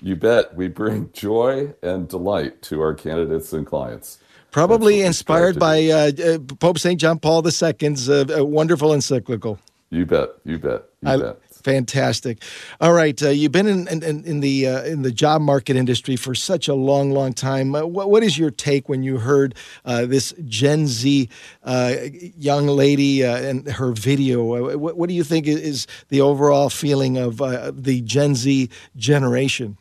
You 0.00 0.16
bet. 0.16 0.56
We 0.56 0.68
bring 0.68 1.10
joy 1.12 1.74
and 1.82 2.08
delight 2.08 2.62
to 2.62 2.80
our 2.80 2.94
candidates 2.94 3.52
and 3.52 3.66
clients. 3.66 4.16
Probably 4.50 5.02
inspired 5.02 5.58
by 5.58 5.88
uh, 5.88 6.12
uh, 6.24 6.38
Pope 6.58 6.78
St. 6.78 7.00
John 7.00 7.18
Paul 7.18 7.46
II's 7.46 8.08
uh, 8.08 8.24
wonderful 8.40 8.92
encyclical. 8.92 9.58
You 9.90 10.06
bet. 10.06 10.30
You 10.44 10.58
bet. 10.58 10.84
You 11.02 11.08
I, 11.08 11.16
bet. 11.16 11.38
Fantastic. 11.62 12.42
All 12.80 12.92
right, 12.92 13.22
uh, 13.22 13.28
you've 13.28 13.52
been 13.52 13.66
in 13.66 13.86
in, 13.88 14.24
in 14.24 14.40
the 14.40 14.66
uh, 14.66 14.82
in 14.84 15.02
the 15.02 15.12
job 15.12 15.42
market 15.42 15.76
industry 15.76 16.16
for 16.16 16.34
such 16.34 16.68
a 16.68 16.74
long, 16.74 17.10
long 17.10 17.32
time. 17.34 17.74
Uh, 17.74 17.84
what, 17.84 18.10
what 18.10 18.22
is 18.22 18.38
your 18.38 18.50
take 18.50 18.88
when 18.88 19.02
you 19.02 19.18
heard 19.18 19.54
uh, 19.84 20.06
this 20.06 20.32
Gen 20.46 20.86
Z 20.86 21.28
uh, 21.64 21.94
young 22.38 22.66
lady 22.66 23.24
uh, 23.24 23.36
and 23.36 23.68
her 23.68 23.92
video? 23.92 24.42
What, 24.76 24.96
what, 24.96 25.08
do 25.08 25.14
you 25.14 25.24
think 25.24 25.46
is 25.46 25.86
the 26.08 26.22
overall 26.22 26.70
feeling 26.70 27.18
of 27.18 27.38
the 27.38 28.00
Gen 28.02 28.34
Z 28.34 28.70
generation? 28.96 29.76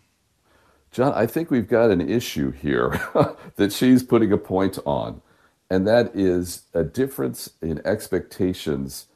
John, 0.91 1.13
I 1.13 1.27
think 1.27 1.51
we've 1.51 1.67
got 1.67 1.91
an 1.91 2.01
issue 2.09 2.51
here 2.51 2.99
that 3.57 3.73
she's 3.73 4.03
putting 4.03 4.31
a 4.31 4.37
point 4.37 4.79
on, 4.85 5.21
and 5.69 5.87
that 5.87 6.15
is 6.15 6.63
a 6.73 6.83
difference 6.83 7.51
in 7.61 7.81
expectations 7.85 9.07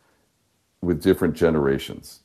with 0.81 1.01
different 1.01 1.35
generations 1.35 2.21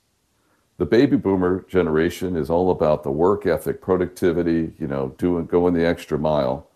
the 0.78 0.86
baby 0.86 1.16
boomer 1.16 1.64
generation 1.68 2.36
is 2.36 2.50
all 2.50 2.70
about 2.70 3.02
the 3.02 3.10
work 3.10 3.46
ethic, 3.46 3.82
productivity, 3.82 4.72
you 4.78 4.86
know, 4.86 5.14
doing 5.18 5.46
going 5.46 5.74
the 5.74 5.86
extra 5.86 6.18
mile. 6.18 6.68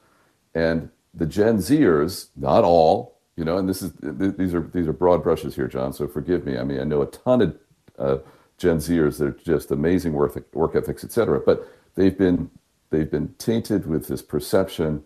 And 0.54 0.90
the 1.14 1.26
Gen 1.26 1.58
Zers, 1.58 2.28
not 2.36 2.64
all, 2.64 3.18
you 3.36 3.44
know, 3.44 3.58
and 3.58 3.68
this 3.68 3.80
is 3.80 3.92
these 4.02 4.54
are 4.54 4.62
these 4.72 4.88
are 4.88 4.92
broad 4.92 5.22
brushes 5.22 5.54
here, 5.54 5.68
John. 5.68 5.92
So 5.92 6.08
forgive 6.08 6.44
me. 6.44 6.58
I 6.58 6.64
mean, 6.64 6.80
I 6.80 6.84
know 6.84 7.02
a 7.02 7.06
ton 7.06 7.42
of 7.42 7.58
uh, 7.98 8.18
Gen 8.58 8.78
Zers 8.78 9.18
that 9.18 9.26
are 9.26 9.30
just 9.44 9.70
amazing 9.70 10.12
work 10.14 10.36
work 10.52 10.74
ethics, 10.76 11.04
et 11.04 11.12
cetera. 11.12 11.40
But 11.40 11.68
they've 11.94 12.16
been 12.16 12.50
they've 12.92 13.10
been 13.10 13.34
tainted 13.38 13.86
with 13.86 14.06
this 14.06 14.22
perception 14.22 15.02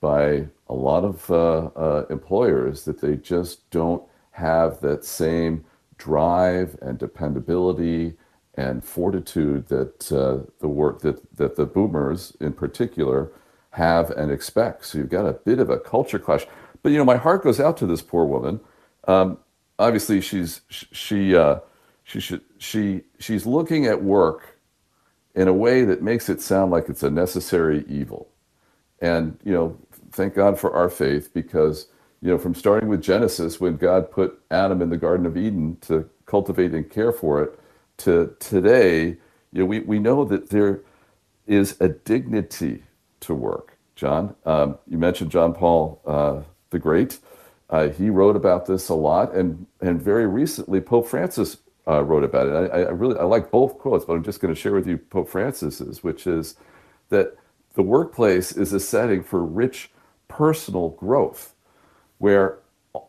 by 0.00 0.48
a 0.68 0.74
lot 0.74 1.04
of 1.04 1.30
uh, 1.30 1.66
uh, 1.76 2.06
employers 2.10 2.84
that 2.84 3.00
they 3.00 3.16
just 3.16 3.70
don't 3.70 4.02
have 4.32 4.80
that 4.80 5.04
same 5.04 5.64
drive 5.98 6.76
and 6.82 6.98
dependability 6.98 8.14
and 8.54 8.84
fortitude 8.84 9.68
that 9.68 10.12
uh, 10.12 10.50
the 10.60 10.68
work 10.68 11.00
that, 11.00 11.36
that 11.36 11.56
the 11.56 11.66
boomers 11.66 12.36
in 12.40 12.52
particular 12.52 13.30
have 13.70 14.10
and 14.10 14.32
expect. 14.32 14.86
So 14.86 14.98
you've 14.98 15.10
got 15.10 15.26
a 15.26 15.34
bit 15.34 15.58
of 15.58 15.70
a 15.70 15.78
culture 15.78 16.18
clash. 16.18 16.46
But 16.82 16.92
you 16.92 16.98
know, 16.98 17.04
my 17.04 17.16
heart 17.16 17.42
goes 17.42 17.60
out 17.60 17.76
to 17.78 17.86
this 17.86 18.02
poor 18.02 18.24
woman. 18.24 18.60
Um, 19.06 19.38
obviously, 19.78 20.20
she's 20.20 20.62
she 20.70 21.36
uh, 21.36 21.60
she 22.04 22.20
should 22.20 22.40
she 22.58 23.02
she's 23.18 23.44
looking 23.44 23.86
at 23.86 24.02
work 24.02 24.55
in 25.36 25.48
a 25.48 25.54
way 25.54 25.84
that 25.84 26.02
makes 26.02 26.30
it 26.30 26.42
sound 26.42 26.72
like 26.72 26.90
it's 26.90 27.04
a 27.04 27.10
necessary 27.10 27.86
evil. 27.88 28.28
And 29.00 29.38
you 29.44 29.52
know, 29.52 29.78
thank 30.12 30.34
God 30.34 30.60
for 30.60 30.74
our 30.74 30.90
faith 30.90 31.34
because 31.34 31.88
you 32.22 32.30
know, 32.30 32.38
from 32.38 32.54
starting 32.54 32.88
with 32.90 33.02
Genesis, 33.02 33.60
when 33.60 33.76
God 33.78 34.10
put 34.10 34.40
Adam 34.50 34.82
in 34.82 34.90
the 34.90 34.98
Garden 34.98 35.26
of 35.26 35.36
Eden 35.36 35.78
to 35.82 36.08
cultivate 36.26 36.72
and 36.74 36.90
care 36.90 37.12
for 37.12 37.42
it, 37.42 37.60
to 37.98 38.34
today, 38.40 39.18
you 39.52 39.60
know, 39.60 39.66
we, 39.66 39.80
we 39.80 40.00
know 40.00 40.24
that 40.24 40.50
there 40.50 40.82
is 41.46 41.76
a 41.80 41.88
dignity 41.88 42.84
to 43.20 43.34
work. 43.34 43.78
John, 43.96 44.36
um, 44.46 44.78
you 44.88 44.98
mentioned 44.98 45.30
John 45.32 45.54
Paul 45.54 46.00
uh, 46.06 46.42
the 46.70 46.80
Great. 46.80 47.18
Uh, 47.70 47.88
he 47.88 48.10
wrote 48.10 48.36
about 48.36 48.66
this 48.66 48.88
a 48.90 48.94
lot, 48.94 49.34
and 49.34 49.66
and 49.80 50.02
very 50.02 50.26
recently 50.26 50.80
Pope 50.80 51.08
Francis 51.08 51.58
uh, 51.88 52.02
wrote 52.02 52.24
about 52.24 52.46
it. 52.48 52.70
I, 52.72 52.82
I, 52.82 52.90
really 52.90 53.18
I 53.18 53.24
like 53.24 53.50
both 53.50 53.78
quotes, 53.78 54.04
but 54.04 54.14
I'm 54.14 54.24
just 54.24 54.40
going 54.40 54.54
to 54.54 54.60
share 54.60 54.72
with 54.72 54.86
you 54.86 54.98
Pope 54.98 55.28
Francis's, 55.28 56.02
which 56.02 56.26
is 56.26 56.56
that 57.10 57.36
the 57.74 57.82
workplace 57.82 58.52
is 58.52 58.72
a 58.72 58.80
setting 58.80 59.22
for 59.22 59.44
rich 59.44 59.90
personal 60.28 60.90
growth, 60.90 61.54
where 62.18 62.58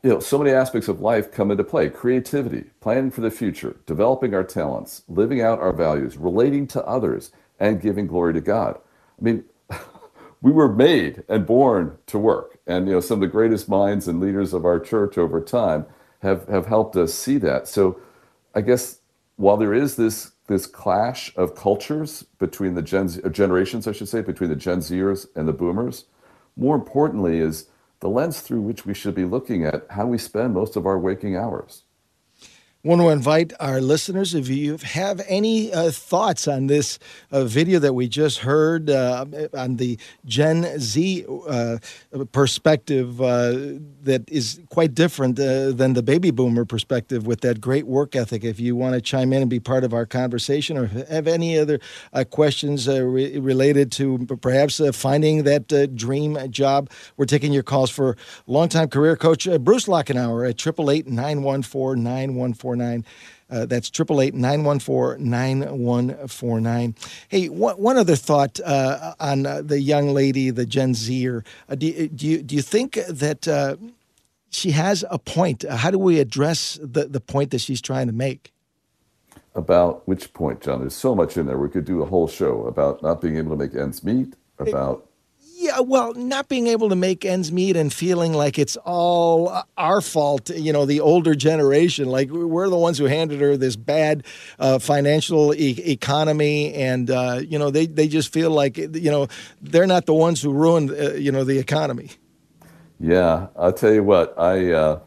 you 0.04 0.10
know, 0.10 0.20
so 0.20 0.38
many 0.38 0.52
aspects 0.52 0.88
of 0.88 1.02
life 1.02 1.32
come 1.32 1.52
into 1.52 1.64
play 1.64 1.90
creativity, 1.90 2.66
planning 2.82 3.12
for 3.12 3.22
the 3.22 3.32
future, 3.32 3.78
developing 3.86 4.34
our 4.34 4.44
talents, 4.44 5.04
living 5.08 5.42
out 5.42 5.60
our 5.60 5.74
values, 5.74 6.18
relating 6.18 6.68
to 6.68 6.86
others, 6.86 7.32
and 7.60 7.82
giving 7.82 8.08
glory 8.08 8.34
to 8.34 8.42
God. 8.42 8.78
I 9.20 9.24
mean, 9.24 9.46
we 10.42 10.52
were 10.52 10.72
made 10.72 11.24
and 11.30 11.46
born 11.46 11.98
to 12.08 12.20
work. 12.20 12.60
And, 12.68 12.88
you 12.88 12.94
know, 12.94 13.00
some 13.00 13.16
of 13.16 13.22
the 13.22 13.28
greatest 13.28 13.70
minds 13.70 14.08
and 14.08 14.20
leaders 14.20 14.54
of 14.54 14.66
our 14.66 14.80
church 14.80 15.18
over 15.18 15.42
time 15.42 15.86
have, 16.22 16.48
have 16.48 16.66
helped 16.66 16.96
us 16.96 17.14
see 17.14 17.38
that. 17.40 17.68
So 17.68 18.00
I 18.58 18.62
guess 18.62 19.01
while 19.36 19.55
there 19.55 19.76
is 19.76 19.97
this, 19.97 20.32
this 20.47 20.66
clash 20.66 21.32
of 21.38 21.53
cultures 21.53 22.24
between 22.39 22.74
the 22.74 22.82
Gen 22.82 23.08
Z, 23.08 23.22
uh, 23.24 23.30
generations, 23.30 23.88
I 23.88 23.91
should 23.91 24.10
say, 24.10 24.22
between 24.22 24.49
the 24.49 24.55
Gen 24.55 24.80
Zers 24.80 25.28
and 25.36 25.47
the 25.47 25.53
boomers, 25.53 26.05
more 26.55 26.76
importantly 26.76 27.38
is 27.38 27.68
the 27.99 28.10
lens 28.10 28.41
through 28.41 28.62
which 28.62 28.84
we 28.84 28.95
should 28.95 29.14
be 29.14 29.26
looking 29.26 29.64
at 29.64 29.86
how 29.91 30.08
we 30.08 30.18
spend 30.18 30.55
most 30.55 30.76
of 30.76 30.88
our 30.88 30.97
waking 30.97 31.36
hours 31.36 31.84
want 32.88 33.02
to 33.02 33.10
invite 33.10 33.52
our 33.60 33.82
listeners 33.82 34.34
if 34.34 34.48
you 34.48 34.78
have 34.78 35.22
any 35.28 35.74
uh, 35.74 35.92
thoughts 35.92 36.48
on 36.48 36.68
this 36.68 37.00
uh, 37.34 37.44
video 37.44 37.80
that 37.80 37.94
we 37.94 38.08
just 38.08 38.40
heard 38.40 38.90
uh, 38.90 39.26
on 39.54 39.76
the 39.76 40.00
Gen 40.26 40.80
Z 40.80 41.26
uh, 41.50 41.80
perspective 42.32 43.22
uh, 43.22 43.58
that 44.04 44.24
is 44.30 44.62
quite 44.70 44.96
different 44.96 45.38
uh, 45.38 45.72
than 45.72 45.96
the 45.96 46.02
baby 46.02 46.32
boomer 46.32 46.64
perspective 46.64 47.28
with 47.28 47.42
that 47.42 47.60
great 47.60 47.86
work 47.88 48.16
ethic. 48.16 48.46
If 48.46 48.58
you 48.58 48.74
want 48.78 48.96
to 48.96 49.02
chime 49.02 49.34
in 49.34 49.42
and 49.42 49.50
be 49.50 49.60
part 49.60 49.84
of 49.84 49.94
our 49.94 50.06
conversation 50.06 50.78
or 50.78 50.86
have 50.88 51.28
any 51.28 51.60
other 51.60 51.82
questions 52.30 52.88
re- 52.88 53.38
related 53.38 53.92
to 53.94 54.20
perhaps 54.42 54.80
finding 54.96 55.44
that 55.44 55.94
dream 55.94 56.38
job, 56.52 56.90
we're 57.18 57.26
taking 57.26 57.52
your 57.52 57.64
calls 57.64 57.90
for 57.90 58.16
longtime 58.46 58.88
career 58.88 59.18
coach 59.18 59.46
Bruce 59.60 59.88
Lachenauer 59.88 60.50
at 60.50 60.56
888 60.66 61.08
914 61.08 62.77
9149. 62.78 63.06
Uh, 63.50 63.66
that's 63.66 63.90
triple 63.90 64.22
eight 64.22 64.34
nine 64.34 64.64
one 64.64 64.80
four 64.80 65.18
nine 65.20 65.62
one 65.80 66.28
four 66.28 66.60
nine. 66.60 66.96
Hey, 67.30 67.48
one, 67.48 67.76
one 67.76 67.98
other 67.98 68.16
thought 68.16 68.60
uh, 68.60 69.16
on 69.20 69.46
uh, 69.46 69.62
the 69.62 69.80
young 69.80 70.14
lady, 70.14 70.50
the 70.50 70.66
Gen 70.66 70.94
Zer. 70.94 71.46
Uh, 71.70 71.76
do, 71.76 72.08
do 72.10 72.28
you 72.28 72.44
do 72.44 72.56
you 72.56 72.62
think 72.62 73.00
that 73.08 73.48
uh, 73.48 73.78
she 74.50 74.72
has 74.72 75.06
a 75.10 75.18
point? 75.18 75.64
Uh, 75.64 75.78
how 75.78 75.92
do 75.92 75.98
we 75.98 76.20
address 76.20 76.78
the 76.82 77.06
the 77.06 77.22
point 77.22 77.52
that 77.52 77.60
she's 77.60 77.82
trying 77.82 78.08
to 78.08 78.14
make? 78.14 78.52
About 79.56 80.06
which 80.08 80.34
point, 80.34 80.62
John? 80.62 80.82
There's 80.82 80.94
so 80.94 81.16
much 81.16 81.38
in 81.38 81.46
there. 81.46 81.58
We 81.58 81.70
could 81.70 81.86
do 81.86 82.02
a 82.02 82.06
whole 82.06 82.28
show 82.28 82.64
about 82.68 83.02
not 83.02 83.22
being 83.22 83.38
able 83.38 83.52
to 83.52 83.64
make 83.64 83.74
ends 83.76 84.04
meet. 84.04 84.36
About 84.60 85.07
yeah, 85.68 85.82
well, 85.82 86.13
not 86.13 86.47
being 86.47 86.68
able 86.68 86.89
to 86.89 86.95
make 86.95 87.26
ends 87.26 87.51
meet 87.51 87.76
and 87.76 87.91
feeling 87.91 88.34
like 88.34 88.57
it's 88.57 88.78
all 88.78 89.63
our 89.78 90.01
fault, 90.01 90.49
you 90.49 90.72
know, 90.72 90.86
the 90.86 91.01
older 91.01 91.36
generation, 91.36 92.07
like 92.07 92.30
we're 92.30 92.70
the 92.70 92.78
ones 92.78 92.97
who 92.97 93.05
handed 93.05 93.41
her 93.41 93.57
this 93.57 93.76
bad 93.76 94.24
uh, 94.59 94.80
financial 94.80 95.53
e- 95.53 95.82
economy, 95.86 96.74
and 96.74 97.11
uh, 97.11 97.41
you 97.45 97.59
know, 97.59 97.70
they 97.70 97.86
they 97.86 98.07
just 98.07 98.32
feel 98.32 98.51
like 98.51 98.78
you 98.78 99.11
know 99.11 99.28
they're 99.61 99.88
not 99.88 100.05
the 100.05 100.13
ones 100.13 100.41
who 100.41 100.53
ruined 100.53 100.91
uh, 100.91 101.13
you 101.13 101.32
know 101.32 101.43
the 101.43 101.59
economy. 101.59 102.11
Yeah, 102.99 103.47
I'll 103.55 103.74
tell 103.74 103.93
you 103.93 104.03
what, 104.03 104.34
I 104.39 104.72
uh, 104.72 104.99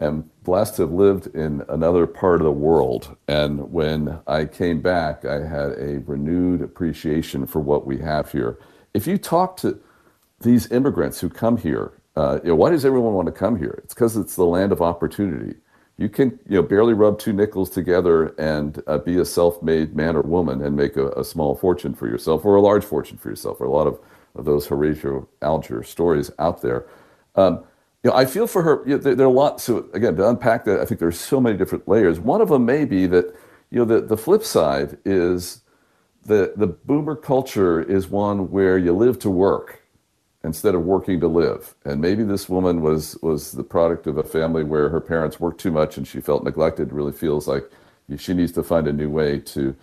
am 0.00 0.28
blessed 0.42 0.76
to 0.76 0.82
have 0.82 0.92
lived 0.92 1.28
in 1.28 1.64
another 1.68 2.06
part 2.06 2.40
of 2.40 2.44
the 2.44 2.52
world, 2.52 3.16
and 3.28 3.72
when 3.72 4.18
I 4.26 4.46
came 4.46 4.80
back, 4.80 5.24
I 5.24 5.46
had 5.46 5.72
a 5.78 6.02
renewed 6.06 6.60
appreciation 6.60 7.46
for 7.46 7.60
what 7.60 7.86
we 7.86 7.98
have 7.98 8.32
here. 8.32 8.58
If 8.94 9.06
you 9.06 9.16
talk 9.16 9.56
to 9.58 9.80
these 10.40 10.70
immigrants 10.70 11.20
who 11.20 11.28
come 11.28 11.56
here, 11.56 11.92
uh, 12.16 12.40
you 12.42 12.50
know, 12.50 12.56
why 12.56 12.70
does 12.70 12.84
everyone 12.84 13.14
want 13.14 13.26
to 13.26 13.32
come 13.32 13.58
here? 13.58 13.80
It's 13.84 13.94
because 13.94 14.16
it's 14.16 14.36
the 14.36 14.44
land 14.44 14.72
of 14.72 14.82
opportunity. 14.82 15.56
You 15.96 16.08
can, 16.08 16.38
you 16.48 16.56
know, 16.56 16.62
barely 16.62 16.94
rub 16.94 17.18
two 17.18 17.32
nickels 17.32 17.70
together 17.70 18.28
and 18.38 18.82
uh, 18.86 18.98
be 18.98 19.18
a 19.18 19.24
self-made 19.24 19.96
man 19.96 20.14
or 20.16 20.22
woman 20.22 20.62
and 20.62 20.76
make 20.76 20.96
a, 20.96 21.08
a, 21.10 21.24
small 21.24 21.56
fortune 21.56 21.92
for 21.92 22.06
yourself 22.06 22.44
or 22.44 22.54
a 22.54 22.60
large 22.60 22.84
fortune 22.84 23.18
for 23.18 23.30
yourself. 23.30 23.60
Or 23.60 23.64
a 23.64 23.70
lot 23.70 23.88
of, 23.88 23.98
of 24.36 24.44
those 24.44 24.66
Horatio 24.66 25.28
Alger 25.42 25.82
stories 25.82 26.30
out 26.38 26.62
there. 26.62 26.86
Um, 27.34 27.64
you 28.04 28.10
know, 28.10 28.16
I 28.16 28.26
feel 28.26 28.46
for 28.46 28.62
her. 28.62 28.82
You 28.86 28.92
know, 28.92 28.98
there, 28.98 29.14
there, 29.16 29.26
are 29.26 29.30
a 29.30 29.32
lot. 29.32 29.60
So 29.60 29.88
again, 29.92 30.14
to 30.16 30.28
unpack 30.28 30.64
that, 30.66 30.78
I 30.78 30.84
think 30.84 31.00
there's 31.00 31.18
so 31.18 31.40
many 31.40 31.58
different 31.58 31.88
layers. 31.88 32.20
One 32.20 32.40
of 32.40 32.48
them 32.48 32.64
may 32.64 32.84
be 32.84 33.06
that, 33.06 33.34
you 33.70 33.80
know, 33.80 33.84
the, 33.84 34.00
the 34.00 34.16
flip 34.16 34.44
side 34.44 34.98
is 35.04 35.62
the 36.24 36.52
the 36.56 36.66
boomer 36.66 37.16
culture 37.16 37.82
is 37.82 38.08
one 38.08 38.50
where 38.50 38.78
you 38.78 38.92
live 38.92 39.18
to 39.20 39.30
work 39.30 39.77
instead 40.44 40.74
of 40.74 40.84
working 40.84 41.20
to 41.20 41.28
live. 41.28 41.74
And 41.84 42.00
maybe 42.00 42.22
this 42.22 42.48
woman 42.48 42.80
was 42.80 43.18
was 43.22 43.52
the 43.52 43.64
product 43.64 44.06
of 44.06 44.18
a 44.18 44.22
family 44.22 44.64
where 44.64 44.88
her 44.88 45.00
parents 45.00 45.40
worked 45.40 45.60
too 45.60 45.72
much 45.72 45.96
and 45.96 46.06
she 46.06 46.20
felt 46.20 46.44
neglected. 46.44 46.92
Really 46.92 47.12
feels 47.12 47.48
like 47.48 47.70
she 48.16 48.34
needs 48.34 48.52
to 48.52 48.62
find 48.62 48.86
a 48.86 48.92
new 48.92 49.10
way 49.10 49.38
to 49.40 49.74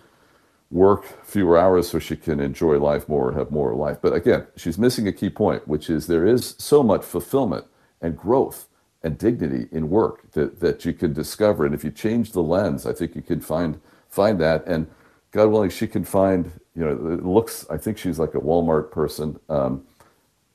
work 0.70 1.24
fewer 1.24 1.56
hours 1.56 1.88
so 1.88 1.98
she 1.98 2.16
can 2.16 2.40
enjoy 2.40 2.78
life 2.78 3.08
more 3.08 3.28
and 3.28 3.38
have 3.38 3.50
more 3.50 3.72
life. 3.74 3.98
But 4.02 4.12
again, 4.14 4.46
she's 4.56 4.78
missing 4.78 5.06
a 5.06 5.12
key 5.12 5.30
point, 5.30 5.68
which 5.68 5.88
is 5.88 6.06
there 6.06 6.26
is 6.26 6.56
so 6.58 6.82
much 6.82 7.04
fulfillment 7.04 7.66
and 8.00 8.16
growth 8.16 8.66
and 9.02 9.16
dignity 9.16 9.68
in 9.70 9.88
work 9.88 10.32
that, 10.32 10.58
that 10.60 10.84
you 10.84 10.92
can 10.92 11.12
discover. 11.12 11.64
And 11.64 11.74
if 11.74 11.84
you 11.84 11.92
change 11.92 12.32
the 12.32 12.42
lens, 12.42 12.84
I 12.84 12.92
think 12.92 13.14
you 13.14 13.22
can 13.22 13.40
find 13.40 13.80
find 14.08 14.40
that. 14.40 14.66
And 14.66 14.88
God 15.30 15.48
willing, 15.48 15.70
she 15.70 15.86
can 15.86 16.04
find, 16.04 16.50
you 16.74 16.84
know, 16.84 16.90
it 17.12 17.24
looks, 17.24 17.66
I 17.68 17.76
think 17.76 17.98
she's 17.98 18.18
like 18.18 18.34
a 18.34 18.40
Walmart 18.40 18.90
person. 18.90 19.38
Um, 19.48 19.84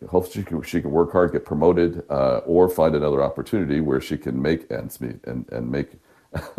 hopefully 0.09 0.43
she 0.43 0.43
can, 0.43 0.61
she 0.63 0.81
can 0.81 0.91
work 0.91 1.11
hard, 1.11 1.31
get 1.31 1.45
promoted, 1.45 2.03
uh, 2.09 2.39
or 2.45 2.69
find 2.69 2.95
another 2.95 3.21
opportunity 3.23 3.81
where 3.81 4.01
she 4.01 4.17
can 4.17 4.41
make 4.41 4.69
ends 4.71 5.01
meet 5.01 5.23
and 5.25 5.47
and 5.51 5.69
make 5.69 5.93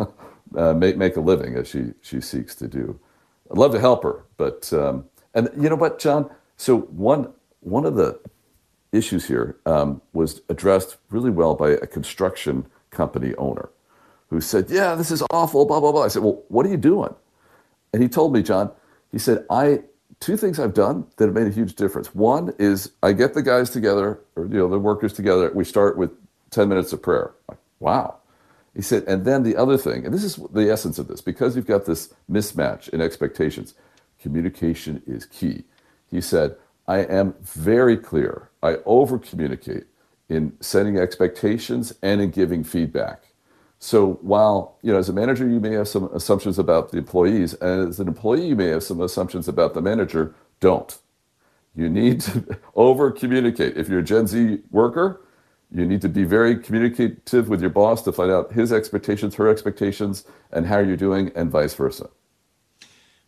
uh, 0.57 0.73
make 0.73 0.97
make 0.97 1.15
a 1.15 1.21
living 1.21 1.55
as 1.55 1.67
she 1.67 1.93
she 2.01 2.21
seeks 2.21 2.55
to 2.55 2.67
do. 2.67 2.99
I'd 3.51 3.57
love 3.57 3.71
to 3.73 3.79
help 3.79 4.03
her, 4.03 4.25
but 4.37 4.71
um, 4.73 5.05
and 5.33 5.49
you 5.57 5.69
know 5.69 5.75
what, 5.75 5.99
John. 5.99 6.29
So 6.57 6.81
one 6.81 7.33
one 7.59 7.85
of 7.85 7.95
the 7.95 8.19
issues 8.91 9.25
here 9.25 9.57
um, 9.65 10.01
was 10.13 10.41
addressed 10.49 10.97
really 11.09 11.31
well 11.31 11.55
by 11.55 11.71
a 11.71 11.87
construction 11.87 12.65
company 12.91 13.35
owner 13.35 13.69
who 14.29 14.41
said, 14.41 14.69
"Yeah, 14.69 14.95
this 14.95 15.11
is 15.11 15.23
awful." 15.31 15.65
Blah 15.65 15.79
blah 15.79 15.91
blah. 15.91 16.03
I 16.03 16.07
said, 16.07 16.23
"Well, 16.23 16.43
what 16.47 16.65
are 16.65 16.69
you 16.69 16.77
doing?" 16.77 17.13
And 17.93 18.01
he 18.01 18.09
told 18.09 18.33
me, 18.33 18.41
John. 18.43 18.71
He 19.11 19.19
said, 19.19 19.45
"I 19.49 19.83
two 20.23 20.37
things 20.37 20.59
I've 20.59 20.73
done 20.73 21.05
that 21.17 21.25
have 21.25 21.35
made 21.35 21.47
a 21.47 21.51
huge 21.51 21.75
difference. 21.75 22.15
One 22.15 22.53
is 22.57 22.91
I 23.03 23.13
get 23.13 23.33
the 23.33 23.41
guys 23.41 23.69
together, 23.69 24.19
or 24.35 24.45
you 24.45 24.57
know, 24.57 24.69
the 24.69 24.79
workers 24.79 25.13
together. 25.13 25.51
We 25.53 25.65
start 25.65 25.97
with 25.97 26.11
ten 26.49 26.69
minutes 26.69 26.93
of 26.93 27.01
prayer. 27.01 27.33
Like, 27.49 27.59
wow." 27.79 28.17
He 28.75 28.81
said, 28.81 29.03
and 29.03 29.23
then 29.23 29.43
the 29.43 29.55
other 29.55 29.77
thing, 29.77 30.03
and 30.03 30.11
this 30.11 30.23
is 30.23 30.37
the 30.51 30.71
essence 30.71 30.97
of 30.97 31.07
this, 31.07 31.21
because 31.21 31.55
you've 31.55 31.67
got 31.67 31.85
this 31.85 32.11
mismatch 32.31 32.89
in 32.89 33.01
expectations, 33.01 33.75
communication 34.19 35.03
is 35.05 35.27
key. 35.27 35.65
He 36.09 36.21
said, 36.21 36.55
I 36.87 36.99
am 36.99 37.35
very 37.41 37.97
clear. 37.97 38.49
I 38.63 38.77
over 38.85 39.19
communicate 39.19 39.85
in 40.27 40.53
setting 40.59 40.97
expectations 40.97 41.93
and 42.01 42.19
in 42.19 42.31
giving 42.31 42.63
feedback. 42.63 43.32
So 43.83 44.13
while, 44.21 44.77
you 44.81 44.93
know, 44.93 44.97
as 44.97 45.09
a 45.09 45.13
manager, 45.13 45.45
you 45.45 45.59
may 45.59 45.73
have 45.73 45.89
some 45.89 46.05
assumptions 46.13 46.57
about 46.57 46.91
the 46.91 46.97
employees, 46.99 47.53
and 47.55 47.89
as 47.89 47.99
an 47.99 48.07
employee, 48.07 48.47
you 48.47 48.55
may 48.55 48.67
have 48.67 48.81
some 48.81 49.01
assumptions 49.01 49.49
about 49.49 49.73
the 49.73 49.81
manager, 49.81 50.33
don't. 50.61 50.97
You 51.75 51.89
need 51.89 52.21
to 52.21 52.57
over 52.75 53.11
communicate. 53.11 53.75
If 53.75 53.89
you're 53.89 53.99
a 53.99 54.03
Gen 54.03 54.25
Z 54.25 54.59
worker, 54.71 55.19
you 55.69 55.85
need 55.85 56.01
to 56.01 56.07
be 56.07 56.23
very 56.23 56.55
communicative 56.55 57.49
with 57.49 57.59
your 57.59 57.71
boss 57.71 58.01
to 58.03 58.13
find 58.13 58.31
out 58.31 58.53
his 58.53 58.71
expectations, 58.71 59.35
her 59.35 59.49
expectations, 59.49 60.23
and 60.53 60.65
how 60.65 60.79
you're 60.79 60.95
doing, 60.95 61.33
and 61.35 61.51
vice 61.51 61.73
versa. 61.73 62.09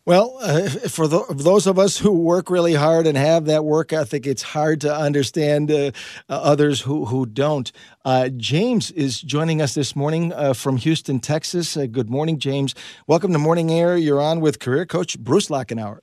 Well, 0.07 0.37
uh, 0.39 0.69
for 0.69 1.07
the, 1.07 1.25
those 1.31 1.65
of 1.65 1.79
us 1.79 1.97
who 1.97 2.11
work 2.11 2.51
really 2.51 2.75
hard 2.75 3.07
and 3.07 3.17
have 3.17 3.45
that 3.45 3.65
work 3.65 3.91
ethic, 3.91 4.27
it's 4.27 4.43
hard 4.43 4.81
to 4.81 4.95
understand 4.95 5.71
uh, 5.71 5.89
uh, 6.29 6.33
others 6.43 6.81
who, 6.81 7.05
who 7.05 7.25
don't. 7.25 7.71
Uh, 8.03 8.29
James 8.29 8.91
is 8.91 9.19
joining 9.19 9.63
us 9.63 9.73
this 9.73 9.95
morning 9.95 10.31
uh, 10.31 10.53
from 10.53 10.77
Houston, 10.77 11.19
Texas. 11.19 11.75
Uh, 11.75 11.87
good 11.87 12.07
morning, 12.07 12.37
James. 12.37 12.75
Welcome 13.07 13.33
to 13.33 13.39
Morning 13.39 13.71
Air. 13.71 13.97
You're 13.97 14.21
on 14.21 14.41
with 14.41 14.59
career 14.59 14.85
coach 14.85 15.17
Bruce 15.17 15.47
Lachenauer. 15.47 16.01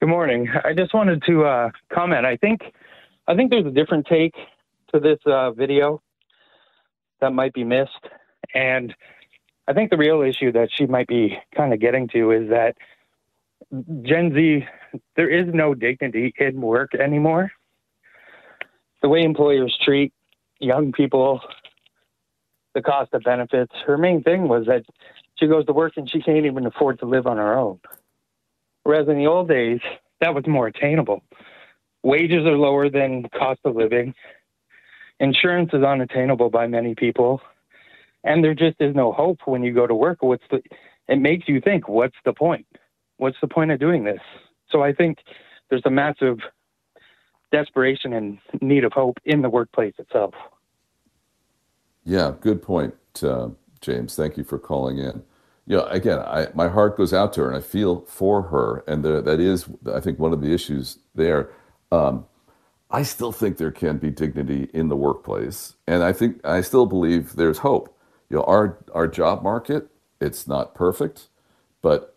Good 0.00 0.08
morning. 0.08 0.48
I 0.64 0.72
just 0.72 0.92
wanted 0.92 1.22
to 1.26 1.70
comment. 1.92 2.26
I 2.26 2.36
think 2.36 2.62
I 3.28 3.36
think 3.36 3.52
there's 3.52 3.64
a 3.64 3.70
different 3.70 4.08
take 4.08 4.34
to 4.92 4.98
this 4.98 5.20
video 5.56 6.02
that 7.20 7.32
might 7.32 7.52
be 7.52 7.62
missed, 7.62 8.08
and 8.54 8.92
I 9.68 9.72
think 9.72 9.90
the 9.90 9.96
real 9.96 10.20
issue 10.20 10.50
that 10.50 10.70
she 10.76 10.86
might 10.86 11.06
be 11.06 11.38
kind 11.56 11.72
of 11.72 11.78
getting 11.78 12.08
to 12.08 12.32
is 12.32 12.50
that 12.50 12.74
Gen 14.02 14.32
Z, 14.34 14.64
there 15.16 15.28
is 15.28 15.52
no 15.52 15.74
dignity 15.74 16.32
in 16.38 16.60
work 16.60 16.94
anymore. 16.94 17.52
The 19.02 19.08
way 19.08 19.22
employers 19.22 19.76
treat 19.84 20.12
young 20.60 20.92
people, 20.92 21.40
the 22.74 22.82
cost 22.82 23.12
of 23.12 23.22
benefits. 23.22 23.72
Her 23.86 23.98
main 23.98 24.22
thing 24.22 24.48
was 24.48 24.66
that 24.66 24.84
she 25.36 25.46
goes 25.46 25.66
to 25.66 25.72
work 25.72 25.94
and 25.96 26.08
she 26.08 26.20
can't 26.20 26.46
even 26.46 26.66
afford 26.66 26.98
to 27.00 27.06
live 27.06 27.26
on 27.26 27.36
her 27.36 27.56
own. 27.56 27.80
Whereas 28.84 29.08
in 29.08 29.18
the 29.18 29.26
old 29.26 29.48
days, 29.48 29.80
that 30.20 30.34
was 30.34 30.46
more 30.46 30.66
attainable. 30.66 31.22
Wages 32.02 32.46
are 32.46 32.56
lower 32.56 32.90
than 32.90 33.28
cost 33.30 33.60
of 33.64 33.76
living. 33.76 34.14
Insurance 35.20 35.70
is 35.72 35.82
unattainable 35.82 36.50
by 36.50 36.66
many 36.66 36.94
people. 36.94 37.40
And 38.24 38.42
there 38.42 38.54
just 38.54 38.76
is 38.80 38.94
no 38.94 39.12
hope 39.12 39.40
when 39.44 39.62
you 39.62 39.72
go 39.72 39.86
to 39.86 39.94
work. 39.94 40.22
What's 40.22 40.44
the 40.50 40.62
it 41.08 41.16
makes 41.18 41.48
you 41.48 41.60
think, 41.60 41.88
what's 41.88 42.16
the 42.24 42.32
point? 42.32 42.66
What's 43.18 43.36
the 43.40 43.48
point 43.48 43.70
of 43.70 43.78
doing 43.78 44.04
this? 44.04 44.20
So 44.70 44.82
I 44.82 44.92
think 44.92 45.18
there's 45.70 45.82
a 45.84 45.90
massive 45.90 46.38
desperation 47.52 48.12
and 48.12 48.38
need 48.60 48.84
of 48.84 48.92
hope 48.92 49.18
in 49.24 49.42
the 49.42 49.50
workplace 49.50 49.94
itself. 49.98 50.34
Yeah, 52.04 52.32
good 52.40 52.62
point, 52.62 52.94
uh, 53.22 53.50
James. 53.80 54.14
Thank 54.16 54.36
you 54.36 54.44
for 54.44 54.58
calling 54.58 54.98
in. 54.98 55.22
You 55.66 55.78
know, 55.78 55.86
again, 55.86 56.18
I, 56.18 56.48
my 56.54 56.68
heart 56.68 56.96
goes 56.96 57.14
out 57.14 57.32
to 57.34 57.42
her, 57.42 57.48
and 57.48 57.56
I 57.56 57.60
feel 57.60 58.02
for 58.02 58.42
her, 58.42 58.84
and 58.86 59.02
that 59.04 59.40
is, 59.40 59.66
I 59.92 60.00
think, 60.00 60.18
one 60.18 60.34
of 60.34 60.42
the 60.42 60.52
issues 60.52 60.98
there. 61.14 61.50
Um, 61.90 62.26
I 62.90 63.02
still 63.02 63.32
think 63.32 63.56
there 63.56 63.72
can 63.72 63.96
be 63.96 64.10
dignity 64.10 64.68
in 64.74 64.88
the 64.88 64.96
workplace, 64.96 65.74
and 65.86 66.02
I 66.02 66.12
think 66.12 66.44
I 66.44 66.60
still 66.60 66.84
believe 66.84 67.36
there's 67.36 67.58
hope. 67.58 67.96
You 68.28 68.36
know, 68.36 68.44
our 68.44 68.78
our 68.92 69.08
job 69.08 69.42
market, 69.42 69.88
it's 70.20 70.46
not 70.46 70.74
perfect, 70.74 71.28
but 71.80 72.13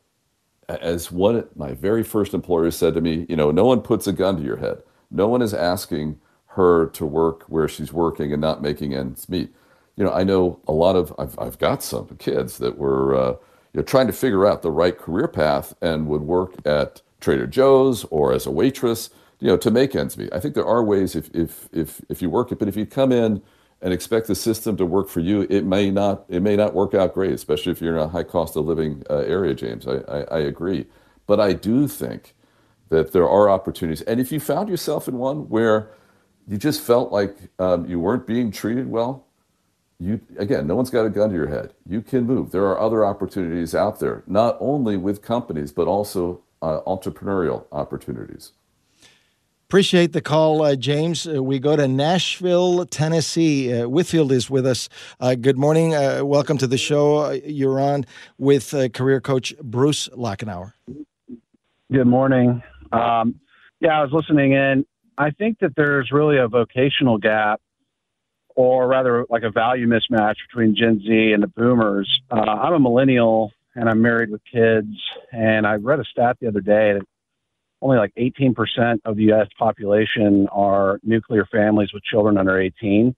as 0.69 1.11
one 1.11 1.47
my 1.55 1.73
very 1.73 2.03
first 2.03 2.33
employer 2.33 2.71
said 2.71 2.93
to 2.95 3.01
me, 3.01 3.25
you 3.29 3.35
know, 3.35 3.51
no 3.51 3.65
one 3.65 3.81
puts 3.81 4.07
a 4.07 4.13
gun 4.13 4.37
to 4.37 4.43
your 4.43 4.57
head. 4.57 4.81
No 5.09 5.27
one 5.27 5.41
is 5.41 5.53
asking 5.53 6.19
her 6.47 6.87
to 6.87 7.05
work 7.05 7.43
where 7.43 7.67
she's 7.67 7.93
working 7.93 8.33
and 8.33 8.41
not 8.41 8.61
making 8.61 8.93
ends 8.93 9.29
meet. 9.29 9.53
You 9.95 10.03
know, 10.03 10.11
I 10.11 10.23
know 10.23 10.59
a 10.67 10.73
lot 10.73 10.95
of 10.95 11.13
I've 11.17 11.37
I've 11.39 11.57
got 11.59 11.83
some 11.83 12.07
kids 12.19 12.57
that 12.57 12.77
were 12.77 13.15
uh, 13.15 13.31
you 13.73 13.79
know 13.79 13.83
trying 13.83 14.07
to 14.07 14.13
figure 14.13 14.45
out 14.45 14.61
the 14.61 14.71
right 14.71 14.97
career 14.97 15.27
path 15.27 15.73
and 15.81 16.07
would 16.07 16.21
work 16.21 16.55
at 16.65 17.01
Trader 17.21 17.47
Joe's 17.47 18.03
or 18.05 18.33
as 18.33 18.45
a 18.45 18.51
waitress, 18.51 19.09
you 19.39 19.47
know, 19.47 19.57
to 19.57 19.71
make 19.71 19.95
ends 19.95 20.17
meet. 20.17 20.33
I 20.33 20.39
think 20.39 20.53
there 20.55 20.65
are 20.65 20.83
ways 20.83 21.15
if 21.15 21.29
if 21.33 21.69
if 21.71 22.01
if 22.09 22.21
you 22.21 22.29
work 22.29 22.51
it, 22.51 22.59
but 22.59 22.67
if 22.67 22.75
you 22.75 22.85
come 22.85 23.11
in 23.11 23.41
and 23.81 23.93
expect 23.93 24.27
the 24.27 24.35
system 24.35 24.75
to 24.77 24.85
work 24.85 25.07
for 25.07 25.19
you, 25.19 25.45
it 25.49 25.63
may 25.63 25.91
not 25.91 26.25
it 26.29 26.41
may 26.41 26.55
not 26.55 26.73
work 26.73 26.93
out 26.93 27.13
great, 27.13 27.31
especially 27.31 27.71
if 27.71 27.81
you're 27.81 27.95
in 27.95 28.01
a 28.01 28.07
high 28.07 28.23
cost 28.23 28.55
of 28.55 28.65
living 28.65 29.03
uh, 29.09 29.17
area, 29.17 29.53
James. 29.53 29.87
I, 29.87 29.97
I, 30.07 30.21
I, 30.23 30.39
agree, 30.39 30.87
but 31.27 31.39
I 31.39 31.53
do 31.53 31.87
think 31.87 32.33
that 32.89 33.11
there 33.11 33.27
are 33.27 33.49
opportunities, 33.49 34.01
and 34.03 34.19
if 34.19 34.31
you 34.31 34.39
found 34.39 34.69
yourself 34.69 35.07
in 35.07 35.17
one 35.17 35.49
where 35.49 35.91
you 36.47 36.57
just 36.57 36.81
felt 36.81 37.11
like 37.11 37.37
um, 37.59 37.85
you 37.85 37.99
weren't 37.99 38.25
being 38.25 38.51
treated 38.51 38.89
well, 38.89 39.25
you 39.99 40.21
again, 40.37 40.65
no 40.65 40.75
one's 40.75 40.89
got 40.89 41.05
a 41.05 41.09
gun 41.09 41.29
to 41.29 41.35
your 41.35 41.47
head. 41.47 41.73
You 41.85 42.01
can 42.01 42.25
move. 42.25 42.51
There 42.51 42.65
are 42.65 42.79
other 42.79 43.05
opportunities 43.05 43.75
out 43.75 43.99
there, 43.99 44.23
not 44.25 44.57
only 44.59 44.97
with 44.97 45.21
companies 45.21 45.71
but 45.71 45.87
also 45.87 46.41
uh, 46.61 46.81
entrepreneurial 46.87 47.65
opportunities. 47.71 48.53
Appreciate 49.69 50.13
the 50.13 50.21
call, 50.21 50.61
uh, 50.61 50.77
James. 50.77 51.27
Uh, 51.27 51.43
we 51.43 51.59
go 51.59 51.75
to 51.75 51.89
Nashville, 51.89 52.85
Tennessee. 52.85 53.73
Uh, 53.73 53.89
Whitfield 53.89 54.31
is 54.31 54.49
with 54.49 54.65
us. 54.65 54.87
Uh, 55.19 55.35
good 55.35 55.57
morning. 55.57 55.93
Uh, 55.93 56.21
welcome 56.23 56.57
to 56.59 56.67
the 56.67 56.77
show. 56.77 57.17
Uh, 57.17 57.37
you're 57.43 57.77
on 57.77 58.05
with 58.37 58.73
career 58.93 59.19
coach 59.19 59.53
Bruce 59.61 60.07
Lachenauer. 60.15 60.71
Good 61.91 62.07
morning. 62.07 62.63
Um, 62.93 63.41
yeah, 63.81 63.99
I 63.99 64.03
was 64.03 64.13
listening 64.13 64.53
in. 64.53 64.85
I 65.17 65.31
think 65.31 65.59
that 65.59 65.73
there's 65.75 66.11
really 66.13 66.37
a 66.37 66.47
vocational 66.47 67.17
gap, 67.17 67.59
or 68.55 68.87
rather, 68.87 69.25
like 69.29 69.43
a 69.43 69.51
value 69.51 69.85
mismatch 69.85 70.35
between 70.47 70.77
Gen 70.77 71.01
Z 71.05 71.33
and 71.33 71.43
the 71.43 71.47
boomers. 71.47 72.21
I'm 72.31 72.73
a 72.73 72.79
millennial 72.79 73.51
and 73.75 73.89
I'm 73.89 74.01
married 74.01 74.29
with 74.29 74.41
kids. 74.49 74.95
And 75.33 75.67
I 75.67 75.75
read 75.75 75.99
a 75.99 76.05
stat 76.05 76.37
the 76.39 76.47
other 76.47 76.61
day 76.61 76.93
that 76.93 77.01
only 77.81 77.97
like 77.97 78.13
18% 78.17 78.99
of 79.05 79.15
the 79.15 79.23
U.S. 79.23 79.47
population 79.57 80.47
are 80.51 80.99
nuclear 81.03 81.45
families 81.45 81.93
with 81.93 82.03
children 82.03 82.37
under 82.37 82.59
18. 82.59 83.15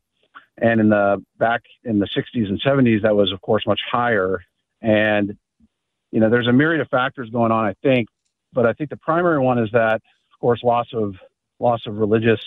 And 0.61 0.81
in 0.81 0.89
the 0.89 1.23
back 1.37 1.61
in 1.83 1.99
the 1.99 2.07
60s 2.07 2.49
and 2.49 2.61
70s, 2.61 3.03
that 3.03 3.15
was 3.15 3.31
of 3.31 3.41
course 3.41 3.65
much 3.65 3.79
higher. 3.89 4.43
And 4.81 5.37
you 6.11 6.19
know, 6.19 6.29
there's 6.29 6.47
a 6.47 6.53
myriad 6.53 6.81
of 6.81 6.89
factors 6.89 7.29
going 7.29 7.51
on, 7.51 7.65
I 7.65 7.75
think, 7.83 8.07
but 8.51 8.65
I 8.65 8.73
think 8.73 8.89
the 8.89 8.97
primary 8.97 9.39
one 9.39 9.59
is 9.59 9.69
that, 9.73 9.95
of 9.95 10.39
course, 10.41 10.61
loss 10.63 10.87
of 10.93 11.15
loss 11.59 11.81
of 11.85 11.97
religious 11.97 12.41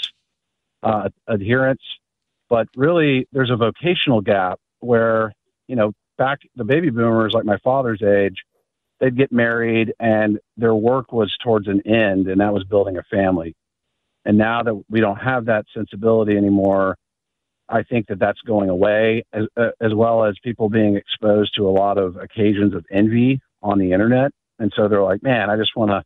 uh, 0.83 1.09
adherence. 1.27 1.83
But 2.51 2.69
really, 2.77 3.27
there's 3.33 3.51
a 3.51 3.57
vocational 3.57 4.21
gap 4.21 4.59
where 4.81 5.33
you 5.73 5.77
know, 5.77 5.93
back 6.19 6.41
the 6.55 6.65
baby 6.65 6.91
boomers, 6.91 7.33
like 7.33 7.45
my 7.45 7.57
father's 7.59 8.03
age, 8.03 8.37
they'd 9.03 9.17
get 9.17 9.33
married 9.33 9.93
and 9.99 10.39
their 10.57 10.75
work 10.75 11.13
was 11.13 11.37
towards 11.43 11.67
an 11.67 11.83
end, 11.85 12.29
and 12.29 12.41
that 12.41 12.55
was 12.55 12.63
building 12.63 12.97
a 12.97 13.03
family. 13.03 13.55
And 14.25 14.39
now 14.39 14.63
that 14.63 14.81
we 14.89 15.01
don't 15.01 15.17
have 15.17 15.47
that 15.47 15.67
sensibility 15.75 16.37
anymore, 16.37 16.97
I 17.69 17.83
think 17.83 18.07
that 18.07 18.21
that's 18.21 18.41
going 18.43 18.71
away, 18.71 19.25
as, 19.33 19.47
uh, 19.57 19.71
as 19.81 19.93
well 19.93 20.25
as 20.25 20.37
people 20.45 20.69
being 20.69 20.95
exposed 20.95 21.57
to 21.57 21.69
a 21.69 21.71
lot 21.71 21.99
of 21.99 22.17
occasions 22.17 22.75
of 22.75 22.87
envy 22.93 23.41
on 23.61 23.81
the 23.81 23.93
internet. 23.93 24.31
And 24.61 24.73
so 24.77 24.87
they're 24.87 25.03
like, 25.03 25.25
man, 25.25 25.51
I 25.51 25.57
just 25.57 25.75
want 25.75 25.91
to 25.91 26.05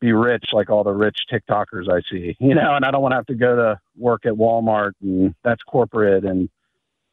be 0.00 0.12
rich 0.12 0.44
like 0.52 0.70
all 0.70 0.84
the 0.84 0.92
rich 0.92 1.18
TikTokers 1.30 1.92
I 1.92 2.00
see, 2.10 2.34
you 2.40 2.54
know, 2.54 2.74
and 2.74 2.84
I 2.84 2.90
don't 2.90 3.02
want 3.02 3.12
to 3.12 3.16
have 3.16 3.26
to 3.26 3.34
go 3.34 3.56
to 3.56 3.78
work 3.94 4.24
at 4.24 4.32
Walmart 4.32 4.92
and 5.02 5.34
that's 5.44 5.62
corporate. 5.64 6.24
And, 6.24 6.48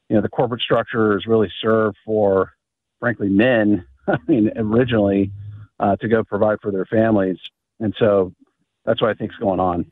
you 0.07 0.15
know, 0.15 0.21
the 0.21 0.29
corporate 0.29 0.61
structure 0.61 1.17
is 1.17 1.27
really 1.27 1.51
served 1.61 1.97
for, 2.05 2.53
frankly, 3.01 3.27
men 3.27 3.85
I 4.13 4.17
mean, 4.27 4.51
originally 4.55 5.31
uh, 5.79 5.95
to 5.97 6.07
go 6.07 6.23
provide 6.23 6.57
for 6.61 6.71
their 6.71 6.85
families. 6.85 7.37
And 7.79 7.93
so 7.99 8.33
that's 8.85 9.01
what 9.01 9.11
I 9.11 9.13
think 9.13 9.31
is 9.31 9.37
going 9.37 9.59
on. 9.59 9.85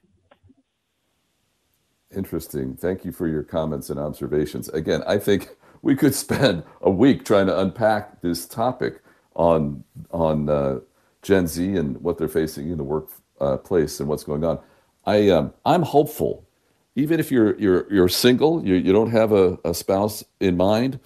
Interesting. 2.15 2.76
Thank 2.76 3.05
you 3.05 3.11
for 3.11 3.28
your 3.28 3.43
comments 3.43 3.89
and 3.89 3.99
observations. 3.99 4.70
Again, 4.70 5.03
I 5.05 5.18
think 5.18 5.49
we 5.82 5.95
could 5.95 6.15
spend 6.26 6.63
a 6.82 6.89
week 6.89 7.26
trying 7.26 7.47
to 7.47 7.59
unpack 7.59 8.22
this 8.22 8.45
topic 8.45 9.01
on 9.36 9.84
on 10.11 10.49
uh, 10.49 10.80
Gen 11.22 11.47
Z 11.47 11.76
and 11.76 12.01
what 12.01 12.18
they're 12.18 12.28
facing 12.28 12.72
in 12.72 12.78
the 12.78 12.84
workplace 12.84 13.99
and 13.99 14.09
what's 14.09 14.24
going 14.24 14.43
on. 14.43 14.59
I 15.05 15.30
um, 15.30 15.53
I'm 15.65 15.84
hopeful, 15.84 16.47
even 16.95 17.20
if 17.20 17.32
you're 17.32 17.57
you're 17.59 17.91
you're 17.93 18.09
single, 18.09 18.65
you 18.65 18.76
you 18.76 18.91
don't 18.93 19.11
have 19.11 19.32
a, 19.32 19.59
a 19.63 19.74
spouse 19.74 20.24
in 20.39 20.57
mind, 20.57 20.99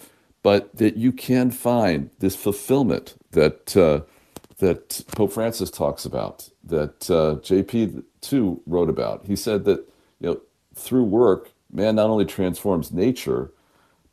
but 0.43 0.75
that 0.77 0.97
you 0.97 1.11
can 1.11 1.51
find 1.51 2.09
this 2.19 2.35
fulfillment 2.35 3.15
that 3.31 3.75
uh, 3.77 4.01
that 4.57 5.03
Pope 5.15 5.33
Francis 5.33 5.71
talks 5.71 6.05
about, 6.05 6.49
that 6.63 7.09
uh, 7.09 7.35
JP 7.41 8.03
II 8.31 8.57
wrote 8.67 8.89
about. 8.89 9.25
He 9.25 9.35
said 9.35 9.65
that 9.65 9.79
you 10.19 10.29
know 10.29 10.41
through 10.75 11.03
work, 11.03 11.51
man 11.71 11.95
not 11.95 12.09
only 12.09 12.25
transforms 12.25 12.91
nature, 12.91 13.51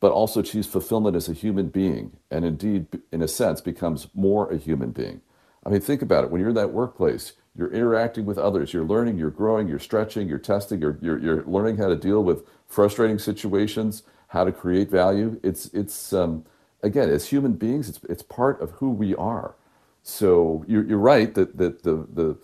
but 0.01 0.13
also 0.13 0.41
achieves 0.41 0.67
fulfillment 0.67 1.17
as 1.17 1.29
a 1.29 1.33
human 1.33 1.69
being, 1.69 2.17
and 2.31 2.45
indeed, 2.45 2.87
in 3.13 3.23
a 3.23 3.29
sense, 3.29 3.61
becomes 3.61 4.09
more 4.15 4.51
a 4.51 4.57
human 4.57 4.91
being. 4.91 5.21
I 5.67 5.71
mean, 5.71 5.81
think 5.81 6.03
about 6.03 6.25
it. 6.25 6.31
When 6.31 6.41
you're 6.41 6.51
in 6.51 6.57
that 6.57 6.73
workplace, 6.73 7.33
you're 7.57 7.73
interacting 7.73 8.25
with 8.25 8.39
others, 8.39 8.73
you're 8.73 8.85
learning, 8.85 9.19
you're 9.19 9.31
growing, 9.31 9.67
you're 9.67 9.81
stretching, 9.81 10.29
you're 10.29 10.39
testing, 10.39 10.81
you're, 10.81 10.99
you're, 11.03 11.19
you're 11.19 11.45
learning 11.45 11.77
how 11.79 11.89
to 11.89 11.97
deal 11.97 12.23
with 12.23 12.45
frustrating 12.69 13.19
situations, 13.19 14.05
how 14.29 14.45
to 14.45 14.53
create 14.53 14.91
value. 14.91 15.41
It's, 15.43 15.67
it's 15.67 16.13
um, 16.13 16.45
again, 16.83 17.11
as 17.11 17.29
human 17.29 17.53
beings, 17.53 17.89
it's, 17.89 18.01
it's 18.09 18.23
part 18.23 18.61
of 18.61 18.71
who 18.73 18.91
we 18.91 19.15
are. 19.17 19.55
So 20.03 20.65
you're, 20.67 20.85
you're 20.85 20.99
right 20.99 21.35
that, 21.35 21.59
that 21.59 21.83
the, 21.83 22.07
the 22.13 22.39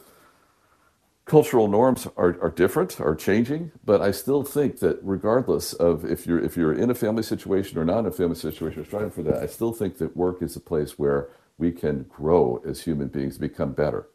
cultural 1.25 1.69
norms 1.69 2.07
are, 2.17 2.37
are 2.41 2.51
different, 2.51 3.01
are 3.01 3.15
changing, 3.15 3.73
but 3.85 4.03
I 4.03 4.11
still 4.11 4.43
think 4.43 4.81
that 4.81 4.99
regardless 5.03 5.73
of 5.73 6.05
if 6.05 6.27
you're 6.27 6.39
if 6.39 6.57
you're 6.57 6.73
in 6.73 6.91
a 6.91 6.95
family 6.95 7.23
situation 7.23 7.79
or 7.79 7.85
not 7.85 8.01
in 8.01 8.07
a 8.07 8.11
family 8.11 8.37
situation 8.37 8.83
or 8.83 8.85
striving 8.85 9.11
for 9.11 9.23
that, 9.23 9.43
I 9.43 9.47
still 9.47 9.73
think 9.73 9.99
that 9.99 10.17
work 10.17 10.43
is 10.43 10.57
a 10.57 10.61
place 10.61 10.99
where 10.99 11.29
we 11.57 11.73
can 11.73 12.05
grow 12.05 12.63
as 12.67 12.83
human 12.83 13.09
beings, 13.09 13.39
become 13.39 13.73
better. 13.73 14.07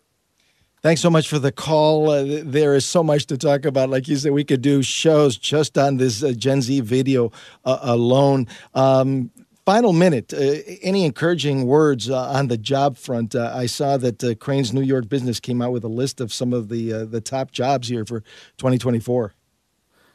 Thanks 0.82 1.02
so 1.02 1.10
much 1.10 1.28
for 1.28 1.40
the 1.40 1.52
call. 1.52 2.10
Uh, 2.10 2.42
there 2.42 2.74
is 2.74 2.86
so 2.86 3.04
much 3.04 3.26
to 3.26 3.38
talk 3.38 3.66
about. 3.66 3.90
Like 3.90 4.08
you 4.08 4.16
said, 4.16 4.32
we 4.32 4.46
could 4.46 4.62
do 4.62 4.82
shows 4.82 5.38
just 5.38 5.78
on 5.78 5.98
this 5.98 6.24
uh, 6.24 6.32
Gen 6.32 6.62
Z 6.62 6.80
video 6.80 7.34
uh, 7.66 7.80
alone. 7.82 8.48
Um, 8.74 9.30
final 9.66 9.92
minute, 9.92 10.34
uh, 10.34 10.38
any 10.82 11.04
encouraging 11.04 11.66
words 11.66 12.10
uh, 12.10 12.30
on 12.30 12.48
the 12.48 12.58
job 12.58 12.96
front? 12.96 13.36
Uh, 13.36 13.52
I 13.54 13.66
saw 13.66 13.98
that 13.98 14.38
Crain's 14.40 14.72
New 14.72 14.82
York 14.82 15.10
Business 15.10 15.42
came 15.42 15.62
out 15.62 15.74
with 15.74 15.84
a 15.84 15.90
list 15.90 16.22
of 16.22 16.32
some 16.32 16.54
of 16.54 16.70
the 16.70 17.06
the 17.06 17.20
top 17.20 17.52
jobs 17.52 17.90
here 17.90 18.06
for 18.06 18.22
2024. 18.58 19.34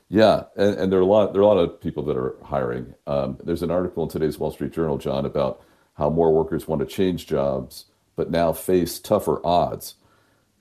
Yeah, 0.09 0.45
and, 0.57 0.77
and, 0.77 0.93
there 0.93 0.99
are 0.99 1.03
a 1.03 1.07
lot 1.07 1.35
there 1.35 1.43
are 1.43 1.45
a 1.45 1.47
lot 1.47 1.59
of 1.59 1.79
people 1.79 2.05
that 2.05 2.17
are 2.17 2.37
hiring. 2.43 2.95
Um, 3.07 3.37
there's 3.45 3.63
an 3.63 3.71
article 3.71 4.03
in 4.03 4.09
today's 4.09 4.39
Wall 4.39 4.51
Street 4.51 4.73
Journal, 4.73 4.97
John, 4.97 5.27
about 5.27 5.63
how 5.95 6.09
more 6.09 6.33
workers 6.33 6.67
want 6.67 6.81
to 6.81 6.87
change 6.87 7.27
jobs, 7.27 7.85
but 8.17 8.31
now 8.31 8.55
face 8.55 8.99
tougher 8.99 9.45
odds. 9.45 9.97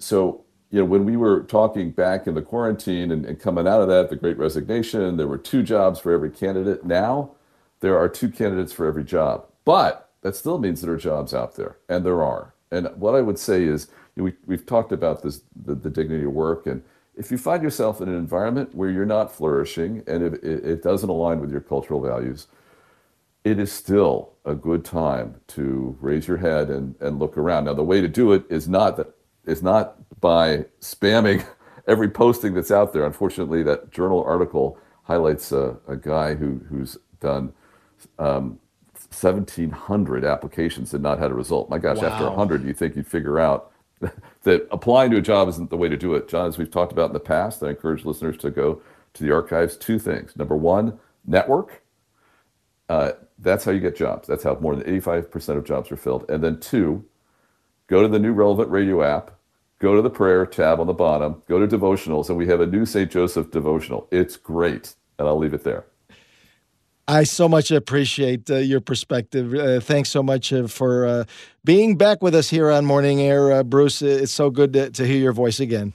So 0.03 0.43
you 0.69 0.79
know, 0.79 0.85
when 0.85 1.05
we 1.05 1.17
were 1.17 1.43
talking 1.43 1.91
back 1.91 2.25
in 2.25 2.33
the 2.33 2.41
quarantine 2.41 3.11
and, 3.11 3.25
and 3.25 3.39
coming 3.39 3.67
out 3.67 3.81
of 3.81 3.87
that, 3.89 4.09
the 4.09 4.15
Great 4.15 4.39
Resignation, 4.39 5.17
there 5.17 5.27
were 5.27 5.37
two 5.37 5.61
jobs 5.61 5.99
for 5.99 6.11
every 6.11 6.31
candidate. 6.31 6.83
Now 6.83 7.31
there 7.79 7.97
are 7.97 8.09
two 8.09 8.29
candidates 8.29 8.73
for 8.73 8.87
every 8.87 9.03
job. 9.03 9.45
But 9.65 10.09
that 10.21 10.35
still 10.35 10.57
means 10.57 10.81
there 10.81 10.93
are 10.93 10.97
jobs 10.97 11.33
out 11.33 11.55
there, 11.55 11.77
and 11.87 12.05
there 12.05 12.23
are. 12.23 12.53
And 12.71 12.87
what 12.95 13.13
I 13.13 13.21
would 13.21 13.37
say 13.37 13.65
is, 13.65 13.87
we, 14.15 14.33
we've 14.45 14.65
talked 14.65 14.91
about 14.91 15.21
this, 15.21 15.41
the, 15.55 15.75
the 15.75 15.89
dignity 15.89 16.23
of 16.23 16.31
work, 16.31 16.65
and 16.65 16.81
if 17.15 17.29
you 17.29 17.37
find 17.37 17.61
yourself 17.61 18.01
in 18.01 18.09
an 18.09 18.15
environment 18.15 18.73
where 18.73 18.89
you're 18.89 19.05
not 19.05 19.31
flourishing 19.31 20.03
and 20.07 20.23
it, 20.23 20.43
it 20.43 20.81
doesn't 20.81 21.09
align 21.09 21.39
with 21.39 21.51
your 21.51 21.61
cultural 21.61 22.01
values, 22.01 22.47
it 23.43 23.59
is 23.59 23.71
still 23.71 24.33
a 24.45 24.55
good 24.55 24.83
time 24.83 25.35
to 25.49 25.95
raise 26.01 26.27
your 26.27 26.37
head 26.37 26.69
and, 26.69 26.95
and 26.99 27.19
look 27.19 27.37
around. 27.37 27.65
Now, 27.65 27.73
the 27.75 27.83
way 27.83 28.01
to 28.01 28.07
do 28.07 28.31
it 28.31 28.45
is 28.49 28.67
not 28.67 28.97
that 28.97 29.13
is 29.45 29.61
not 29.61 29.95
by 30.19 30.65
spamming 30.79 31.45
every 31.87 32.09
posting 32.09 32.53
that's 32.53 32.71
out 32.71 32.93
there. 32.93 33.05
Unfortunately, 33.05 33.63
that 33.63 33.91
journal 33.91 34.23
article 34.23 34.77
highlights 35.03 35.51
a, 35.51 35.77
a 35.87 35.95
guy 35.95 36.33
who 36.33 36.61
who's 36.69 36.97
done 37.19 37.53
um, 38.19 38.59
1,700 39.13 40.25
applications 40.25 40.93
and 40.93 41.03
not 41.03 41.19
had 41.19 41.31
a 41.31 41.33
result. 41.33 41.69
My 41.69 41.77
gosh, 41.77 41.97
wow. 41.97 42.07
after 42.07 42.25
100, 42.25 42.63
you 42.63 42.73
think 42.73 42.95
you'd 42.95 43.07
figure 43.07 43.39
out 43.39 43.71
that 44.43 44.67
applying 44.71 45.11
to 45.11 45.17
a 45.17 45.21
job 45.21 45.47
isn't 45.49 45.69
the 45.69 45.77
way 45.77 45.89
to 45.89 45.97
do 45.97 46.15
it. 46.15 46.27
John, 46.27 46.47
as 46.47 46.57
we've 46.57 46.71
talked 46.71 46.91
about 46.91 47.09
in 47.09 47.13
the 47.13 47.19
past, 47.19 47.63
I 47.63 47.69
encourage 47.69 48.05
listeners 48.05 48.37
to 48.37 48.51
go 48.51 48.81
to 49.13 49.23
the 49.23 49.31
archives. 49.31 49.77
Two 49.77 49.99
things. 49.99 50.35
Number 50.35 50.57
one, 50.57 50.99
network. 51.25 51.83
Uh, 52.89 53.13
that's 53.39 53.65
how 53.65 53.71
you 53.71 53.79
get 53.79 53.95
jobs. 53.95 54.27
That's 54.27 54.43
how 54.43 54.55
more 54.55 54.75
than 54.75 54.85
85% 54.99 55.57
of 55.57 55.63
jobs 55.63 55.91
are 55.91 55.97
filled. 55.97 56.29
And 56.29 56.43
then 56.43 56.59
two, 56.59 57.05
go 57.93 58.01
to 58.01 58.07
the 58.07 58.17
new 58.17 58.33
Relevant 58.33 58.71
Radio 58.71 59.03
app, 59.03 59.29
go 59.77 59.95
to 59.95 60.01
the 60.01 60.09
prayer 60.09 60.47
tab 60.47 60.79
on 60.79 60.87
the 60.87 60.93
bottom, 60.93 61.43
go 61.47 61.63
to 61.63 61.67
devotionals, 61.67 62.27
and 62.27 62.35
we 62.39 62.47
have 62.47 62.59
a 62.59 62.65
new 62.65 62.87
St. 62.87 63.11
Joseph 63.11 63.51
devotional. 63.51 64.07
It's 64.09 64.35
great. 64.35 64.95
And 65.19 65.27
I'll 65.27 65.37
leave 65.37 65.53
it 65.53 65.63
there. 65.63 65.85
I 67.07 67.23
so 67.23 67.47
much 67.47 67.69
appreciate 67.69 68.49
uh, 68.49 68.55
your 68.55 68.81
perspective. 68.81 69.53
Uh, 69.53 69.79
thanks 69.79 70.09
so 70.09 70.23
much 70.23 70.51
uh, 70.51 70.65
for 70.65 71.05
uh, 71.05 71.25
being 71.63 71.95
back 71.95 72.23
with 72.23 72.33
us 72.33 72.49
here 72.49 72.71
on 72.71 72.83
Morning 72.83 73.21
Air, 73.21 73.51
uh, 73.51 73.61
Bruce. 73.63 74.01
It's 74.01 74.31
so 74.31 74.49
good 74.49 74.73
to, 74.73 74.89
to, 74.89 75.05
hear 75.05 75.19
your 75.19 75.33
voice 75.33 75.59
again. 75.59 75.93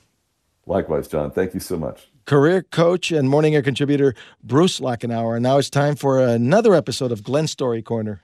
Likewise, 0.66 1.08
John. 1.08 1.32
Thank 1.32 1.54
you 1.54 1.60
so 1.60 1.76
much. 1.76 2.06
Career 2.26 2.62
coach 2.62 3.10
and 3.10 3.28
Morning 3.28 3.56
Air 3.56 3.62
contributor 3.62 4.14
Bruce 4.44 4.78
Lachenauer. 4.78 5.34
And 5.34 5.42
now 5.42 5.58
it's 5.58 5.70
time 5.70 5.96
for 5.96 6.20
another 6.20 6.74
episode 6.74 7.10
of 7.10 7.24
Glenn 7.24 7.48
Story 7.48 7.82
Corner. 7.82 8.22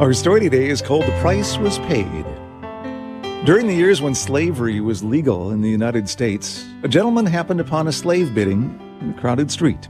Our 0.00 0.12
story 0.12 0.40
today 0.40 0.70
is 0.70 0.82
called 0.82 1.04
The 1.04 1.16
Price 1.20 1.56
Was 1.56 1.78
Paid. 1.78 2.24
During 3.44 3.68
the 3.68 3.76
years 3.76 4.02
when 4.02 4.16
slavery 4.16 4.80
was 4.80 5.04
legal 5.04 5.52
in 5.52 5.60
the 5.60 5.70
United 5.70 6.08
States, 6.08 6.66
a 6.82 6.88
gentleman 6.88 7.26
happened 7.26 7.60
upon 7.60 7.86
a 7.86 7.92
slave 7.92 8.34
bidding 8.34 8.76
in 9.00 9.10
a 9.10 9.20
crowded 9.20 9.52
street. 9.52 9.88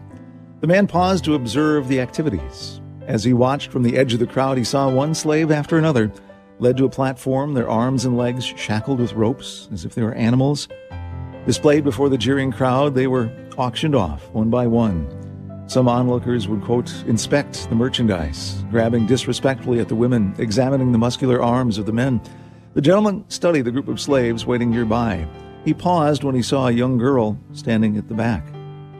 The 0.60 0.66
man 0.66 0.86
paused 0.86 1.24
to 1.24 1.36
observe 1.36 1.88
the 1.88 2.02
activities. 2.02 2.82
As 3.06 3.24
he 3.24 3.32
watched 3.32 3.70
from 3.70 3.82
the 3.82 3.96
edge 3.96 4.12
of 4.12 4.20
the 4.20 4.26
crowd, 4.26 4.58
he 4.58 4.64
saw 4.64 4.90
one 4.90 5.14
slave 5.14 5.50
after 5.50 5.78
another 5.78 6.12
led 6.58 6.76
to 6.76 6.84
a 6.84 6.90
platform, 6.90 7.54
their 7.54 7.70
arms 7.70 8.04
and 8.04 8.18
legs 8.18 8.44
shackled 8.44 9.00
with 9.00 9.14
ropes 9.14 9.70
as 9.72 9.86
if 9.86 9.94
they 9.94 10.02
were 10.02 10.12
animals. 10.12 10.68
Displayed 11.46 11.82
before 11.82 12.10
the 12.10 12.18
jeering 12.18 12.52
crowd, 12.52 12.94
they 12.94 13.06
were 13.06 13.32
auctioned 13.56 13.94
off 13.94 14.28
one 14.32 14.50
by 14.50 14.66
one. 14.66 15.08
Some 15.66 15.88
onlookers 15.88 16.46
would, 16.46 16.62
quote, 16.62 16.92
inspect 17.06 17.68
the 17.70 17.74
merchandise, 17.74 18.62
grabbing 18.70 19.06
disrespectfully 19.06 19.80
at 19.80 19.88
the 19.88 19.94
women, 19.94 20.34
examining 20.38 20.92
the 20.92 20.98
muscular 20.98 21.42
arms 21.42 21.78
of 21.78 21.86
the 21.86 21.92
men. 21.92 22.20
The 22.74 22.82
gentleman 22.82 23.24
studied 23.28 23.62
the 23.62 23.72
group 23.72 23.88
of 23.88 24.00
slaves 24.00 24.44
waiting 24.44 24.70
nearby. 24.70 25.26
He 25.64 25.72
paused 25.72 26.22
when 26.22 26.34
he 26.34 26.42
saw 26.42 26.68
a 26.68 26.72
young 26.72 26.98
girl 26.98 27.38
standing 27.52 27.96
at 27.96 28.08
the 28.08 28.14
back. 28.14 28.46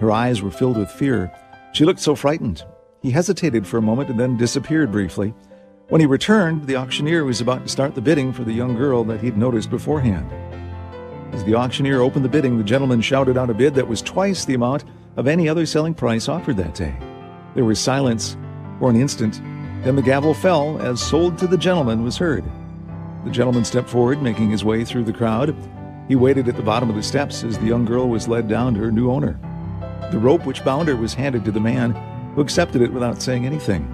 Her 0.01 0.11
eyes 0.11 0.41
were 0.41 0.51
filled 0.51 0.79
with 0.79 0.91
fear. 0.91 1.31
She 1.75 1.85
looked 1.85 2.01
so 2.01 2.15
frightened. 2.15 2.65
He 3.03 3.11
hesitated 3.11 3.67
for 3.67 3.77
a 3.77 3.83
moment 3.83 4.09
and 4.09 4.19
then 4.19 4.39
disappeared 4.39 4.91
briefly. 4.91 5.35
When 5.91 6.01
he 6.01 6.07
returned, 6.07 6.67
the 6.67 6.77
auctioneer 6.77 7.25
was 7.25 7.43
about 7.43 7.63
to 7.65 7.69
start 7.69 7.95
the 7.95 8.01
bidding 8.01 8.33
for 8.33 8.43
the 8.43 8.55
young 8.55 8.75
girl 8.75 9.05
that 9.05 9.21
he'd 9.21 9.37
noticed 9.37 9.69
beforehand. 9.69 10.33
As 11.35 11.45
the 11.45 11.57
auctioneer 11.57 12.01
opened 12.01 12.25
the 12.25 12.31
bidding, 12.31 12.57
the 12.57 12.65
gentleman 12.65 13.03
shouted 13.03 13.37
out 13.37 13.51
a 13.51 13.55
bid 13.55 13.75
that 13.75 13.87
was 13.87 14.01
twice 14.01 14.47
the 14.47 14.55
amount 14.55 14.85
of 15.17 15.29
any 15.29 15.49
other 15.49 15.67
selling 15.67 15.95
price 15.95 16.29
offered 16.29 16.57
that 16.57 16.75
day. 16.75 16.95
There 17.55 17.65
was 17.65 17.79
silence 17.79 18.37
for 18.79 18.91
an 18.91 18.97
instant. 18.97 19.41
Then 19.85 19.97
the 19.97 20.03
gavel 20.03 20.35
fell 20.35 20.81
as 20.81 21.01
sold 21.01 21.39
to 21.39 21.47
the 21.47 21.59
gentleman 21.59 22.03
was 22.03 22.17
heard. 22.17 22.45
The 23.25 23.31
gentleman 23.31 23.65
stepped 23.65 23.89
forward, 23.89 24.23
making 24.23 24.51
his 24.51 24.65
way 24.65 24.85
through 24.85 25.05
the 25.05 25.13
crowd. 25.13 25.57
He 26.09 26.17
waited 26.17 26.49
at 26.49 26.57
the 26.57 26.63
bottom 26.63 26.91
of 26.91 26.97
the 26.97 27.03
steps 27.03 27.45
as 27.45 27.59
the 27.59 27.67
young 27.67 27.85
girl 27.85 28.09
was 28.09 28.29
led 28.29 28.49
down 28.49 28.75
to 28.75 28.81
her 28.81 28.93
new 28.93 29.11
owner. 29.11 29.39
The 30.11 30.19
rope 30.19 30.45
which 30.45 30.65
bound 30.65 30.89
her 30.89 30.97
was 30.97 31.15
handed 31.15 31.45
to 31.45 31.51
the 31.51 31.61
man, 31.61 31.93
who 32.35 32.43
accepted 32.43 32.83
it 32.83 32.93
without 32.93 33.23
saying 33.23 33.47
anything. 33.47 33.89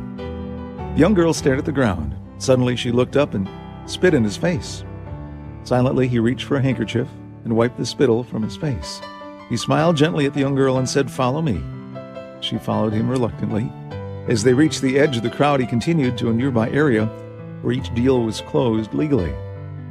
The 0.94 1.00
young 1.00 1.14
girl 1.14 1.32
stared 1.32 1.58
at 1.58 1.64
the 1.64 1.72
ground. 1.72 2.16
Suddenly, 2.38 2.74
she 2.74 2.90
looked 2.90 3.16
up 3.16 3.34
and 3.34 3.48
spit 3.86 4.14
in 4.14 4.24
his 4.24 4.36
face. 4.36 4.84
Silently, 5.62 6.08
he 6.08 6.18
reached 6.18 6.46
for 6.46 6.56
a 6.56 6.62
handkerchief 6.62 7.08
and 7.44 7.56
wiped 7.56 7.76
the 7.76 7.86
spittle 7.86 8.24
from 8.24 8.42
his 8.42 8.56
face. 8.56 9.00
He 9.50 9.56
smiled 9.56 9.96
gently 9.96 10.26
at 10.26 10.32
the 10.32 10.40
young 10.40 10.54
girl 10.54 10.78
and 10.78 10.88
said, 10.88 11.10
Follow 11.10 11.42
me. 11.42 11.60
She 12.40 12.56
followed 12.56 12.92
him 12.92 13.10
reluctantly. 13.10 13.70
As 14.28 14.44
they 14.44 14.54
reached 14.54 14.80
the 14.80 14.98
edge 14.98 15.16
of 15.16 15.24
the 15.24 15.30
crowd, 15.30 15.60
he 15.60 15.66
continued 15.66 16.16
to 16.18 16.30
a 16.30 16.32
nearby 16.32 16.70
area 16.70 17.06
where 17.60 17.72
each 17.72 17.92
deal 17.92 18.22
was 18.22 18.42
closed 18.42 18.94
legally. 18.94 19.32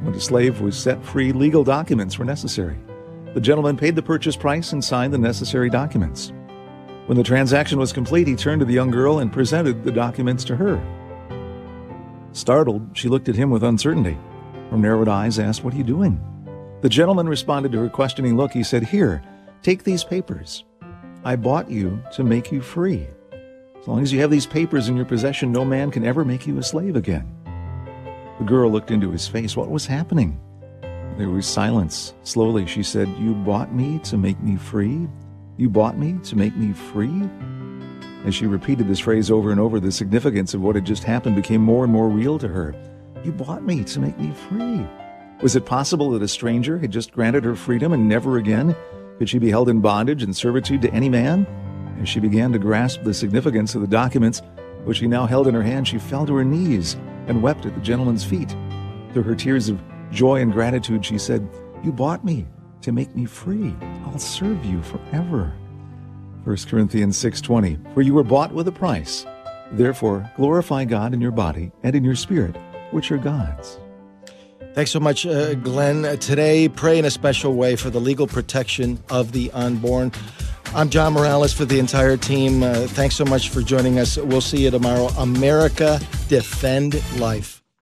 When 0.02 0.12
the 0.12 0.20
slave 0.20 0.62
was 0.62 0.78
set 0.78 1.04
free, 1.04 1.30
legal 1.30 1.62
documents 1.62 2.18
were 2.18 2.24
necessary. 2.24 2.78
The 3.34 3.40
gentleman 3.40 3.76
paid 3.76 3.94
the 3.94 4.02
purchase 4.02 4.34
price 4.34 4.72
and 4.72 4.82
signed 4.82 5.12
the 5.12 5.18
necessary 5.18 5.68
documents. 5.68 6.32
When 7.04 7.18
the 7.18 7.22
transaction 7.22 7.78
was 7.78 7.92
complete, 7.92 8.26
he 8.26 8.36
turned 8.36 8.60
to 8.60 8.64
the 8.64 8.72
young 8.72 8.90
girl 8.90 9.18
and 9.18 9.30
presented 9.30 9.84
the 9.84 9.92
documents 9.92 10.42
to 10.44 10.56
her. 10.56 10.80
Startled, 12.32 12.88
she 12.94 13.08
looked 13.08 13.28
at 13.28 13.36
him 13.36 13.50
with 13.50 13.62
uncertainty. 13.62 14.16
Her 14.70 14.78
narrowed 14.78 15.08
eyes 15.08 15.38
asked, 15.38 15.64
What 15.64 15.74
are 15.74 15.76
you 15.76 15.84
doing? 15.84 16.18
The 16.80 16.88
gentleman 16.88 17.28
responded 17.28 17.72
to 17.72 17.78
her 17.78 17.90
questioning 17.90 18.36
look. 18.36 18.52
He 18.52 18.62
said, 18.62 18.84
Here, 18.84 19.22
take 19.62 19.84
these 19.84 20.04
papers. 20.04 20.64
I 21.24 21.36
bought 21.36 21.70
you 21.70 22.02
to 22.14 22.24
make 22.24 22.50
you 22.50 22.60
free. 22.60 23.06
As 23.80 23.88
long 23.88 24.02
as 24.02 24.12
you 24.12 24.20
have 24.20 24.30
these 24.30 24.46
papers 24.46 24.88
in 24.88 24.96
your 24.96 25.04
possession, 25.04 25.52
no 25.52 25.64
man 25.64 25.90
can 25.90 26.04
ever 26.04 26.24
make 26.24 26.46
you 26.46 26.58
a 26.58 26.62
slave 26.62 26.96
again. 26.96 27.26
The 28.38 28.44
girl 28.44 28.70
looked 28.70 28.90
into 28.90 29.10
his 29.10 29.28
face. 29.28 29.56
What 29.56 29.70
was 29.70 29.86
happening? 29.86 30.40
There 31.16 31.28
was 31.28 31.46
silence. 31.46 32.14
Slowly, 32.22 32.66
she 32.66 32.82
said, 32.82 33.08
You 33.18 33.34
bought 33.34 33.74
me 33.74 33.98
to 34.04 34.16
make 34.16 34.40
me 34.40 34.56
free? 34.56 35.06
You 35.58 35.68
bought 35.68 35.98
me 35.98 36.18
to 36.24 36.36
make 36.36 36.56
me 36.56 36.72
free? 36.72 37.28
As 38.24 38.34
she 38.34 38.46
repeated 38.46 38.88
this 38.88 39.00
phrase 39.00 39.30
over 39.30 39.50
and 39.50 39.60
over, 39.60 39.80
the 39.80 39.92
significance 39.92 40.54
of 40.54 40.62
what 40.62 40.74
had 40.74 40.84
just 40.84 41.04
happened 41.04 41.36
became 41.36 41.60
more 41.60 41.84
and 41.84 41.92
more 41.92 42.08
real 42.08 42.38
to 42.38 42.48
her. 42.48 42.74
You 43.24 43.32
bought 43.32 43.62
me 43.62 43.84
to 43.84 44.00
make 44.00 44.18
me 44.18 44.32
free. 44.48 44.86
Was 45.42 45.56
it 45.56 45.64
possible 45.66 46.10
that 46.10 46.22
a 46.22 46.28
stranger 46.28 46.78
had 46.78 46.90
just 46.90 47.12
granted 47.12 47.44
her 47.44 47.54
freedom 47.54 47.92
and 47.92 48.08
never 48.08 48.36
again 48.36 48.76
could 49.20 49.28
she 49.28 49.38
be 49.38 49.50
held 49.50 49.68
in 49.68 49.82
bondage 49.82 50.22
and 50.22 50.34
servitude 50.34 50.80
to 50.80 50.90
any 50.94 51.10
man? 51.10 51.46
As 52.00 52.08
she 52.08 52.20
began 52.20 52.52
to 52.52 52.58
grasp 52.58 53.02
the 53.02 53.12
significance 53.12 53.74
of 53.74 53.82
the 53.82 53.86
documents 53.86 54.40
which 54.84 54.96
she 54.96 55.06
now 55.06 55.26
held 55.26 55.46
in 55.46 55.52
her 55.52 55.62
hand, 55.62 55.86
she 55.86 55.98
fell 55.98 56.24
to 56.24 56.34
her 56.36 56.44
knees 56.44 56.96
and 57.26 57.42
wept 57.42 57.66
at 57.66 57.74
the 57.74 57.82
gentleman's 57.82 58.24
feet. 58.24 58.56
Through 59.12 59.24
her 59.24 59.34
tears 59.34 59.68
of 59.68 59.78
joy 60.10 60.40
and 60.40 60.50
gratitude, 60.50 61.04
she 61.04 61.18
said, 61.18 61.46
You 61.84 61.92
bought 61.92 62.24
me 62.24 62.46
to 62.80 62.92
make 62.92 63.14
me 63.14 63.26
free. 63.26 63.76
I'll 64.06 64.18
serve 64.18 64.64
you 64.64 64.82
forever. 64.82 65.52
1 66.44 66.56
Corinthians 66.70 67.18
6:20 67.18 67.92
For 67.92 68.00
you 68.00 68.14
were 68.14 68.24
bought 68.24 68.54
with 68.54 68.68
a 68.68 68.72
price. 68.72 69.26
Therefore 69.72 70.32
glorify 70.34 70.86
God 70.86 71.12
in 71.12 71.20
your 71.20 71.30
body 71.30 71.72
and 71.82 71.94
in 71.94 72.04
your 72.04 72.16
spirit, 72.16 72.56
which 72.90 73.12
are 73.12 73.18
God's. 73.18 73.80
Thanks 74.72 74.92
so 74.92 75.00
much, 75.00 75.26
uh, 75.26 75.54
Glenn. 75.54 76.18
Today, 76.18 76.68
pray 76.68 76.98
in 76.98 77.04
a 77.04 77.10
special 77.10 77.54
way 77.54 77.74
for 77.74 77.90
the 77.90 78.00
legal 78.00 78.26
protection 78.26 79.02
of 79.10 79.32
the 79.32 79.50
unborn. 79.50 80.12
I'm 80.74 80.88
John 80.90 81.14
Morales 81.14 81.52
for 81.52 81.64
the 81.64 81.80
entire 81.80 82.16
team. 82.16 82.62
Uh, 82.62 82.86
thanks 82.86 83.16
so 83.16 83.24
much 83.24 83.48
for 83.48 83.62
joining 83.62 83.98
us. 83.98 84.16
We'll 84.16 84.40
see 84.40 84.62
you 84.62 84.70
tomorrow. 84.70 85.08
America, 85.18 86.00
defend 86.28 87.02
life. 87.18 87.59